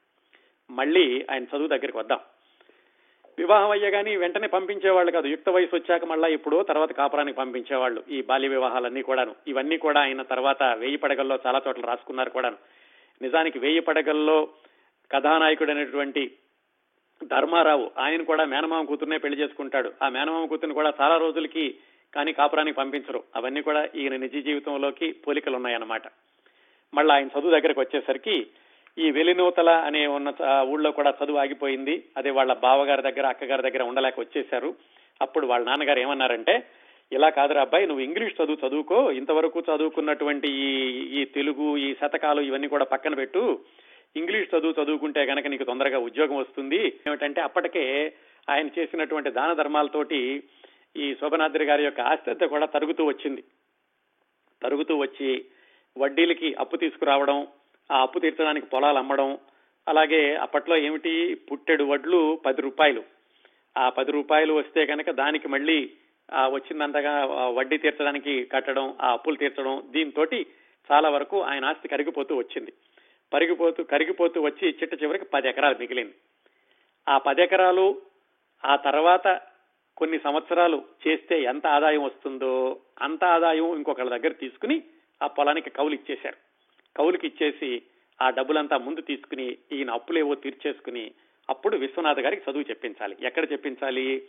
మళ్ళీ 0.70 1.26
ఆయన 1.30 1.42
చదువు 1.42 1.68
దగ్గరికి 1.68 1.98
వద్దాం. 1.98 2.20
వివాహం 3.38 3.70
అయ్యగాని 3.70 4.16
వెంటనే 4.16 4.46
పంపించేవాళ్ళు 4.46 5.12
కాదు. 5.12 5.26
యుక్త 5.26 5.48
వయసు 5.48 5.76
వచ్చాక 5.76 6.04
మళ్ళా 6.04 6.28
ఇప్పుడు 6.28 6.62
తర్వాత 6.62 6.92
కాపురానికి 6.92 7.38
పంపించేవాళ్ళు 7.38 8.04
ఈ 8.10 8.22
బాల్య 8.22 8.48
వివాహాలన్నీ 8.48 9.02
కూడాను. 9.02 9.34
ఇవన్నీ 9.46 9.76
కూడా 9.76 10.00
ఆయన 10.00 10.22
తర్వాత 10.22 10.62
వేయి 10.62 10.96
పడగల్లో 10.96 11.38
చాలా 11.46 11.62
చోట్ల 11.68 11.82
రాసుకున్నారు 11.82 12.30
కూడాను. 12.30 12.56
నిజానికి 13.22 13.58
వేయి 13.58 13.80
పడగల్లో 13.80 14.48
కథానాయకుడు 15.12 15.70
అనేటువంటి 15.70 16.30
ధర్మారావు 17.24 17.90
ఆయన 17.98 18.22
కూడా 18.22 18.44
మేనమామ 18.44 18.84
కూతురునే 18.84 19.18
పెళ్ళి 19.18 19.38
చేసుకుంటాడు. 19.38 19.92
ఆ 20.02 20.08
మేనమామ 20.08 20.46
కూతురుని 20.46 20.74
కూడా 20.74 20.92
చాలా 21.00 21.16
రోజులకి 21.16 21.74
కానీ 22.14 22.32
కాపురానికి 22.32 22.76
పంపించరు. 22.76 23.22
అవన్నీ 23.36 23.62
కూడా 23.62 23.88
ఈయన 23.94 24.16
నిజ 24.16 24.44
జీవితంలోకి 24.44 25.12
పోలికలు 25.12 25.56
ఉన్నాయన్నమాట 25.56 26.02
మళ్ళీ 26.94 27.14
ఆయన 27.14 27.26
చదువు 27.26 27.50
దగ్గరకు 27.50 27.80
వచ్చేసరికి 27.80 28.46
ఈ 28.98 29.10
వెలినూతల 29.10 29.68
అనే 29.68 30.06
ఉన్న 30.06 30.32
ఊళ్ళో 30.62 30.90
కూడా 30.90 31.14
చదువు 31.24 31.36
ఆగిపోయింది. 31.36 32.04
అదే 32.16 32.30
వాళ్ళ 32.30 32.52
బావగారి 32.52 33.02
దగ్గర 33.02 33.26
అక్కగారి 33.26 33.62
దగ్గర 33.62 33.82
ఉండలేక 33.82 34.20
వచ్చేశారు. 34.20 34.74
అప్పుడు 35.22 35.46
వాళ్ళ 35.46 35.66
నాన్నగారు 35.66 35.98
ఏమన్నారంటే 35.98 36.66
ఇలా 37.12 37.30
కాదురా 37.30 37.60
అబ్బాయి 37.60 37.86
నువ్వు 37.86 38.04
ఇంగ్లీష్ 38.04 38.42
చదువు 38.42 38.66
చదువుకో. 38.66 39.10
ఇంతవరకు 39.10 39.60
చదువుకున్నటువంటి 39.60 40.48
ఈ 40.52 40.70
ఈ 41.20 41.24
తెలుగు 41.24 41.76
ఈ 41.76 41.94
శతకాలు 41.94 42.40
ఇవన్నీ 42.40 42.68
కూడా 42.68 42.84
పక్కన 42.84 43.14
పెట్టు. 43.14 43.60
ఇంగ్లీష్ 44.16 44.56
చదువు 44.56 44.82
చదువుకుంటే 44.82 45.24
గనక 45.24 45.46
నీకు 45.46 45.64
తొందరగా 45.64 45.98
ఉద్యోగం 45.98 46.36
వస్తుంది. 46.36 46.86
ఏమిటంటే 47.06 47.40
అప్పటికే 47.40 48.12
ఆయన 48.50 48.68
చేసినటువంటి 48.78 49.30
దాన 49.30 49.52
ధర్మాలతోటి 49.52 50.42
ఈ 50.96 51.14
శోభనాద్రి 51.14 51.64
గారి 51.64 51.84
యొక్క 51.84 52.00
ఆస్థత 52.00 52.44
కూడా 52.44 52.66
తరుగుతూ 52.66 53.04
వచ్చింది. 53.04 53.44
తరుగుతూ 54.62 54.96
వచ్చి 54.96 55.44
వడ్డీలకి 55.98 56.54
అప్పు 56.54 56.76
తీసుకురావడం 56.76 57.46
ఆ 57.90 58.02
అప్పు 58.02 58.18
తీర్చడానికి 58.18 58.66
పొలాలు 58.66 58.98
అమ్మడం 58.98 59.38
అలాగే 59.88 60.34
అప్పట్లో 60.34 60.76
ఏమిటి? 60.76 61.34
పుట్టెడు 61.34 61.84
వడ్లు 61.84 62.40
పది 62.46 62.62
రూపాయలు. 62.62 63.02
ఆ 63.78 63.88
పది 63.88 64.12
రూపాయలు 64.12 64.52
వస్తే 64.52 64.86
కనుక 64.86 65.10
దానికి 65.10 65.48
మళ్ళీ 65.48 65.90
ఆ 66.32 66.48
వచ్చిందంతగా 66.48 67.24
వడ్డీ 67.48 67.78
తీర్చడానికి 67.78 68.44
కట్టడం 68.44 68.94
ఆ 69.02 69.12
అప్పులు 69.12 69.36
తీర్చడం 69.36 69.82
దీంతో 69.90 70.24
చాలా 70.92 71.08
వరకు 71.08 71.42
ఆయన 71.42 71.64
ఆస్తి 71.64 71.88
కరిగిపోతూ 71.88 72.36
వచ్చింది. 72.36 72.72
పరిగిపోతూ 73.32 73.84
కరిగిపోతూ 73.84 74.42
వచ్చి 74.42 74.68
చిట్ట 74.68 75.02
చివరికి 75.02 75.24
పది 75.24 75.48
ఎకరాలు 75.48 75.78
మిగిలింది. 75.78 76.14
ఆ 77.08 77.18
పది 77.18 77.42
ఎకరాలు 77.42 78.02
ఆ 78.64 78.76
తర్వాత 78.76 79.40
కొన్ని 79.96 80.18
సంవత్సరాలు 80.18 80.82
చేస్తే 81.08 81.42
ఎంత 81.42 81.66
ఆదాయం 81.66 82.02
వస్తుందో 82.02 82.80
అంత 83.02 83.24
ఆదాయం 83.24 83.76
ఇంకొకళ్ళ 83.76 84.10
దగ్గర 84.10 84.32
తీసుకుని 84.32 84.82
ఆ 85.22 85.26
పొలానికి 85.26 85.70
కౌలు 85.70 85.94
ఇచ్చేశారు. 85.94 86.45
కౌలుకి 86.96 87.26
ఇచ్చేసి 87.26 87.82
ఆ 88.22 88.30
డబ్బులంతా 88.30 88.76
ముందు 88.78 89.00
తీసుకుని 89.00 89.58
ఈయన 89.72 89.90
అప్పులేవో 89.90 90.34
తీర్చేసుకుని 90.34 91.10
అప్పుడు 91.50 91.76
విశ్వనాథ్ 91.76 92.20
గారికి 92.20 92.50
చదువు 92.50 92.62
చెప్పించాలి. 92.62 93.16
ఎక్కడ 93.22 93.52
చెప్పించాలి? 93.52 94.28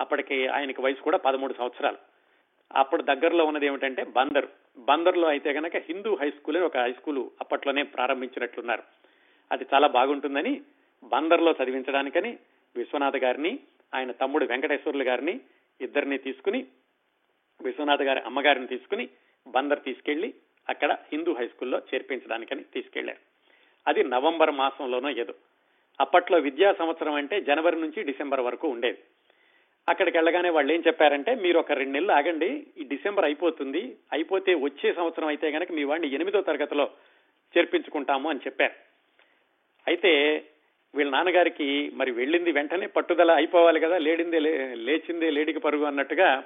అప్పటికి 0.00 0.46
ఆయనకి 0.46 0.82
వయసు 0.82 1.02
కూడా 1.02 1.18
పదమూడు 1.18 1.52
సంవత్సరాలు. 1.52 1.96
అప్పుడు 2.72 3.02
దగ్గరలో 3.02 3.44
ఉన్నది 3.44 3.66
ఏమిటంటే 3.66 4.04
బందర్. 4.04 4.46
బందర్లో 4.78 5.28
అయితే 5.28 5.52
కనుక 5.52 5.76
హిందూ 5.76 6.14
హై 6.14 6.30
స్కూల్ 6.30 6.56
ఒక 6.56 6.76
హై 6.78 6.92
స్కూల్ 6.92 7.30
అప్పట్లోనే 7.40 7.82
ప్రారంభించినట్లున్నారు. 7.82 8.82
అది 9.52 9.66
చాలా 9.74 9.88
బాగుంటుందని 9.88 10.60
బందర్లో 11.04 11.54
చదివించడానికని 11.62 12.38
విశ్వనాథ్ 12.76 13.16
గారిని 13.16 13.58
ఆయన 13.94 14.12
తమ్ముడు 14.12 14.44
వెంకటేశ్వర్లు 14.44 15.02
గారిని 15.02 15.40
ఇద్దరిని 15.80 16.18
తీసుకుని 16.18 16.66
విశ్వనాథ్ 17.62 18.02
గారి 18.02 18.20
అమ్మగారిని 18.20 18.66
తీసుకుని 18.66 19.08
బందర్ 19.46 19.82
తీసుకెళ్ళి 19.82 20.34
అక్కడ 20.68 20.92
హిందూ 21.12 21.32
హై 21.32 21.46
స్కూల్లో 21.46 21.78
చేర్పించడానికని 21.90 22.62
తీసుకెళ్ళారు 22.74 23.22
అది 23.86 24.04
నవంబర్ 24.04 24.50
మాసంలోనో 24.50 25.10
ఏదో. 25.22 25.34
అప్పట్లో 26.00 26.38
విద్యా 26.38 26.72
సంవత్సరం 26.72 27.14
అంటే 27.14 27.40
జనవరి 27.40 27.76
నుంచి 27.80 28.02
డిసెంబర్ 28.02 28.40
వరకు 28.40 28.68
ఉండేది. 28.68 28.98
అక్కడికి 29.88 30.16
వెళ్ళగానే 30.16 30.50
వాళ్ళు 30.50 30.72
ఏం 30.72 30.82
చెప్పారంటే 30.86 31.34
మీరు 31.34 31.58
ఒక 31.58 31.72
రెండు 31.72 31.92
నెలలు 31.92 32.12
ఆగండి 32.12 32.66
ఈ 32.78 32.84
డిసెంబర్ 32.84 33.24
అయిపోతుంది 33.24 33.96
అయిపోతే 34.12 34.54
వచ్చే 34.54 34.92
సంవత్సరం 34.92 35.28
అయితే 35.28 35.50
కనుక 35.50 35.72
మీ 35.72 35.84
వాడిని 35.84 36.14
ఎనిమిదో 36.14 36.40
తరగతిలో 36.40 36.90
చేర్పించుకుంటాము 37.56 38.30
అని 38.30 38.38
చెప్పారు. 38.38 38.76
అయితే 39.86 40.12
వీళ్ళ 40.94 41.10
నాన్నగారికి 41.10 41.90
మరి 41.94 42.10
వెళ్ళింది 42.10 42.52
వెంటనే 42.52 42.86
పట్టుదల 42.86 43.30
అయిపోవాలి 43.30 43.80
కదా 43.80 43.98
లేడిందే 43.98 44.38
లేచిందే 44.74 45.30
లేడికి 45.30 45.60
పరుగు 45.60 45.84
అన్నట్టుగా 45.84 46.44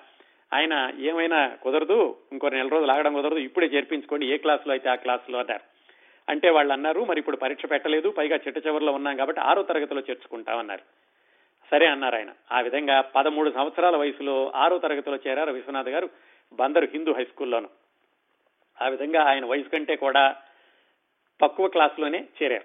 ఆయన 0.53 0.93
ఏమైనా 0.99 1.47
కుదరదు 1.47 2.17
ఇంకో 2.33 2.49
నెల 2.49 2.69
రోజులు 2.69 2.91
ఆగడం 2.91 3.15
కుదరదు 3.15 3.37
ఇప్పుడే 3.37 3.67
చేర్పించుకోండి 3.67 4.27
ఏ 4.27 4.37
క్లాసులో 4.37 4.73
అయితే 4.73 4.89
ఆ 4.89 4.95
క్లాసులో 4.95 5.39
అన్నారు. 5.39 5.77
అంటే 6.29 6.51
వాళ్ళు 6.51 6.73
అన్నారు 6.73 7.05
మరి 7.05 7.19
ఇప్పుడు 7.19 7.37
పరీక్ష 7.37 7.67
పెట్టలేదు 7.71 8.11
పైగా 8.11 8.37
చిట్ట 8.37 8.67
చివరిలో 8.67 8.93
ఉన్నాం 8.93 9.17
కాబట్టి 9.17 9.43
ఆరో 9.43 9.63
తరగతిలో 9.63 10.01
చేర్చుకుంటామన్నారు 10.01 10.83
సరే 11.71 11.87
అన్నారు 11.87 12.15
ఆయన. 12.15 12.29
ఆ 12.53 12.61
విధంగా 12.61 13.01
పదమూడు 13.01 13.51
సంవత్సరాల 13.51 13.97
వయసులో 13.97 14.53
ఆరో 14.55 14.79
తరగతిలో 14.79 15.19
చేరారు 15.27 15.53
విశ్వనాథ్ 15.53 15.89
గారు 15.89 16.11
బందరు 16.53 16.89
హిందూ 16.93 17.13
హై 17.13 17.25
స్కూల్లోను. 17.25 17.69
ఆ 18.83 18.89
విధంగా 18.89 19.23
ఆయన 19.23 19.47
వయసు 19.47 19.69
కంటే 19.69 19.97
కూడా 19.97 20.37
తక్కువ 21.41 21.69
క్లాసులోనే 21.69 22.25
చేరారు. 22.43 22.65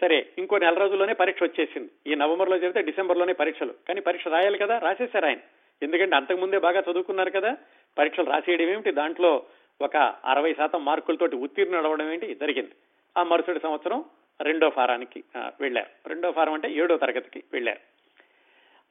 సరే 0.00 0.26
ఇంకో 0.38 0.58
నెల 0.58 0.74
రోజుల్లోనే 0.74 1.12
పరీక్ష 1.12 1.42
వచ్చేసింది. 1.42 1.90
ఈ 2.06 2.14
నవంబర్లో 2.14 2.56
చేరితే 2.56 2.82
డిసెంబర్లోనే 2.82 3.32
పరీక్షలు. 3.32 3.74
కానీ 3.88 4.00
పరీక్ష 4.00 4.28
రాయాలి 4.28 4.58
కదా 4.58 4.78
రాసేశారు 4.78 5.26
ఆయన. 5.26 5.38
ఎందుకంటే 5.82 6.16
అంతకుముందే 6.16 6.58
బాగా 6.58 6.82
చదువుకున్నారు 6.90 7.30
కదా. 7.30 7.56
పరీక్షలు 7.98 8.24
రాసేయడం 8.24 8.64
ఏమిటి? 8.64 8.90
దాంట్లో 8.90 9.42
ఒక 9.82 9.96
అరవై 10.24 10.54
శాతం 10.54 10.84
మార్కులతోటి 10.84 11.36
ఉత్తీర్ణులు 11.36 11.86
అవడం 11.86 12.12
ఏంటి? 12.12 12.34
జరిగింది. 12.34 12.70
ఆ 13.18 13.22
మరుసటి 13.22 13.60
సంవత్సరం 13.60 14.04
రెండో 14.40 14.70
ఫారానికి 14.70 15.24
వెళ్ళారు. 15.60 16.08
రెండో 16.08 16.32
ఫారం 16.32 16.52
అంటే 16.52 16.70
ఏడో 16.70 16.96
తరగతికి 16.96 17.44
వెళ్ళారు. 17.52 17.78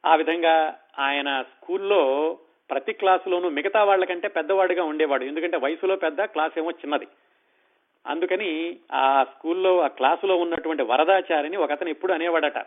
ఆ 0.08 0.16
విధంగా 0.16 0.80
ఆయన 1.00 1.42
స్కూల్లో 1.42 2.38
ప్రతి 2.70 2.94
క్లాసులోనూ 2.94 3.50
మిగతా 3.50 3.84
వాళ్ళకంటే 3.84 4.28
పెద్దవాడిగా 4.28 4.84
ఉండేవాడు. 4.84 5.26
ఎందుకంటే 5.26 5.58
వయసులో 5.58 5.96
పెద్ద 5.96 6.24
క్లాస్ 6.24 6.60
ఏమో 6.60 6.72
చిన్నది. 6.72 7.08
అందుకని 8.08 8.78
ఆ 8.94 9.24
స్కూల్లో 9.24 9.80
ఆ 9.80 9.88
క్లాసులో 9.88 10.36
ఉన్నటువంటి 10.36 10.84
వరదాచారిని 10.84 11.58
ఒక 11.58 11.72
అతను 11.72 11.90
ఎప్పుడు 11.90 12.14
అనేవాడట. 12.14 12.66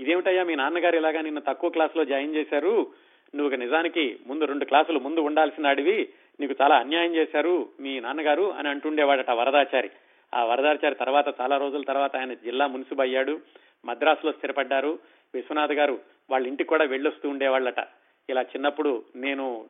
ఇదేమిటయ్యా 0.00 0.44
మీ 0.44 0.54
నాన్నగారు 0.54 0.96
ఇలాగా 0.96 1.20
నిన్ను 1.20 1.40
తక్కువ 1.40 1.70
క్లాసులో 1.70 2.04
జాయిన్ 2.04 2.34
చేశారు? 2.34 2.86
నువ్వు 3.34 3.56
నిజానికి 3.56 4.18
ముందు 4.26 4.44
రెండు 4.44 4.64
క్లాసులు 4.64 4.98
ముందు 4.98 5.20
ఉండాల్సిన 5.20 5.66
అడివి 5.66 6.08
నీకు 6.40 6.54
చాలా 6.62 6.76
అన్యాయం 6.76 7.14
చేశారు 7.14 7.68
మీ 7.80 8.00
నాన్నగారు 8.00 8.52
అని 8.52 8.68
అంటుండేవాడట 8.68 9.30
వరదాచారి. 9.30 9.90
ఆ 10.34 10.44
వరదాచారి 10.44 10.94
తర్వాత 10.94 11.40
చాలా 11.40 11.56
రోజుల 11.56 11.82
తర్వాత 11.82 12.16
ఆయన 12.16 12.34
జిల్లా 12.34 12.66
మున్సిబ్ 12.66 13.00
అయ్యాడు. 13.00 13.40
మద్రాసులో 13.84 14.32
స్థిరపడ్డారు. 14.32 14.98
విశ్వనాథ్ 15.34 15.72
గారు 15.72 15.98
వాళ్ళ 16.30 16.46
ఇంటికి 16.46 16.68
కూడా 16.68 16.84
వెళ్ళొస్తూ 16.84 17.28
ఉండేవాళ్ళట. 17.28 17.86
ఇలా 18.30 18.42
చిన్నప్పుడు 18.42 19.04
నేను 19.16 19.64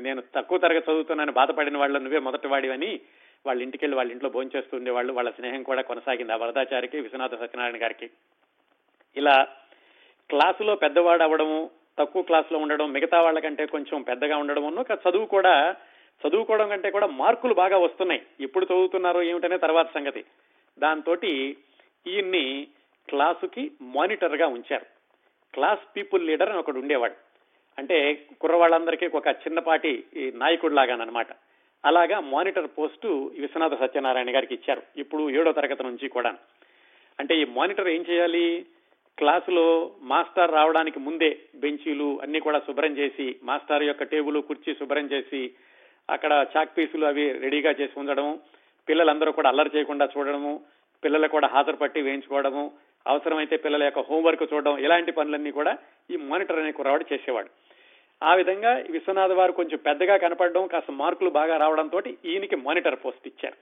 నేను 0.00 0.22
తక్కువ 0.34 0.58
తరగతి 0.58 0.90
చదువుతున్నాను 0.90 1.32
బాధపడిన 1.32 1.78
వాళ్ళు 1.78 1.98
నువ్వే 1.98 2.18
మొదటి 2.18 2.48
వాడివని 2.48 3.00
వాళ్ళ 3.46 3.62
ఇంటికి 3.62 3.84
వెళ్ళి 3.84 3.96
వాళ్ళ 3.96 4.12
ఇంట్లో 4.12 4.30
భోంచేస్తూ 4.30 4.76
ఉండేవాళ్ళు. 4.76 5.12
వాళ్ళ 5.12 5.30
స్నేహం 5.30 5.62
కూడా 5.62 5.82
కొనసాగింది 5.82 6.32
ఆ 6.32 6.36
వరదాచారికి 6.36 7.00
విశ్వనాథ 7.00 7.34
సత్యనారాయణ 7.34 7.82
గారికి. 7.82 8.10
ఇలా 9.16 9.46
క్లాసులో 10.30 10.74
పెద్దవాడు 10.74 11.22
అవ్వడము 11.22 11.70
తక్కువ 11.98 12.22
క్లాసులో 12.22 12.58
ఉండడం 12.58 12.92
మిగతా 12.92 13.22
వాళ్ళకంటే 13.22 13.66
కొంచెం 13.66 14.02
పెద్దగా 14.02 14.36
ఉండడం 14.36 14.84
చదువు 14.92 15.26
కూడా 15.26 15.76
చదువుకోవడం 16.26 16.68
కంటే 16.68 16.90
కూడా 16.90 17.06
మార్కులు 17.06 17.54
బాగా 17.54 17.78
వస్తున్నాయి. 17.78 18.22
ఎప్పుడు 18.40 18.64
చదువుతున్నారో 18.64 19.22
ఏమిటనే 19.22 19.56
తర్వాత 19.56 19.94
సంగతి. 19.94 20.24
దాంతో 20.78 21.16
ఈయన్ని 21.24 22.66
క్లాసుకి 23.08 23.70
మానిటర్గా 23.82 24.46
ఉంచారు. 24.46 24.86
క్లాస్ 25.54 25.96
పీపుల్ 25.96 26.26
లీడర్ 26.26 26.48
అని 26.48 26.58
ఒకడు 26.58 26.78
ఉండేవాడు. 26.78 27.14
అంటే 27.78 28.26
కుర్రవాళ్ళందరికీ 28.40 29.06
ఒక 29.06 29.26
చిన్నపాటి 29.26 30.04
నాయకుడు 30.34 30.74
లాగానమాట 30.74 31.26
అలాగా 31.84 32.20
మానిటర్ 32.20 32.68
పోస్టు 32.78 33.32
విశ్వనాథ 33.38 33.80
సత్యనారాయణ 33.80 34.34
గారికి 34.34 34.54
ఇచ్చారు. 34.54 34.82
ఇప్పుడు 34.96 35.30
ఏడో 35.30 35.52
తరగతి 35.52 35.82
నుంచి 35.82 36.08
కూడా 36.08 36.34
అంటే 37.20 37.36
ఈ 37.36 37.44
మానిటర్ 37.44 37.88
ఏం 37.88 38.04
చేయాలి? 38.10 38.66
క్లాసులో 39.18 39.66
మాస్టర్ 40.10 40.54
రావడానికి 40.56 40.98
ముందే 40.98 41.30
బెంచీలు 41.62 42.08
అన్ని 42.24 42.40
కూడా 42.40 42.58
శుభ్రం 42.66 42.92
చేసి 42.98 43.26
మాస్టర్ 43.48 43.84
యొక్క 43.88 44.04
టేబుల్ 44.12 44.38
కుర్చీ 44.48 44.72
శుభ్రం 44.80 45.06
చేసి 45.12 45.40
అక్కడ 46.08 46.32
చాక్ 46.52 46.76
పీసులు 46.76 47.06
అవి 47.06 47.24
రెడీగా 47.44 47.70
చేసి 47.80 47.94
ఉంచడము 48.00 48.32
పిల్లలందరూ 48.88 49.30
కూడా 49.38 49.48
అల్లరి 49.48 49.70
చేయకుండా 49.76 50.04
చూడడము 50.14 50.52
పిల్లలు 51.04 51.28
కూడా 51.28 51.48
హాజరు 51.54 51.78
పట్టి 51.80 52.00
వేయించుకోవడము 52.06 52.62
అవసరమైతే 53.06 53.56
పిల్లల 53.64 53.82
యొక్క 53.84 54.00
హోంవర్క్ 54.08 54.44
చూడడం 54.52 54.78
ఇలాంటి 54.84 55.12
పనులన్నీ 55.18 55.50
కూడా 55.58 55.72
ఈ 56.10 56.16
మానిటర్ 56.30 56.60
అనే 56.62 56.72
కుర్రవాడు 56.78 57.04
చేసేవాడు. 57.12 57.50
ఆ 58.22 58.34
విధంగా 58.34 58.72
విశ్వనాథ్ 58.94 59.34
వారు 59.40 59.52
కొంచెం 59.58 59.78
పెద్దగా 59.88 60.14
కనపడడం 60.16 60.66
కాస్త 60.66 60.90
మార్కులు 61.02 61.30
బాగా 61.30 61.56
రావడంతో 61.56 61.98
ఈయనకి 62.30 62.56
మానిటర్ 62.56 62.98
పోస్ట్ 63.04 63.28
ఇచ్చారు. 63.28 63.58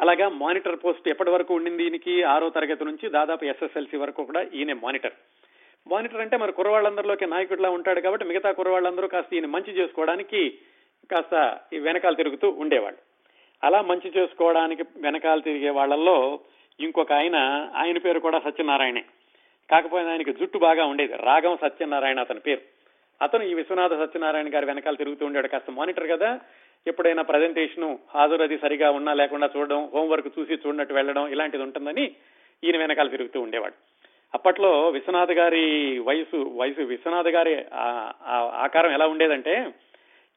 అలాగా 0.00 0.28
మానిటర్ 0.28 0.76
పోస్ట్ 0.84 1.08
ఎప్పటి 1.08 1.30
వరకు 1.30 1.54
ఉండింది 1.54 1.82
ఈయనకి? 1.82 2.22
ఆరో 2.22 2.50
తరగతి 2.50 2.84
నుంచి 2.84 3.08
దాదాపు 3.08 3.44
ఎస్ఎస్ఎల్సీ 3.44 3.96
వరకు 3.96 4.24
కూడా 4.24 4.42
ఈయన 4.54 4.72
మానిటర్. 4.72 5.12
మానిటర్ 5.88 6.20
అంటే 6.20 6.36
మరి 6.36 6.52
కుర్రవాళ్ళందరిలోకి 6.52 7.26
నాయకుడిలా 7.26 7.70
ఉంటాడు 7.70 8.00
కాబట్టి 8.00 8.26
మిగతా 8.26 8.52
కుర్రవాళ్ళందరూ 8.52 9.08
కాస్త 9.08 9.34
ఈయన 9.34 9.46
మంచి 9.46 9.72
చేసుకోవడానికి 9.72 10.58
కాస్త 11.10 11.58
ఈ 11.72 11.78
వెనకాల 11.78 12.14
తిరుగుతూ 12.14 12.50
ఉండేవాళ్ళు. 12.50 12.98
అలా 13.64 13.82
మంచి 13.82 14.12
చేసుకోవడానికి 14.16 14.84
వెనకాల 14.96 15.40
తిరిగే 15.40 15.70
వాళ్ళల్లో 15.70 16.40
ఇంకొక 16.80 17.12
ఆయన 17.12 17.36
ఆయన 17.74 17.98
పేరు 17.98 18.20
కూడా 18.20 18.40
సత్యనారాయణే. 18.40 19.04
కాకపోతే 19.70 20.10
ఆయనకి 20.10 20.32
జుట్టు 20.32 20.58
బాగా 20.58 20.84
ఉండేది. 20.84 21.16
రాగం 21.16 21.56
సత్యనారాయణ 21.56 22.20
అతని 22.20 22.40
పేరు. 22.40 22.60
అతను 23.22 23.42
ఈ 23.42 23.54
విశ్వనాథ 23.54 23.92
సత్యనారాయణ 23.92 24.54
గారి 24.54 24.66
వెనకాల 24.66 24.94
తిరుగుతూ 24.94 25.26
ఉండేవాడు. 25.26 25.48
కాస్త 25.48 25.70
మానిటర్ 25.70 26.10
కదా 26.10 26.40
ఎప్పుడైనా 26.86 27.22
ప్రజెంటేషన్ 27.22 27.96
హాజరు 28.14 28.42
అది 28.42 28.56
సరిగా 28.58 28.90
ఉన్నా 28.90 29.12
లేకుండా 29.12 29.50
చూడడం 29.56 29.80
హోంవర్క్ 29.94 30.28
చూసి 30.38 30.54
చూడనట్టు 30.54 30.94
వెళ్ళడం 30.94 31.28
ఇలాంటిది 31.28 31.62
ఉంటుందని 31.62 32.04
ఈయన 32.64 32.76
వెనకాల 32.76 33.08
తిరుగుతూ 33.08 33.40
ఉండేవాడు. 33.40 33.74
అప్పట్లో 34.34 34.90
విశ్వనాథ్ 34.90 35.32
గారి 35.32 35.64
వయసు 35.98 36.38
వయసు 36.56 36.80
విశ్వనాథ్ 36.80 37.28
గారి 37.28 37.54
ఆకారం 38.64 38.92
ఎలా 38.92 39.06
ఉండేదంటే 39.06 39.54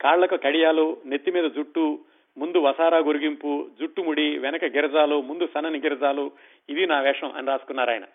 కాళ్ళకు 0.02 0.38
కడియాలు 0.38 0.98
నెత్తి 1.06 1.32
మీద 1.32 1.48
జుట్టు 1.52 2.00
ముందు 2.38 2.58
వసారా 2.60 2.98
గురిగింపు 2.98 3.52
జుట్టు 3.80 4.02
ముడి 4.02 4.38
వెనక 4.38 4.66
గిరజాలు 4.66 5.22
ముందు 5.22 5.46
సన్నని 5.54 5.80
గిరజాలు 5.80 6.32
ఇది 6.70 6.88
నా 6.88 7.02
వేషం 7.02 7.32
అని 7.38 7.48
రాసుకున్నారు 7.48 7.90
ఆయన. 7.90 8.06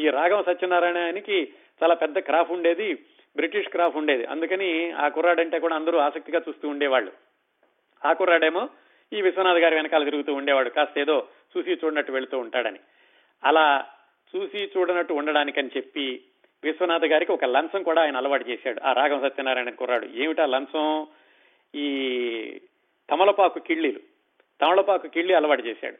ఈ 0.00 0.08
రాగం 0.08 0.42
సత్యనారాయణకి 0.42 1.38
చాలా 1.82 1.94
పెద్ద 1.94 2.18
క్రాఫ్ 2.18 2.50
ఉండేది 2.50 2.88
బ్రిటిష్ 3.36 3.68
క్రాఫ్ 3.68 3.96
ఉండేది. 3.96 4.24
అందుకని 4.24 4.90
ఆ 4.90 5.08
కుర్రాడంటే 5.08 5.58
కూడా 5.58 5.76
అందరూ 5.76 5.98
ఆసక్తిగా 5.98 6.40
చూస్తూ 6.48 6.68
ఉండేవాళ్ళు. 6.68 7.12
ఆ 8.04 8.12
కుర్రాడేమో 8.12 8.68
ఈ 9.12 9.22
విశ్వనాథ్ 9.22 9.58
గారి 9.58 9.74
వెనకాల 9.74 10.04
తిరుగుతూ 10.04 10.34
ఉండేవాడు 10.34 10.70
కాస్త 10.70 10.98
ఏదో 10.98 11.26
చూసి 11.56 11.70
చూడనట్టు 11.72 12.12
వెళుతూ 12.12 12.38
ఉంటాడని. 12.38 12.78
అలా 13.44 13.84
చూసి 14.36 14.70
చూడనట్టు 14.76 15.14
ఉండడానికని 15.14 15.70
చెప్పి 15.76 16.22
విశ్వనాథ్ 16.64 17.04
గారికి 17.04 17.32
ఒక 17.32 17.44
లంచం 17.44 17.82
కూడా 17.82 18.02
ఆయన 18.02 18.16
అలవాటు 18.16 18.48
చేశాడు. 18.48 18.80
ఆ 18.84 18.92
రాగం 18.92 19.20
సత్యనారాయణ 19.20 19.70
కుర్రాడు 19.70 20.06
ఏమిటా 20.06 20.46
లంచం? 20.46 21.06
ఈ 21.74 22.60
తమలపాకు 23.10 23.58
కిళ్ళీలు 23.58 24.00
తమలపాకు 24.60 25.08
కిళ్ళి 25.08 25.34
అలవాటు 25.34 25.62
చేశాడు. 25.62 25.96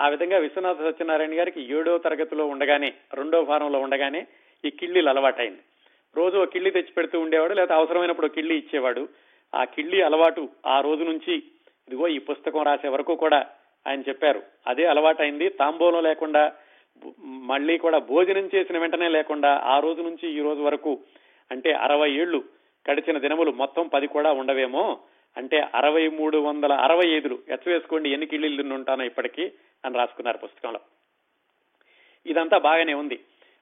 ఆ 0.00 0.08
విధంగా 0.08 0.38
విశ్వనాథ 0.38 0.76
సత్యనారాయణ 0.76 1.38
గారికి 1.38 1.74
ఏడో 1.74 1.98
తరగతిలో 1.98 2.46
ఉండగానే 2.46 2.94
రెండో 3.14 3.44
ఫారంలో 3.44 3.78
ఉండగానే 3.80 4.26
ఈ 4.64 4.70
కిళ్ళీలు 4.70 5.08
అలవాటైంది. 5.08 5.60
రోజు 6.16 6.38
ఒక 6.38 6.48
కిళ్ళి 6.48 6.70
తెచ్చి 6.70 6.92
పెడుతూ 6.92 7.20
ఉండేవాడు 7.20 7.54
లేకపోతే 7.54 7.74
అవసరమైనప్పుడు 7.74 8.26
కిళ్ళి 8.26 8.58
ఇచ్చేవాడు. 8.58 9.08
ఆ 9.54 9.64
కిళ్ళి 9.64 10.02
అలవాటు 10.02 10.48
ఆ 10.66 10.80
రోజు 10.80 11.04
నుంచి 11.04 11.34
ఇదిగో 11.88 12.08
ఈ 12.08 12.18
పుస్తకం 12.18 12.62
రాసే 12.62 12.88
వరకు 12.88 13.14
కూడా 13.14 13.46
ఆయన 13.86 14.00
చెప్పారు. 14.00 14.42
అదే 14.66 14.84
అలవాటైంది. 14.84 15.48
తాంబూలం 15.48 16.02
లేకుండా 16.02 16.52
మళ్ళీ 17.24 17.78
కూడా 17.78 17.98
భోజనం 17.98 18.50
చేసిన 18.54 18.78
వెంటనే 18.78 19.08
లేకుండా 19.08 19.60
ఆ 19.64 19.78
రోజు 19.78 20.02
నుంచి 20.02 20.32
ఈ 20.32 20.40
రోజు 20.40 20.62
వరకు 20.62 20.98
అంటే 21.50 21.72
అరవై 21.72 22.10
ఏళ్ళు 22.10 22.44
గడిచిన 22.90 23.18
దినములు 23.18 23.50
మొత్తం 23.52 23.88
పది 23.88 24.06
కూడా 24.06 24.32
ఉండవేమో. 24.32 25.00
అంటే 25.36 25.60
అరవై 25.74 26.08
మూడు 26.08 26.38
వందల 26.38 26.72
అరవై 26.72 27.08
ఐదులు. 27.08 27.38
ఎచ్చవేసుకోండి 27.48 28.10
ఎన్ని 28.10 28.26
కిళ్ళిళ్ళు 28.26 28.74
ఉంటానో 28.74 29.04
ఇప్పటికీ 29.04 29.52
అని 29.84 29.98
రాసుకున్నారు 29.98 30.38
పుస్తకంలో. 30.38 30.80
ఇదంతా 32.26 32.58
బాగానే 32.58 32.94
ఉంది. 32.94 33.20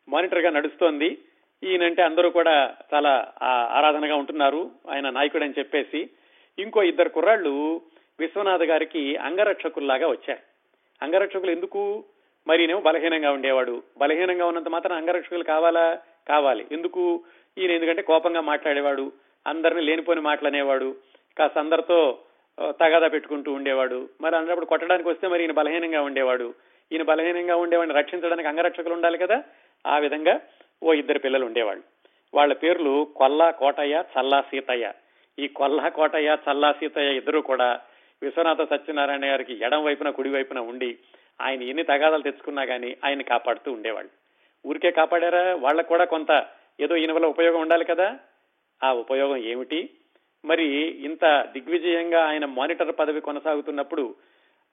మానిటర్గా 0.09 0.51
నడుస్తోంది. 0.51 1.19
ఈయనంటే 1.65 2.03
అందరూ 2.03 2.31
కూడా 2.31 2.75
చాలా 2.95 3.33
ఆరాధనగా 3.43 4.17
ఉంటున్నారు. 4.17 4.71
ఆయన 4.91 5.11
నాయకుడు 5.11 5.45
అని 5.45 5.55
చెప్పేసి 5.59 6.11
ఇంకో 6.59 6.83
ఇద్దరు 6.83 7.09
కుర్రాళ్ళు 7.09 7.81
విశ్వనాథ్ 8.21 8.63
గారికి 8.63 9.17
అంగరక్షకుల్లాగా 9.17 10.09
వచ్చారు. 10.09 10.39
అంగరక్షకులు 11.03 11.51
ఎందుకు? 11.51 12.05
మరి 12.47 12.75
బలహీనంగా 12.75 13.33
ఉండేవాడు. 13.33 13.83
బలహీనంగా 13.99 14.47
ఉన్నంత 14.47 14.69
మాత్రం 14.69 14.97
అంగరక్షకులు 14.97 15.45
కావాలా? 15.45 15.99
కావాలి. 16.29 16.67
ఎందుకు? 16.73 17.21
ఈయన 17.59 17.71
ఎందుకంటే 17.71 18.03
కోపంగా 18.03 18.41
మాట్లాడేవాడు. 18.41 19.13
అందరిని 19.47 19.83
లేనిపోని 19.83 20.21
మాట్లాడేవాడు 20.21 20.97
కాస్త 21.39 21.59
అందరితో 21.59 22.19
తగాదా 22.61 23.09
పెట్టుకుంటూ 23.09 23.53
ఉండేవాడు. 23.53 24.09
మరి 24.21 24.37
అన్నప్పుడు 24.37 24.67
కొట్టడానికి 24.67 25.09
వస్తే 25.09 25.29
మరి 25.29 25.41
ఈయన 25.41 25.53
బలహీనంగా 25.53 26.03
ఉండేవాడు. 26.03 26.55
ఈయన 26.93 27.03
బలహీనంగా 27.03 27.57
ఉండేవాడిని 27.57 27.97
రక్షించడానికి 27.97 28.49
అంగరక్షకులు 28.49 28.95
ఉండాలి 28.95 29.19
కదా? 29.19 29.43
ఆ 29.87 29.99
విధంగా 29.99 30.41
ఓ 30.83 30.93
ఇద్దరు 30.93 31.19
పిల్లలు 31.19 31.47
ఉండేవాళ్ళు. 31.47 31.83
వాళ్ళ 32.35 32.55
పేర్లు 32.55 33.09
కొల్లా 33.17 33.51
కోటయ్య 33.51 34.05
చల్లా 34.19 34.41
సీతయ్య. 34.41 34.93
ఈ 35.39 35.49
కొల్లా 35.49 35.89
కోటయ్య 35.89 36.39
చల్లా 36.51 36.73
సీతయ్య 36.73 37.17
ఇద్దరు 37.17 37.39
కూడా 37.39 37.81
విశ్వనాథ 38.23 38.63
సత్యనారాయణ 38.63 39.27
గారికి 39.27 39.65
ఎడం 39.65 39.85
వైపున 39.85 40.11
కుడి 40.11 40.31
వైపున 40.31 40.59
ఉండి 40.59 40.99
ఆయన 41.41 41.63
ఎన్ని 41.63 41.83
తగాదాలు 41.83 42.23
తెచ్చుకున్నా 42.23 42.65
కానీ 42.65 42.97
ఆయన 43.05 43.23
కాపాడుతూ 43.23 43.73
ఉండేవాళ్ళు. 43.73 44.11
ఊరికే 44.69 44.91
కాపాడారా? 44.91 45.55
వాళ్ళకు 45.55 45.89
కూడా 45.89 46.05
కొంత 46.05 46.47
ఏదో 46.81 46.97
ఈయన 46.97 47.13
వల్ల 47.13 47.27
ఉపయోగం 47.27 47.61
ఉండాలి 47.61 47.85
కదా? 47.85 48.19
ఆ 48.85 48.93
ఉపయోగం 48.93 49.37
ఏమిటి? 49.37 49.91
మరి 50.45 50.65
ఇంత 50.81 51.49
దిగ్విజయంగా 51.53 52.25
ఆయన 52.25 52.45
మానిటర్ 52.45 52.95
పదవి 52.99 53.21
కొనసాగుతున్నప్పుడు 53.21 54.15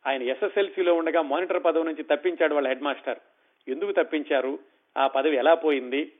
ఆయన 0.08 0.24
ఎస్ఎస్ఎల్సీలో 0.24 0.94
ఉండగా 0.94 1.22
మానిటర్ 1.22 1.64
పదవి 1.64 1.84
నుంచి 1.84 2.04
తప్పించాడు 2.04 2.54
వాళ్ళ 2.54 2.68
హెడ్ 2.68 2.82
మాస్టర్ 2.82 3.18
ఎందుకు 3.68 3.92
తప్పించారు? 3.92 4.60
ఆ 5.00 5.08
పదవి 5.08 5.36
ఎలా 5.38 5.54
పోయింది? 5.54 6.12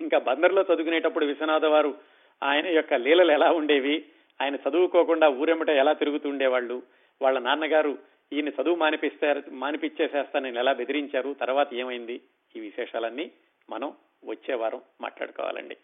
ఇంకా 0.00 0.18
బందర్లో 0.18 0.62
చదువుకునేటప్పుడు 0.62 1.26
విశ్వనాథ 1.26 1.64
వారు 1.64 1.94
ఆయన 2.42 2.66
యొక్క 2.66 2.94
లీలలు 2.94 3.32
ఎలా 3.32 3.50
ఉండేవి? 3.52 4.04
ఆయన 4.42 4.56
చదువుకోకుండా 4.56 5.28
ఊరెమ్మట 5.28 5.68
ఎలా 5.68 5.92
తిరుగుతుండేవాళ్ళు 5.92 6.82
వాళ్ళ 7.22 7.38
నాన్నగారు 7.38 7.98
ఈయన 8.32 8.48
చదువు 8.48 8.74
మానిపిస్తారు 8.74 9.42
మానిపించేసేస్తానని 9.50 10.58
ఎలా 10.58 10.72
బెదిరించారు? 10.72 11.34
తర్వాత 11.34 11.74
ఏమైంది? 11.74 12.20
ఈ 12.56 12.60
విశేషాలన్నీ 12.60 13.30
మనం 13.70 13.92
వచ్చే 14.24 14.54
వారం 14.54 14.82
మాట్లాడుకోవాలండి. 15.00 15.76